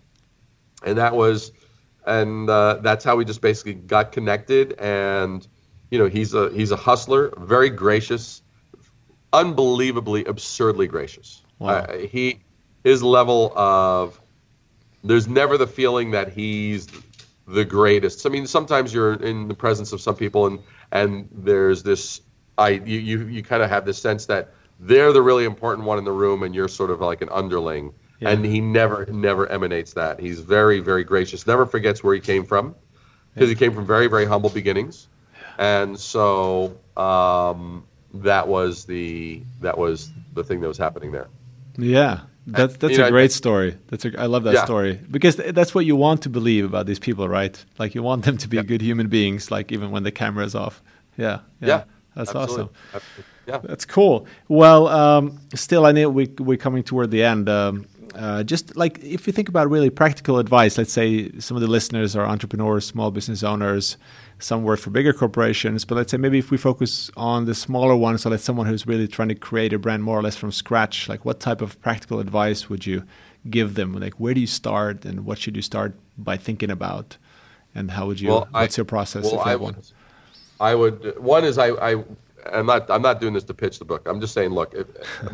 and 0.84 0.96
that 0.98 1.14
was, 1.14 1.52
and 2.06 2.48
uh, 2.48 2.78
that's 2.82 3.04
how 3.04 3.16
we 3.16 3.24
just 3.24 3.40
basically 3.40 3.74
got 3.74 4.12
connected. 4.12 4.72
And 4.78 5.46
you 5.90 5.98
know, 5.98 6.06
he's 6.06 6.34
a 6.34 6.50
he's 6.50 6.70
a 6.70 6.76
hustler, 6.76 7.32
very 7.38 7.70
gracious, 7.70 8.42
unbelievably, 9.32 10.24
absurdly 10.24 10.86
gracious. 10.86 11.42
Wow. 11.58 11.70
Uh, 11.70 11.98
he 11.98 12.40
his 12.84 13.02
level 13.02 13.52
of 13.56 14.20
there's 15.04 15.28
never 15.28 15.56
the 15.58 15.66
feeling 15.66 16.10
that 16.12 16.32
he's 16.32 16.88
the 17.46 17.64
greatest. 17.64 18.26
I 18.26 18.30
mean, 18.30 18.46
sometimes 18.46 18.94
you're 18.94 19.14
in 19.14 19.48
the 19.48 19.54
presence 19.54 19.92
of 19.92 20.00
some 20.00 20.16
people 20.16 20.46
and 20.46 20.58
and 20.92 21.28
there's 21.32 21.82
this 21.82 22.20
I 22.66 22.68
you 22.92 22.98
you, 23.10 23.16
you 23.36 23.42
kind 23.42 23.62
of 23.64 23.70
have 23.70 23.84
this 23.84 23.98
sense 24.08 24.26
that 24.26 24.44
they're 24.88 25.12
the 25.12 25.22
really 25.30 25.44
important 25.44 25.86
one 25.86 25.98
in 25.98 26.04
the 26.04 26.12
room, 26.24 26.42
and 26.44 26.54
you're 26.54 26.68
sort 26.80 26.90
of 26.94 27.00
like 27.10 27.20
an 27.22 27.30
underling. 27.40 27.92
Yeah. 28.20 28.30
And 28.30 28.44
he 28.44 28.60
never 28.60 29.06
never 29.06 29.46
emanates 29.56 29.92
that. 29.94 30.20
He's 30.20 30.40
very 30.56 30.80
very 30.80 31.04
gracious. 31.12 31.46
Never 31.46 31.64
forgets 31.66 32.04
where 32.04 32.14
he 32.14 32.20
came 32.20 32.44
from, 32.44 32.74
because 33.34 33.48
yeah. 33.48 33.54
he 33.54 33.58
came 33.62 33.72
from 33.72 33.86
very 33.86 34.08
very 34.08 34.26
humble 34.26 34.50
beginnings, 34.50 35.08
and 35.58 35.98
so 35.98 36.76
um, 36.96 37.84
that 38.14 38.46
was 38.46 38.84
the 38.84 39.42
that 39.60 39.76
was 39.78 40.10
the 40.34 40.44
thing 40.44 40.60
that 40.60 40.68
was 40.68 40.78
happening 40.86 41.12
there. 41.12 41.28
Yeah, 41.78 42.20
That's 42.46 42.76
that's 42.76 42.92
You 42.96 43.04
a 43.04 43.06
know, 43.06 43.10
great 43.10 43.32
story. 43.32 43.76
That's 43.88 44.04
a, 44.04 44.10
I 44.20 44.26
love 44.26 44.44
that 44.44 44.54
Yeah. 44.54 44.64
story 44.64 45.00
because 45.10 45.36
th- 45.36 45.54
that's 45.54 45.74
what 45.74 45.86
you 45.86 45.96
want 45.96 46.22
to 46.22 46.28
believe 46.28 46.64
about 46.64 46.84
these 46.86 46.98
people, 46.98 47.26
right? 47.28 47.56
Like 47.78 47.94
you 47.94 48.02
want 48.02 48.24
them 48.26 48.36
to 48.38 48.48
be 48.48 48.56
Yeah. 48.56 48.64
good 48.64 48.82
human 48.82 49.08
beings, 49.08 49.50
like 49.50 49.72
even 49.72 49.90
when 49.90 50.02
the 50.02 50.12
camera 50.12 50.44
is 50.44 50.54
off. 50.54 50.82
Yeah, 51.16 51.38
yeah, 51.60 51.68
Yeah, 51.68 51.82
that's 52.14 52.34
absolutely. 52.34 52.64
awesome. 52.64 52.74
Absolutely. 52.94 53.24
Yeah. 53.46 53.58
That's 53.64 53.84
cool. 53.84 54.26
Well, 54.48 54.88
um, 54.88 55.40
still, 55.54 55.84
I 55.86 55.92
know 55.92 56.08
we 56.08 56.26
we're 56.38 56.56
coming 56.56 56.82
toward 56.82 57.10
the 57.10 57.22
end. 57.24 57.48
Um, 57.48 57.86
uh, 58.14 58.42
just 58.42 58.76
like 58.76 58.98
if 59.02 59.26
you 59.26 59.32
think 59.32 59.48
about 59.48 59.70
really 59.70 59.90
practical 59.90 60.38
advice, 60.38 60.76
let's 60.78 60.92
say 60.92 61.30
some 61.38 61.56
of 61.56 61.60
the 61.60 61.66
listeners 61.68 62.14
are 62.16 62.26
entrepreneurs, 62.26 62.86
small 62.86 63.10
business 63.10 63.42
owners. 63.42 63.96
Some 64.42 64.62
work 64.64 64.80
for 64.80 64.88
bigger 64.88 65.12
corporations, 65.12 65.84
but 65.84 65.96
let's 65.96 66.10
say 66.10 66.16
maybe 66.16 66.38
if 66.38 66.50
we 66.50 66.56
focus 66.56 67.10
on 67.14 67.44
the 67.44 67.54
smaller 67.54 67.94
ones, 67.94 68.22
so 68.22 68.30
like 68.30 68.40
someone 68.40 68.64
who's 68.66 68.86
really 68.86 69.06
trying 69.06 69.28
to 69.28 69.34
create 69.34 69.74
a 69.74 69.78
brand 69.78 70.02
more 70.02 70.18
or 70.18 70.22
less 70.22 70.34
from 70.34 70.50
scratch, 70.50 71.10
like 71.10 71.26
what 71.26 71.40
type 71.40 71.60
of 71.60 71.78
practical 71.82 72.20
advice 72.20 72.70
would 72.70 72.86
you 72.86 73.04
give 73.50 73.74
them? 73.74 73.92
Like 73.92 74.14
where 74.14 74.32
do 74.32 74.40
you 74.40 74.46
start, 74.46 75.04
and 75.04 75.26
what 75.26 75.36
should 75.36 75.56
you 75.56 75.62
start 75.62 75.94
by 76.16 76.38
thinking 76.38 76.70
about, 76.70 77.18
and 77.74 77.90
how 77.90 78.06
would 78.06 78.18
you? 78.18 78.30
Well, 78.30 78.48
I- 78.54 78.62
what's 78.62 78.78
your 78.78 78.86
process 78.86 79.24
Well, 79.24 79.34
if 79.34 79.38
you 79.40 79.44
I 79.44 79.50
have 79.50 79.60
would, 79.60 79.74
one? 79.74 79.84
I 80.60 80.74
would. 80.74 81.18
One 81.18 81.44
is 81.44 81.58
I. 81.58 81.70
I 81.70 82.04
I'm 82.52 82.66
not. 82.66 82.88
I'm 82.90 83.02
not 83.02 83.20
doing 83.20 83.34
this 83.34 83.44
to 83.44 83.54
pitch 83.54 83.78
the 83.78 83.84
book. 83.84 84.06
I'm 84.06 84.20
just 84.20 84.34
saying. 84.34 84.50
Look, 84.50 84.74
if, 84.74 84.86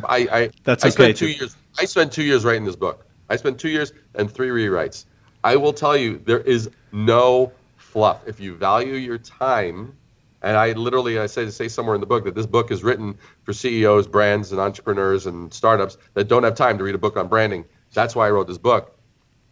I. 0.04 0.28
I 0.30 0.50
That's 0.64 0.84
I 0.84 0.88
okay, 0.88 1.14
spent 1.14 1.16
two 1.16 1.28
years. 1.28 1.56
I 1.78 1.84
spent 1.84 2.12
two 2.12 2.22
years 2.22 2.44
writing 2.44 2.64
this 2.64 2.76
book. 2.76 3.04
I 3.28 3.36
spent 3.36 3.58
two 3.58 3.68
years 3.68 3.92
and 4.14 4.30
three 4.30 4.48
rewrites. 4.48 5.04
I 5.42 5.56
will 5.56 5.72
tell 5.72 5.96
you, 5.96 6.18
there 6.24 6.40
is 6.40 6.70
no 6.92 7.52
fluff. 7.76 8.22
If 8.26 8.40
you 8.40 8.54
value 8.54 8.94
your 8.94 9.18
time, 9.18 9.96
and 10.42 10.56
I 10.56 10.72
literally, 10.72 11.18
I 11.18 11.26
say 11.26 11.50
say 11.50 11.68
somewhere 11.68 11.96
in 11.96 12.00
the 12.00 12.06
book 12.06 12.24
that 12.24 12.34
this 12.36 12.46
book 12.46 12.70
is 12.70 12.84
written 12.84 13.18
for 13.42 13.52
CEOs, 13.52 14.06
brands, 14.06 14.52
and 14.52 14.60
entrepreneurs 14.60 15.26
and 15.26 15.52
startups 15.52 15.98
that 16.14 16.28
don't 16.28 16.44
have 16.44 16.54
time 16.54 16.78
to 16.78 16.84
read 16.84 16.94
a 16.94 16.98
book 16.98 17.16
on 17.16 17.26
branding. 17.26 17.64
That's 17.94 18.14
why 18.14 18.28
I 18.28 18.30
wrote 18.30 18.46
this 18.46 18.58
book. 18.58 18.96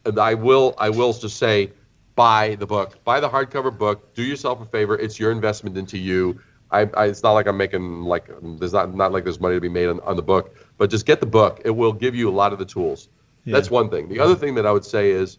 And 0.07 0.19
I 0.21 0.35
will 0.35 0.75
I 0.79 0.91
will 0.91 1.13
just 1.13 1.37
say 1.37 1.73
buy 2.15 2.55
the 2.57 2.67
book. 2.67 3.03
Buy 3.05 3.21
the 3.21 3.29
hardcover 3.29 3.77
book. 3.77 4.15
Do 4.15 4.23
yourself 4.23 4.61
a 4.61 4.65
favor. 4.67 4.97
It's 4.97 5.19
your 5.19 5.31
investment 5.31 5.77
into 5.77 5.99
you. 5.99 6.41
I, 6.71 6.89
I 6.97 7.07
it's 7.07 7.23
not 7.23 7.33
like 7.33 7.47
I'm 7.47 7.57
making 7.57 8.03
like 8.03 8.29
there's 8.59 8.73
not 8.73 8.95
not 8.95 9.13
like 9.13 9.25
there's 9.25 9.41
money 9.41 9.55
to 9.55 9.61
be 9.61 9.69
made 9.69 9.89
on, 9.89 10.01
on 10.01 10.17
the 10.17 10.23
book, 10.23 10.57
but 10.79 10.91
just 10.91 11.07
get 11.07 11.21
the 11.21 11.27
book. 11.27 11.61
It 11.65 11.71
will 11.71 11.93
give 11.93 12.15
you 12.15 12.29
a 12.29 12.33
lot 12.33 12.53
of 12.53 12.59
the 12.59 12.65
tools. 12.65 13.09
Yeah. 13.45 13.55
That's 13.55 13.71
one 13.71 13.91
thing. 13.91 14.09
The 14.09 14.21
other 14.21 14.35
thing 14.35 14.55
that 14.55 14.67
I 14.67 14.73
would 14.73 14.85
say 14.85 15.11
is 15.11 15.39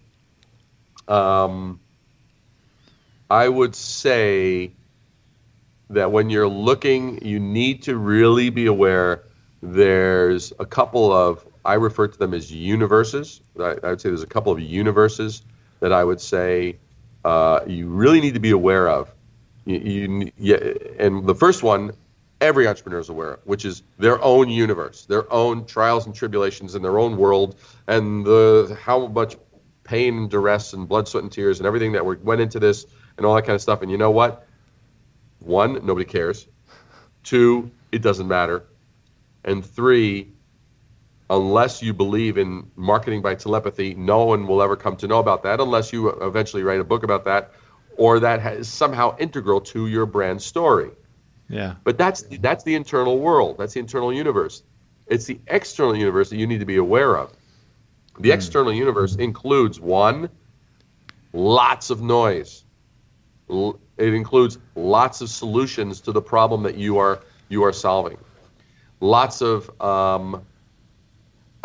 um 1.08 1.80
I 3.30 3.50
would 3.50 3.76
say 3.76 4.72
that 5.90 6.12
when 6.12 6.30
you're 6.30 6.48
looking, 6.48 7.24
you 7.26 7.40
need 7.40 7.82
to 7.84 7.98
really 7.98 8.50
be 8.50 8.68
aware 8.68 9.24
there's 9.62 10.54
a 10.60 10.66
couple 10.66 11.12
of 11.12 11.46
I 11.66 11.74
refer 11.74 12.08
to 12.08 12.18
them 12.18 12.34
as 12.34 12.52
universes. 12.52 13.42
I, 13.60 13.76
I 13.84 13.90
would 13.90 14.02
say 14.02 14.10
there's 14.10 14.24
a 14.24 14.28
couple 14.28 14.52
of 14.52 14.60
universes 14.60 15.42
that 15.80 15.92
I 15.92 16.04
would 16.04 16.22
say 16.22 16.78
uh, 17.24 17.62
you 17.68 17.88
really 17.88 18.22
need 18.22 18.34
to 18.34 18.40
be 18.40 18.52
aware 18.52 18.88
of. 18.88 19.14
You, 19.66 19.80
you, 19.80 20.32
yeah, 20.38 20.74
and 21.00 21.26
the 21.26 21.36
first 21.36 21.64
one, 21.64 21.92
every 22.42 22.68
entrepreneur 22.68 23.00
is 23.00 23.10
aware 23.10 23.34
of, 23.34 23.40
which 23.46 23.66
is 23.66 23.84
their 23.98 24.22
own 24.22 24.50
universe, 24.50 25.06
their 25.06 25.32
own 25.34 25.66
trials 25.66 26.06
and 26.06 26.14
tribulations 26.14 26.76
in 26.76 26.82
their 26.82 27.00
own 27.00 27.18
world, 27.18 27.56
and 27.88 28.26
the 28.26 28.78
how 28.82 29.08
much 29.08 29.38
pain 29.84 30.18
and 30.18 30.30
duress 30.30 30.74
and 30.74 30.88
blood, 30.88 31.08
sweat, 31.08 31.24
and 31.24 31.32
tears 31.32 31.60
and 31.60 31.68
everything 31.68 31.92
that 31.94 32.06
went 32.06 32.42
into 32.42 32.60
this 32.60 32.86
and 33.18 33.26
all 33.26 33.36
that 33.36 33.44
kind 33.44 33.56
of 33.56 33.62
stuff. 33.62 33.82
And 33.82 33.90
you 33.90 33.98
know 33.98 34.12
what? 34.12 34.48
One, 35.40 35.86
nobody 35.86 36.06
cares. 36.06 36.48
Two, 37.24 37.72
it 37.92 38.02
doesn't 38.02 38.28
matter. 38.28 38.64
And 39.44 39.66
three, 39.66 40.32
unless 41.30 41.82
you 41.82 41.94
believe 41.94 42.38
in 42.38 42.70
marketing 42.76 43.22
by 43.22 43.36
telepathy, 43.36 43.96
no 43.96 44.26
one 44.26 44.48
will 44.48 44.62
ever 44.62 44.76
come 44.76 44.96
to 44.98 45.08
know 45.08 45.20
about 45.20 45.44
that 45.44 45.60
unless 45.60 45.92
you 45.92 46.10
eventually 46.10 46.64
write 46.64 46.80
a 46.80 46.84
book 46.84 47.04
about 47.04 47.26
that 47.26 47.52
or 47.98 48.20
that 48.20 48.46
is 48.54 48.68
somehow 48.68 49.16
integral 49.18 49.62
to 49.62 49.88
your 49.88 50.06
brand 50.06 50.42
story. 50.42 50.92
Yeah, 51.50 51.76
But 51.84 51.98
that's 51.98 52.24
that's 52.40 52.64
the 52.64 52.76
internal 52.76 53.20
world. 53.20 53.58
That's 53.58 53.74
the 53.74 53.80
internal 53.80 54.12
universe. 54.12 54.64
It's 55.08 55.26
the 55.26 55.40
external 55.48 55.96
universe 55.96 56.30
that 56.32 56.38
you 56.38 56.48
need 56.48 56.60
to 56.60 56.66
be 56.66 56.78
aware 56.78 57.18
of. 57.18 57.32
The 58.20 58.32
external 58.32 58.74
universe 58.74 59.16
includes 59.16 59.80
one, 59.80 60.30
lots 61.34 61.90
of 61.92 62.02
noise. 62.02 62.64
It 63.50 64.14
includes 64.14 64.58
lots 64.76 65.22
of 65.22 65.30
solutions 65.30 66.02
to 66.02 66.12
the 66.12 66.22
problem 66.22 66.64
that 66.64 66.78
you 66.78 66.98
are 66.98 67.20
you 67.50 67.64
are 67.64 67.74
solving. 67.74 68.18
Lots 69.00 69.42
of 69.42 69.70
um, 69.82 70.44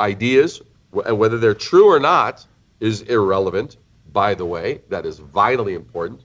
ideas, 0.01 0.61
and 1.07 1.19
whether 1.19 1.39
they're 1.39 1.55
true 1.55 1.87
or 1.89 2.01
not 2.01 2.45
is 2.81 3.03
irrelevant. 3.03 3.77
By 4.13 4.35
the 4.35 4.45
way, 4.45 4.81
that 4.89 5.07
is 5.07 5.21
vitally 5.21 5.75
important. 5.75 6.23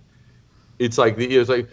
It's 0.79 0.97
like 0.97 1.17
the 1.17 1.37
it's 1.37 1.49
like 1.49 1.67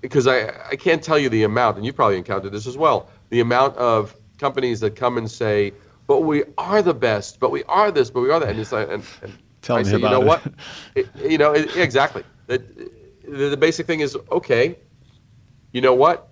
because 0.00 0.26
I, 0.26 0.48
I 0.70 0.76
can't 0.76 1.02
tell 1.02 1.18
you 1.18 1.28
the 1.28 1.44
amount, 1.44 1.76
and 1.76 1.86
you 1.86 1.92
probably 1.92 2.16
encountered 2.18 2.52
this 2.52 2.66
as 2.66 2.76
well. 2.76 3.08
The 3.30 3.40
amount 3.40 3.76
of 3.76 4.16
companies 4.38 4.80
that 4.80 4.96
come 4.96 5.18
and 5.18 5.30
say, 5.30 5.72
"But 6.08 6.20
we 6.20 6.42
are 6.58 6.82
the 6.82 6.94
best, 6.94 7.38
but 7.38 7.50
we 7.52 7.62
are 7.64 7.92
this, 7.92 8.10
but 8.10 8.20
we 8.22 8.30
are 8.30 8.40
that," 8.40 8.48
and 8.50 8.58
it's 8.58 8.72
like, 8.72 8.88
and, 8.90 9.04
and 9.22 9.32
Tell 9.62 9.76
I 9.76 9.80
me 9.80 9.84
say, 9.90 9.96
you 9.96 10.02
know 10.02 10.20
it." 10.22 10.26
what? 10.26 10.42
It- 10.96 11.08
you 11.30 11.38
know, 11.38 11.52
it, 11.52 11.76
exactly. 11.76 12.24
The, 12.48 12.58
the 13.28 13.56
basic 13.56 13.86
thing 13.86 14.00
is 14.00 14.16
okay. 14.32 14.78
You 15.72 15.80
know 15.80 15.94
what? 15.94 16.28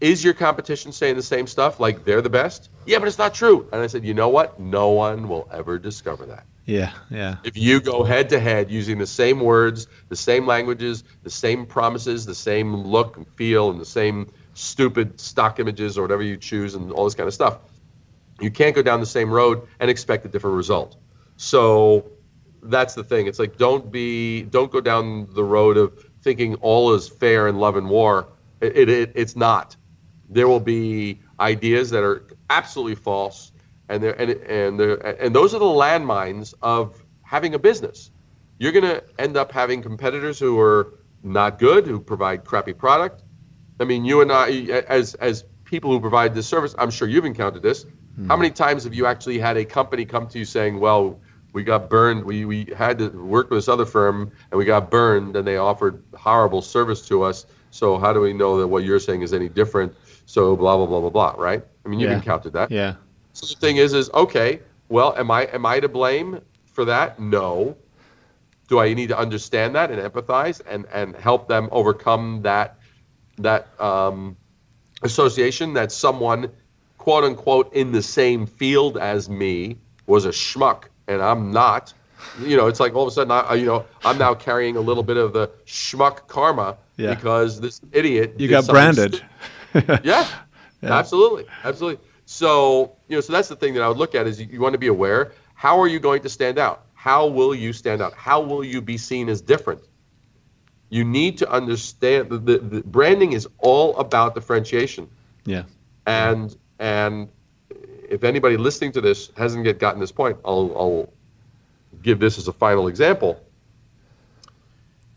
Is 0.00 0.24
your 0.24 0.34
competition 0.34 0.92
saying 0.92 1.16
the 1.16 1.22
same 1.22 1.46
stuff 1.46 1.78
like 1.78 2.04
they're 2.04 2.22
the 2.22 2.30
best? 2.30 2.70
Yeah, 2.86 2.98
but 2.98 3.08
it's 3.08 3.18
not 3.18 3.34
true. 3.34 3.68
And 3.72 3.82
I 3.82 3.86
said, 3.86 4.04
you 4.04 4.14
know 4.14 4.28
what? 4.28 4.58
No 4.58 4.90
one 4.90 5.28
will 5.28 5.46
ever 5.52 5.78
discover 5.78 6.24
that. 6.26 6.46
yeah, 6.64 6.92
yeah, 7.10 7.36
If 7.44 7.56
you 7.56 7.80
go 7.80 8.02
head 8.04 8.28
to 8.30 8.40
head 8.40 8.70
using 8.70 8.98
the 8.98 9.06
same 9.06 9.40
words, 9.40 9.86
the 10.08 10.16
same 10.16 10.46
languages, 10.46 11.04
the 11.22 11.30
same 11.30 11.66
promises, 11.66 12.24
the 12.24 12.34
same 12.34 12.74
look 12.74 13.16
and 13.16 13.26
feel, 13.28 13.70
and 13.70 13.80
the 13.80 13.84
same 13.84 14.28
stupid 14.54 15.20
stock 15.20 15.58
images 15.58 15.98
or 15.98 16.02
whatever 16.02 16.22
you 16.22 16.36
choose, 16.36 16.74
and 16.74 16.90
all 16.92 17.04
this 17.04 17.14
kind 17.14 17.26
of 17.26 17.34
stuff, 17.34 17.58
you 18.40 18.50
can't 18.50 18.74
go 18.74 18.82
down 18.82 19.00
the 19.00 19.06
same 19.06 19.30
road 19.30 19.66
and 19.80 19.90
expect 19.90 20.24
a 20.24 20.28
different 20.28 20.56
result. 20.56 20.96
So 21.36 22.10
that's 22.62 22.94
the 22.94 23.04
thing. 23.04 23.26
It's 23.26 23.38
like 23.38 23.56
don't 23.58 23.90
be, 23.90 24.42
don't 24.42 24.70
go 24.70 24.80
down 24.80 25.28
the 25.34 25.44
road 25.44 25.76
of 25.76 25.92
thinking 26.22 26.54
all 26.56 26.94
is 26.94 27.08
fair 27.08 27.48
in 27.48 27.58
love 27.58 27.76
and 27.76 27.88
war. 27.90 28.28
It, 28.60 28.88
it 28.88 29.12
it's 29.14 29.36
not. 29.36 29.76
There 30.30 30.48
will 30.48 30.60
be 30.60 31.20
ideas 31.40 31.90
that 31.90 32.02
are 32.04 32.24
absolutely 32.48 32.94
false, 32.94 33.52
and 33.88 34.02
they're, 34.02 34.14
and 34.20 34.30
and 34.30 34.80
they're, 34.80 34.96
and 35.22 35.34
those 35.34 35.54
are 35.54 35.58
the 35.58 35.64
landmines 35.64 36.54
of 36.62 37.04
having 37.22 37.54
a 37.54 37.58
business. 37.58 38.12
You're 38.58 38.72
going 38.72 38.84
to 38.84 39.02
end 39.18 39.36
up 39.36 39.50
having 39.50 39.82
competitors 39.82 40.38
who 40.38 40.58
are 40.60 40.94
not 41.22 41.58
good, 41.58 41.86
who 41.86 42.00
provide 42.00 42.44
crappy 42.44 42.72
product. 42.72 43.24
I 43.80 43.84
mean, 43.84 44.04
you 44.04 44.20
and 44.20 44.30
I, 44.30 44.50
as 44.88 45.14
as 45.14 45.44
people 45.64 45.90
who 45.90 46.00
provide 46.00 46.34
this 46.34 46.46
service, 46.46 46.74
I'm 46.78 46.90
sure 46.90 47.08
you've 47.08 47.24
encountered 47.24 47.62
this. 47.62 47.86
Hmm. 48.16 48.28
How 48.28 48.36
many 48.36 48.50
times 48.50 48.84
have 48.84 48.94
you 48.94 49.06
actually 49.06 49.38
had 49.38 49.56
a 49.56 49.64
company 49.64 50.04
come 50.04 50.28
to 50.28 50.38
you 50.38 50.44
saying, 50.44 50.78
"Well, 50.78 51.20
we 51.52 51.64
got 51.64 51.90
burned. 51.90 52.24
We 52.24 52.44
we 52.44 52.66
had 52.76 52.98
to 52.98 53.08
work 53.08 53.50
with 53.50 53.58
this 53.58 53.68
other 53.68 53.86
firm, 53.86 54.30
and 54.50 54.58
we 54.58 54.64
got 54.64 54.90
burned, 54.90 55.34
and 55.36 55.46
they 55.46 55.56
offered 55.56 56.02
horrible 56.14 56.62
service 56.62 57.06
to 57.08 57.22
us. 57.22 57.46
So 57.70 57.98
how 57.98 58.12
do 58.12 58.20
we 58.20 58.32
know 58.32 58.58
that 58.58 58.68
what 58.68 58.84
you're 58.84 59.00
saying 59.00 59.22
is 59.22 59.32
any 59.32 59.48
different?" 59.48 59.94
So 60.30 60.54
blah 60.54 60.76
blah 60.76 60.86
blah 60.86 61.00
blah 61.00 61.10
blah. 61.10 61.34
Right? 61.36 61.62
I 61.84 61.88
mean, 61.88 61.98
you've 61.98 62.10
Yeah. 62.10 62.16
encountered 62.22 62.52
that. 62.52 62.70
yeah, 62.70 62.94
So 63.32 63.46
the 63.52 63.58
thing 63.58 63.78
is, 63.78 63.92
is 63.94 64.08
okay. 64.14 64.60
Well, 64.88 65.12
am 65.16 65.28
I 65.30 65.42
am 65.56 65.66
I 65.66 65.80
to 65.80 65.88
blame 65.88 66.40
for 66.74 66.84
that? 66.84 67.18
No. 67.18 67.76
Do 68.68 68.78
I 68.78 68.94
need 68.94 69.08
to 69.08 69.18
understand 69.18 69.74
that 69.74 69.90
and 69.90 69.98
empathize 70.00 70.60
and 70.72 70.86
and 70.92 71.16
help 71.16 71.48
them 71.48 71.68
overcome 71.72 72.42
that 72.42 72.76
that 73.38 73.62
um, 73.80 74.36
association 75.02 75.72
that 75.74 75.90
someone, 75.90 76.50
quote 76.98 77.24
unquote, 77.24 77.72
in 77.74 77.90
the 77.90 78.02
same 78.02 78.46
field 78.46 78.96
as 78.98 79.28
me 79.28 79.78
was 80.06 80.24
a 80.26 80.30
schmuck 80.30 80.84
and 81.08 81.20
I'm 81.20 81.50
not. 81.50 81.92
You 82.38 82.56
know, 82.56 82.68
it's 82.68 82.78
like 82.78 82.94
all 82.94 83.02
of 83.02 83.08
a 83.08 83.10
sudden, 83.10 83.32
I, 83.32 83.54
you 83.54 83.66
know, 83.66 83.84
I'm 84.04 84.16
now 84.16 84.34
carrying 84.34 84.76
a 84.76 84.80
little 84.80 85.02
bit 85.02 85.16
of 85.16 85.32
the 85.32 85.48
schmuck 85.66 86.28
karma 86.28 86.76
Yeah. 86.96 87.14
because 87.14 87.60
this 87.60 87.80
idiot. 87.92 88.34
you 88.38 88.46
got 88.46 88.68
branded. 88.68 89.20
yeah, 90.02 90.26
Yeah. 90.82 90.98
absolutely, 90.98 91.46
absolutely. 91.64 92.02
So 92.26 92.92
you 93.08 93.16
know, 93.16 93.20
so 93.20 93.32
that's 93.32 93.48
the 93.48 93.56
thing 93.56 93.74
that 93.74 93.82
I 93.82 93.88
would 93.88 93.96
look 93.98 94.14
at 94.14 94.26
is 94.26 94.40
you, 94.40 94.46
you 94.50 94.60
want 94.60 94.72
to 94.74 94.78
be 94.78 94.86
aware. 94.88 95.32
How 95.54 95.78
are 95.80 95.88
you 95.88 95.98
going 96.00 96.22
to 96.22 96.28
stand 96.28 96.58
out? 96.58 96.86
How 96.94 97.26
will 97.26 97.54
you 97.54 97.72
stand 97.72 98.02
out? 98.02 98.14
How 98.14 98.40
will 98.40 98.64
you 98.64 98.80
be 98.80 98.96
seen 98.96 99.28
as 99.28 99.40
different? 99.40 99.80
You 100.90 101.04
need 101.04 101.38
to 101.38 101.50
understand 101.50 102.30
the, 102.30 102.38
the, 102.38 102.58
the 102.58 102.80
branding 102.82 103.32
is 103.32 103.48
all 103.58 103.96
about 103.96 104.34
differentiation. 104.34 105.08
yeah, 105.44 105.64
And 106.06 106.56
and 106.78 107.28
if 108.08 108.24
anybody 108.24 108.56
listening 108.56 108.92
to 108.92 109.00
this 109.00 109.30
hasn't 109.36 109.64
yet 109.66 109.78
gotten 109.78 110.00
this 110.00 110.12
point, 110.12 110.38
I'll, 110.44 110.72
I'll 110.76 111.12
give 112.02 112.18
this 112.18 112.38
as 112.38 112.48
a 112.48 112.52
final 112.52 112.88
example. 112.88 113.40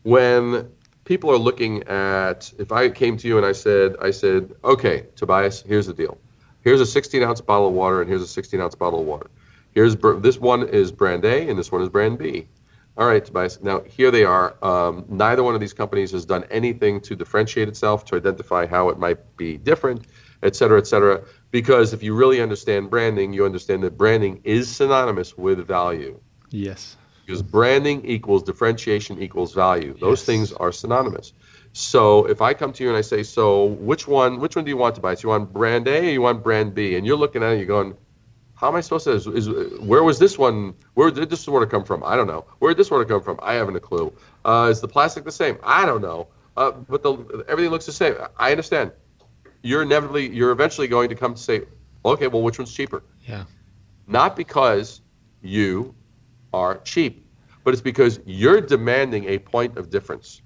When 0.03 0.69
people 1.05 1.29
are 1.29 1.37
looking 1.37 1.83
at, 1.83 2.51
if 2.59 2.71
I 2.71 2.89
came 2.89 3.17
to 3.17 3.27
you 3.27 3.37
and 3.37 3.45
I 3.45 3.51
said, 3.51 3.95
I 4.01 4.11
said, 4.11 4.53
okay, 4.63 5.05
Tobias, 5.15 5.61
here's 5.61 5.87
the 5.87 5.93
deal. 5.93 6.17
Here's 6.61 6.81
a 6.81 6.85
16 6.85 7.21
ounce 7.23 7.41
bottle 7.41 7.67
of 7.67 7.73
water, 7.73 8.01
and 8.01 8.09
here's 8.09 8.21
a 8.21 8.27
16 8.27 8.59
ounce 8.59 8.75
bottle 8.75 9.01
of 9.01 9.05
water. 9.05 9.29
Here's 9.73 9.95
this 9.95 10.39
one 10.39 10.67
is 10.69 10.91
brand 10.91 11.25
A, 11.25 11.49
and 11.49 11.57
this 11.57 11.71
one 11.71 11.81
is 11.81 11.89
brand 11.89 12.19
B. 12.19 12.47
All 12.95 13.07
right, 13.07 13.25
Tobias. 13.25 13.59
Now 13.61 13.81
here 13.81 14.11
they 14.11 14.23
are. 14.23 14.55
Um, 14.63 15.03
neither 15.09 15.43
one 15.43 15.55
of 15.55 15.61
these 15.61 15.73
companies 15.73 16.11
has 16.11 16.25
done 16.25 16.45
anything 16.51 17.01
to 17.01 17.15
differentiate 17.15 17.67
itself, 17.67 18.05
to 18.05 18.15
identify 18.15 18.67
how 18.67 18.89
it 18.89 18.99
might 18.99 19.35
be 19.35 19.57
different, 19.57 20.05
et 20.43 20.55
cetera, 20.55 20.77
et 20.77 20.85
cetera. 20.85 21.23
Because 21.49 21.91
if 21.91 22.03
you 22.03 22.13
really 22.13 22.39
understand 22.39 22.91
branding, 22.91 23.33
you 23.33 23.45
understand 23.45 23.81
that 23.83 23.97
branding 23.97 24.41
is 24.43 24.73
synonymous 24.73 25.35
with 25.37 25.65
value. 25.65 26.19
Yes. 26.51 26.97
Because 27.25 27.41
branding 27.41 28.05
equals 28.05 28.43
differentiation 28.43 29.21
equals 29.21 29.53
value. 29.53 29.95
Those 29.99 30.19
yes. 30.19 30.25
things 30.25 30.53
are 30.53 30.71
synonymous. 30.71 31.33
So 31.71 32.25
if 32.25 32.41
I 32.41 32.53
come 32.53 32.71
to 32.73 32.83
you 32.83 32.89
and 32.89 32.97
I 32.97 33.01
say, 33.01 33.23
so 33.23 33.65
which 33.65 34.07
one, 34.07 34.39
which 34.39 34.55
one 34.55 34.65
do 34.65 34.69
you 34.69 34.77
want 34.77 34.95
to 34.95 35.01
buy? 35.01 35.15
So 35.15 35.23
you 35.23 35.29
want 35.29 35.51
brand 35.51 35.87
A 35.87 35.99
or 35.99 36.11
you 36.11 36.21
want 36.21 36.43
brand 36.43 36.75
B? 36.75 36.95
And 36.95 37.05
you're 37.05 37.17
looking 37.17 37.41
at 37.41 37.53
it, 37.53 37.57
you're 37.57 37.65
going, 37.65 37.95
how 38.55 38.67
am 38.67 38.75
I 38.75 38.81
supposed 38.81 39.05
to? 39.05 39.11
Is, 39.11 39.27
is 39.27 39.49
where 39.79 40.03
was 40.03 40.19
this 40.19 40.37
one? 40.37 40.73
Where 40.93 41.11
did 41.11 41.29
this 41.29 41.47
water 41.47 41.65
come 41.65 41.83
from? 41.83 42.03
I 42.03 42.15
don't 42.15 42.27
know. 42.27 42.45
Where 42.59 42.71
did 42.71 42.77
this 42.77 42.91
water 42.91 43.05
come 43.05 43.21
from? 43.21 43.39
I 43.41 43.53
haven't 43.55 43.75
a 43.75 43.79
clue. 43.79 44.13
Uh, 44.45 44.69
is 44.71 44.79
the 44.79 44.87
plastic 44.87 45.23
the 45.23 45.31
same? 45.31 45.57
I 45.63 45.85
don't 45.85 46.01
know. 46.01 46.27
Uh, 46.55 46.71
but 46.71 47.01
the 47.01 47.43
everything 47.47 47.71
looks 47.71 47.85
the 47.85 47.91
same. 47.91 48.15
I 48.37 48.51
understand. 48.51 48.91
You're 49.63 49.81
inevitably, 49.81 50.29
you're 50.29 50.51
eventually 50.51 50.87
going 50.87 51.09
to 51.09 51.15
come 51.15 51.33
to 51.33 51.41
say, 51.41 51.63
okay, 52.05 52.27
well, 52.27 52.41
which 52.41 52.59
one's 52.59 52.73
cheaper? 52.73 53.03
Yeah. 53.27 53.45
Not 54.07 54.35
because 54.35 55.01
you 55.41 55.95
are 56.53 56.77
cheap, 56.79 57.25
but 57.63 57.73
it's 57.73 57.81
because 57.81 58.19
you're 58.25 58.61
demanding 58.61 59.25
a 59.25 59.39
point 59.39 59.77
of 59.77 59.89
difference. 59.89 60.41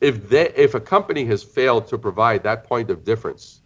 If 0.00 0.28
they, 0.28 0.52
if 0.56 0.74
a 0.74 0.80
company 0.80 1.24
has 1.26 1.42
failed 1.42 1.86
to 1.88 1.98
provide 1.98 2.42
that 2.44 2.64
point 2.64 2.90
of 2.90 3.04
difference, 3.04 3.60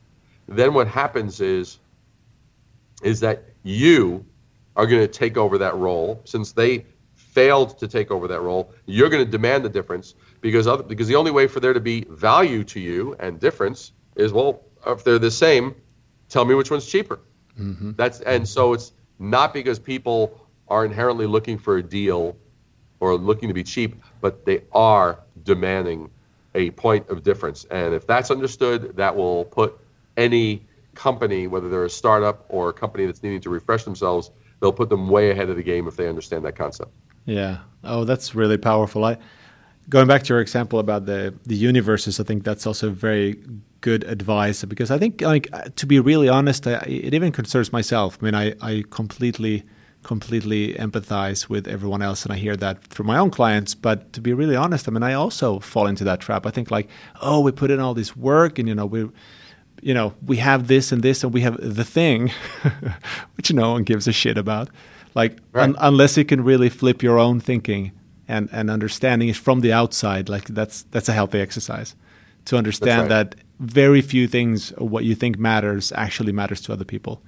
then 0.48 0.74
what 0.74 0.88
happens 0.88 1.40
is 1.40 1.78
is 3.02 3.20
that 3.20 3.44
you 3.62 4.24
are 4.76 4.86
going 4.86 5.00
to 5.00 5.08
take 5.08 5.36
over 5.36 5.58
that 5.58 5.74
role 5.76 6.20
since 6.24 6.52
they 6.52 6.84
failed 7.14 7.78
to 7.78 7.88
take 7.88 8.10
over 8.10 8.28
that 8.28 8.40
role. 8.40 8.72
You're 8.86 9.08
going 9.08 9.24
to 9.24 9.30
demand 9.30 9.64
the 9.64 9.68
difference 9.68 10.14
because 10.40 10.66
other, 10.66 10.82
because 10.82 11.08
the 11.08 11.16
only 11.16 11.30
way 11.30 11.46
for 11.46 11.60
there 11.60 11.72
to 11.72 11.80
be 11.80 12.04
value 12.10 12.64
to 12.64 12.80
you 12.80 13.16
and 13.20 13.40
difference 13.40 13.92
is 14.16 14.32
well 14.32 14.62
if 14.86 15.02
they're 15.02 15.18
the 15.18 15.30
same, 15.30 15.74
tell 16.28 16.44
me 16.44 16.54
which 16.54 16.70
one's 16.70 16.86
cheaper. 16.86 17.20
Mm-hmm. 17.58 17.92
That's 17.96 18.20
and 18.20 18.48
so 18.48 18.72
it's 18.72 18.92
not 19.18 19.54
because 19.54 19.78
people 19.78 20.43
are 20.68 20.84
inherently 20.84 21.26
looking 21.26 21.58
for 21.58 21.78
a 21.78 21.82
deal 21.82 22.36
or 23.00 23.16
looking 23.16 23.48
to 23.48 23.54
be 23.54 23.64
cheap, 23.64 23.96
but 24.20 24.44
they 24.44 24.62
are 24.72 25.20
demanding 25.42 26.10
a 26.54 26.70
point 26.72 27.08
of 27.08 27.22
difference. 27.22 27.64
And 27.70 27.94
if 27.94 28.06
that's 28.06 28.30
understood, 28.30 28.96
that 28.96 29.14
will 29.14 29.44
put 29.46 29.78
any 30.16 30.64
company, 30.94 31.46
whether 31.46 31.68
they're 31.68 31.84
a 31.84 31.90
startup 31.90 32.46
or 32.48 32.68
a 32.68 32.72
company 32.72 33.06
that's 33.06 33.22
needing 33.22 33.40
to 33.40 33.50
refresh 33.50 33.84
themselves, 33.84 34.30
they'll 34.60 34.72
put 34.72 34.88
them 34.88 35.08
way 35.08 35.30
ahead 35.30 35.50
of 35.50 35.56
the 35.56 35.62
game 35.62 35.88
if 35.88 35.96
they 35.96 36.08
understand 36.08 36.44
that 36.44 36.56
concept. 36.56 36.92
Yeah. 37.24 37.58
Oh, 37.82 38.04
that's 38.04 38.34
really 38.34 38.58
powerful. 38.58 39.04
I 39.04 39.18
going 39.88 40.06
back 40.06 40.22
to 40.24 40.32
your 40.32 40.40
example 40.40 40.78
about 40.78 41.06
the 41.06 41.34
the 41.44 41.56
universes, 41.56 42.20
I 42.20 42.24
think 42.24 42.44
that's 42.44 42.66
also 42.66 42.90
very 42.90 43.38
good 43.80 44.04
advice 44.04 44.64
because 44.64 44.90
I 44.90 44.98
think 44.98 45.20
like 45.20 45.50
to 45.76 45.86
be 45.86 46.00
really 46.00 46.28
honest, 46.28 46.66
I, 46.66 46.76
it 46.86 47.14
even 47.14 47.32
concerns 47.32 47.72
myself. 47.72 48.18
I 48.20 48.24
mean, 48.24 48.34
I 48.34 48.54
I 48.60 48.84
completely 48.90 49.64
completely 50.04 50.74
empathize 50.74 51.48
with 51.48 51.66
everyone 51.66 52.02
else 52.02 52.24
and 52.24 52.32
I 52.32 52.36
hear 52.36 52.56
that 52.56 52.86
from 52.92 53.06
my 53.06 53.18
own 53.18 53.30
clients. 53.30 53.74
But 53.74 54.12
to 54.12 54.20
be 54.20 54.32
really 54.32 54.56
honest 54.56 54.88
I 54.88 54.92
mean 54.92 55.02
I 55.02 55.14
also 55.14 55.58
fall 55.58 55.86
into 55.86 56.04
that 56.04 56.20
trap. 56.20 56.46
I 56.46 56.50
think 56.50 56.70
like 56.70 56.88
oh 57.20 57.40
we 57.40 57.52
put 57.52 57.70
in 57.70 57.80
all 57.80 57.94
this 57.94 58.16
work 58.16 58.58
and 58.58 58.68
you 58.68 58.74
know 58.74 58.86
we 58.86 59.08
you 59.82 59.94
know 59.94 60.14
we 60.24 60.36
have 60.36 60.68
this 60.68 60.92
and 60.92 61.02
this 61.02 61.24
and 61.24 61.32
we 61.34 61.40
have 61.40 61.56
the 61.60 61.84
thing 61.84 62.30
which 63.36 63.52
no 63.52 63.72
one 63.72 63.82
gives 63.82 64.06
a 64.06 64.12
shit 64.12 64.38
about. 64.38 64.68
Like 65.14 65.38
right. 65.52 65.64
un- 65.64 65.76
unless 65.78 66.16
you 66.16 66.24
can 66.24 66.42
really 66.44 66.68
flip 66.68 67.02
your 67.02 67.18
own 67.18 67.40
thinking 67.40 67.92
and 68.28 68.48
and 68.52 68.70
understanding 68.70 69.28
it 69.28 69.36
from 69.36 69.60
the 69.60 69.72
outside 69.72 70.28
like 70.28 70.46
that's 70.46 70.82
that's 70.90 71.08
a 71.08 71.12
healthy 71.12 71.40
exercise. 71.40 71.94
To 72.46 72.58
understand 72.58 73.02
right. 73.02 73.30
that 73.30 73.36
very 73.58 74.02
few 74.02 74.28
things 74.28 74.70
what 74.76 75.04
you 75.04 75.14
think 75.14 75.38
matters 75.38 75.92
actually 75.92 76.32
matters 76.32 76.60
to 76.62 76.72
other 76.72 76.84
people 76.84 77.22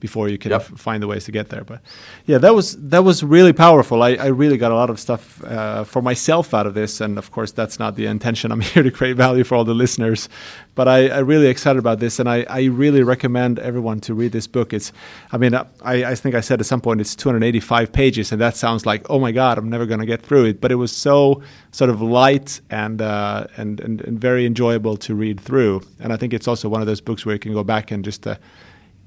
before 0.00 0.28
you 0.28 0.38
can 0.38 0.50
yep. 0.50 0.62
find 0.62 1.02
the 1.02 1.06
ways 1.06 1.24
to 1.24 1.32
get 1.32 1.50
there. 1.50 1.62
But 1.62 1.80
yeah, 2.24 2.38
that 2.38 2.54
was 2.54 2.76
that 2.88 3.04
was 3.04 3.22
really 3.22 3.52
powerful. 3.52 4.02
I, 4.02 4.14
I 4.14 4.26
really 4.26 4.56
got 4.56 4.72
a 4.72 4.74
lot 4.74 4.90
of 4.90 4.98
stuff 4.98 5.44
uh, 5.44 5.84
for 5.84 6.02
myself 6.02 6.54
out 6.54 6.66
of 6.66 6.74
this, 6.74 7.00
and 7.00 7.18
of 7.18 7.30
course 7.30 7.52
that's 7.52 7.78
not 7.78 7.94
the 7.96 8.06
intention. 8.06 8.50
I'm 8.50 8.60
here 8.72 8.82
to 8.82 8.90
create 8.90 9.16
value 9.16 9.44
for 9.44 9.54
all 9.54 9.64
the 9.64 9.74
listeners, 9.74 10.28
but 10.74 10.88
I, 10.88 11.08
I 11.08 11.18
really 11.18 11.46
excited 11.46 11.78
about 11.78 12.00
this, 12.00 12.18
and 12.18 12.28
I, 12.28 12.46
I 12.48 12.64
really 12.64 13.02
recommend 13.02 13.58
everyone 13.58 14.00
to 14.00 14.14
read 14.14 14.32
this 14.32 14.46
book. 14.46 14.72
It's, 14.72 14.92
I 15.30 15.36
mean, 15.36 15.54
I, 15.54 15.64
I 15.82 16.14
think 16.14 16.34
I 16.34 16.40
said 16.40 16.60
at 16.60 16.66
some 16.66 16.80
point 16.80 17.00
it's 17.00 17.14
285 17.14 17.92
pages, 17.92 18.32
and 18.32 18.40
that 18.40 18.56
sounds 18.56 18.86
like 18.86 19.08
oh 19.10 19.20
my 19.20 19.32
god, 19.32 19.58
I'm 19.58 19.68
never 19.68 19.86
going 19.86 20.00
to 20.00 20.06
get 20.06 20.22
through 20.22 20.46
it. 20.46 20.60
But 20.60 20.72
it 20.72 20.76
was 20.76 20.92
so 20.92 21.42
sort 21.72 21.90
of 21.90 22.00
light 22.00 22.60
and, 22.70 23.02
uh, 23.02 23.46
and 23.56 23.80
and 23.80 24.00
and 24.00 24.18
very 24.18 24.46
enjoyable 24.46 24.96
to 24.96 25.14
read 25.14 25.38
through, 25.38 25.82
and 26.00 26.12
I 26.12 26.16
think 26.16 26.32
it's 26.32 26.48
also 26.48 26.68
one 26.68 26.80
of 26.80 26.86
those 26.86 27.02
books 27.02 27.26
where 27.26 27.34
you 27.34 27.38
can 27.38 27.52
go 27.52 27.62
back 27.62 27.90
and 27.90 28.04
just. 28.04 28.26
Uh, 28.26 28.36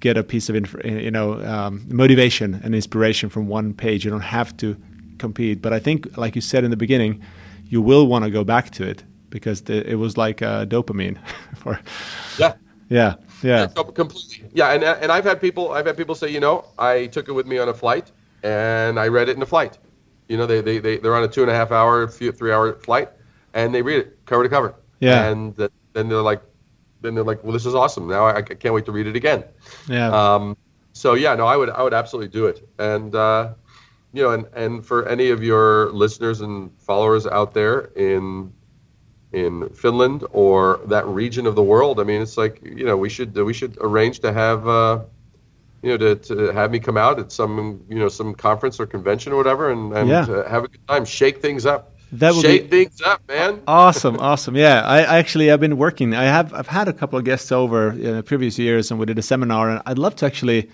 get 0.04 0.18
a 0.18 0.24
piece 0.24 0.50
of 0.50 0.56
inf- 0.56 0.84
you 0.84 1.10
know 1.10 1.42
um, 1.46 1.86
motivation 1.88 2.60
and 2.64 2.76
inspiration 2.76 3.30
from 3.30 3.48
one 3.48 3.74
page. 3.74 4.04
You 4.04 4.12
don't 4.12 4.30
have 4.40 4.56
to 4.58 4.76
compete, 5.18 5.62
but 5.62 5.72
I 5.72 5.80
think, 5.80 6.18
like 6.18 6.36
you 6.36 6.42
said 6.42 6.66
in 6.66 6.72
the 6.72 6.82
beginning, 6.86 7.22
you 7.66 7.82
will 7.82 8.06
want 8.06 8.26
to 8.26 8.30
go 8.30 8.44
back 8.44 8.70
to 8.72 8.84
it 8.84 9.04
because 9.30 9.62
the, 9.64 9.90
it 9.90 9.96
was 9.96 10.18
like 10.18 10.42
uh, 10.42 10.66
dopamine 10.66 11.18
for 11.56 11.80
yeah. 12.38 12.54
Yeah 12.90 13.16
yeah, 13.42 13.68
yeah 13.76 13.84
completely. 13.96 14.50
Yeah 14.54 14.74
and 14.74 14.84
and 14.84 15.12
I've 15.12 15.24
had 15.24 15.40
people 15.40 15.72
I've 15.72 15.86
had 15.86 15.98
people 15.98 16.16
say 16.16 16.30
you 16.30 16.40
know 16.40 16.66
I 16.78 17.08
took 17.08 17.28
it 17.30 17.34
with 17.34 17.48
me 17.48 17.58
on 17.58 17.70
a 17.70 17.74
flight 17.74 18.12
and 18.44 19.00
I 19.00 19.08
read 19.08 19.30
it 19.30 19.36
in 19.38 19.42
a 19.42 19.46
flight. 19.46 19.78
You 20.28 20.38
know 20.38 20.46
they 20.46 20.62
they, 20.62 20.80
they 20.80 20.98
they're 20.98 21.16
on 21.16 21.24
a 21.24 21.28
two 21.28 21.42
and 21.42 21.52
a 21.52 21.56
half 21.56 21.72
hour 21.72 22.08
three 22.08 22.52
hour 22.52 22.74
flight 22.88 23.10
and 23.54 23.74
they 23.74 23.82
read 23.82 24.00
it 24.04 24.26
cover 24.26 24.44
to 24.44 24.50
cover. 24.50 24.76
Yeah. 25.00 25.30
And 25.30 25.56
then 25.94 26.10
they're 26.10 26.22
like 26.22 26.42
then 27.04 27.14
they're 27.14 27.24
like, 27.24 27.44
well, 27.44 27.54
this 27.54 27.68
is 27.68 27.76
awesome. 27.76 28.08
Now 28.08 28.26
I, 28.26 28.38
I 28.38 28.42
can't 28.42 28.74
wait 28.74 28.86
to 28.86 28.92
read 28.92 29.06
it 29.06 29.16
again. 29.16 29.44
Yeah. 29.88 30.08
Um, 30.08 30.58
so 30.94 31.14
yeah, 31.14 31.36
no, 31.36 31.46
I 31.46 31.56
would 31.58 31.70
I 31.70 31.84
would 31.84 31.94
absolutely 31.94 32.30
do 32.30 32.48
it. 32.48 32.68
And 32.80 33.14
uh, 33.14 33.54
you 34.14 34.24
know, 34.24 34.32
and 34.32 34.46
and 34.54 34.86
for 34.86 35.08
any 35.08 35.30
of 35.30 35.44
your 35.44 35.92
listeners 35.92 36.42
and 36.42 36.72
followers 36.80 37.28
out 37.28 37.54
there 37.54 37.92
in 37.96 38.52
in 39.34 39.70
Finland 39.70 40.24
or 40.32 40.80
that 40.86 41.06
region 41.08 41.46
of 41.46 41.56
the 41.56 41.64
world, 41.64 42.00
I 42.00 42.04
mean, 42.04 42.22
it's 42.22 42.38
like 42.38 42.64
you 42.64 42.86
know, 42.86 42.98
we 42.98 43.10
should 43.10 43.36
we 43.36 43.54
should 43.54 43.78
arrange 43.82 44.20
to 44.22 44.34
have. 44.34 44.68
Uh, 44.68 45.04
you 45.82 45.90
know, 45.90 45.98
to, 45.98 46.16
to 46.16 46.54
have 46.54 46.72
me 46.72 46.80
come 46.80 46.96
out 46.96 47.20
at 47.20 47.30
some, 47.30 47.84
you 47.90 48.00
know, 48.00 48.08
some 48.08 48.34
conference 48.34 48.80
or 48.80 48.86
convention 48.86 49.34
or 49.34 49.36
whatever, 49.36 49.70
and, 49.70 49.92
and 49.92 50.08
yeah. 50.08 50.26
have 50.50 50.64
a 50.64 50.70
good 50.70 50.88
time, 50.88 51.04
shake 51.04 51.42
things 51.42 51.66
up. 51.66 51.93
That 52.14 52.36
would 52.36 52.44
shake 52.44 52.70
be 52.70 52.86
things 52.86 53.02
up, 53.02 53.28
man. 53.28 53.64
Awesome, 53.68 54.18
awesome. 54.20 54.56
Yeah, 54.56 54.84
I, 54.84 55.18
actually 55.18 55.52
I've 55.52 55.60
been 55.60 55.78
working. 55.78 56.14
I 56.14 56.26
have 56.26 56.54
I've 56.54 56.68
had 56.68 56.88
a 56.88 56.94
couple 56.94 57.18
of 57.18 57.26
guests 57.26 57.52
over 57.52 57.90
in 57.90 58.16
the 58.16 58.22
previous 58.22 58.60
years, 58.60 58.92
and 58.92 59.00
we 59.00 59.08
did 59.08 59.18
a 59.18 59.24
seminar. 59.24 59.72
And 59.72 59.82
I'd 59.88 59.98
love 59.98 60.16
to 60.18 60.28
actually, 60.28 60.70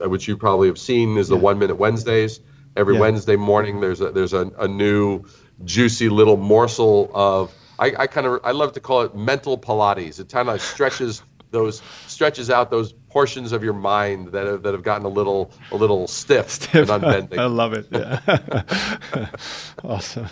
which 0.07 0.27
you 0.27 0.37
probably 0.37 0.67
have 0.67 0.77
seen, 0.77 1.17
is 1.17 1.27
the 1.27 1.35
yeah. 1.35 1.41
One 1.41 1.59
Minute 1.59 1.75
Wednesdays. 1.75 2.39
Every 2.75 2.93
yeah. 2.93 3.01
Wednesday 3.01 3.35
morning, 3.35 3.81
there's 3.81 4.01
a 4.01 4.11
there's 4.11 4.33
a, 4.33 4.51
a 4.59 4.67
new 4.67 5.23
juicy 5.65 6.09
little 6.09 6.37
morsel 6.37 7.11
of 7.13 7.53
I, 7.79 7.93
I 7.97 8.07
kind 8.07 8.27
of 8.27 8.41
I 8.43 8.51
love 8.51 8.73
to 8.73 8.79
call 8.79 9.01
it 9.01 9.15
mental 9.15 9.57
Pilates. 9.57 10.19
It 10.19 10.29
kind 10.29 10.49
of 10.49 10.61
stretches 10.61 11.23
those 11.51 11.81
stretches 12.07 12.49
out 12.49 12.69
those 12.69 12.93
portions 13.09 13.51
of 13.51 13.63
your 13.63 13.73
mind 13.73 14.27
that 14.33 14.45
have, 14.45 14.63
that 14.63 14.73
have 14.73 14.83
gotten 14.83 15.05
a 15.05 15.09
little 15.09 15.51
a 15.71 15.75
little 15.75 16.07
stiff, 16.07 16.49
stiff. 16.49 16.89
and 16.89 16.89
unbending. 17.03 17.39
I 17.39 17.45
love 17.45 17.73
it. 17.73 17.87
Yeah. 17.91 19.29
awesome. 19.83 20.27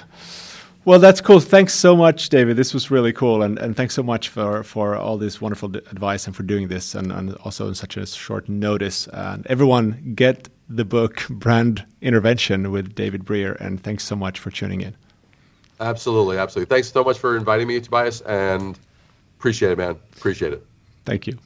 Well, 0.87 0.99
that's 0.99 1.19
cool. 1.19 1.41
Thanks 1.41 1.73
so 1.73 1.97
much, 1.97 2.29
David. 2.29 2.55
This 2.55 2.73
was 2.73 2.89
really 2.89 3.11
cool, 3.11 3.43
and, 3.43 3.59
and 3.59 3.75
thanks 3.75 3.93
so 3.93 4.03
much 4.03 4.29
for, 4.29 4.63
for 4.63 4.95
all 4.95 5.17
this 5.17 5.41
wonderful 5.41 5.75
advice 5.75 6.27
and 6.27 6.33
for 6.33 6.43
doing 6.43 6.69
this, 6.69 6.95
and, 6.95 7.11
and 7.11 7.33
also 7.43 7.67
in 7.67 7.75
such 7.75 7.97
a 7.97 8.05
short 8.05 8.47
notice. 8.47 9.05
And 9.07 9.45
everyone, 9.47 10.13
get 10.15 10.47
the 10.69 10.85
book 10.85 11.25
Brand 11.29 11.85
Intervention 12.01 12.71
with 12.71 12.95
David 12.95 13.25
Brier, 13.25 13.51
and 13.59 13.83
thanks 13.83 14.05
so 14.05 14.15
much 14.15 14.39
for 14.39 14.49
tuning 14.49 14.79
in. 14.79 14.95
Absolutely, 15.81 16.37
absolutely. 16.37 16.73
Thanks 16.73 16.89
so 16.89 17.03
much 17.03 17.19
for 17.19 17.35
inviting 17.35 17.67
me, 17.67 17.81
Tobias, 17.81 18.21
and 18.21 18.79
appreciate 19.37 19.73
it, 19.73 19.77
man. 19.77 19.97
Appreciate 20.15 20.53
it. 20.53 20.65
Thank 21.03 21.27
you. 21.27 21.37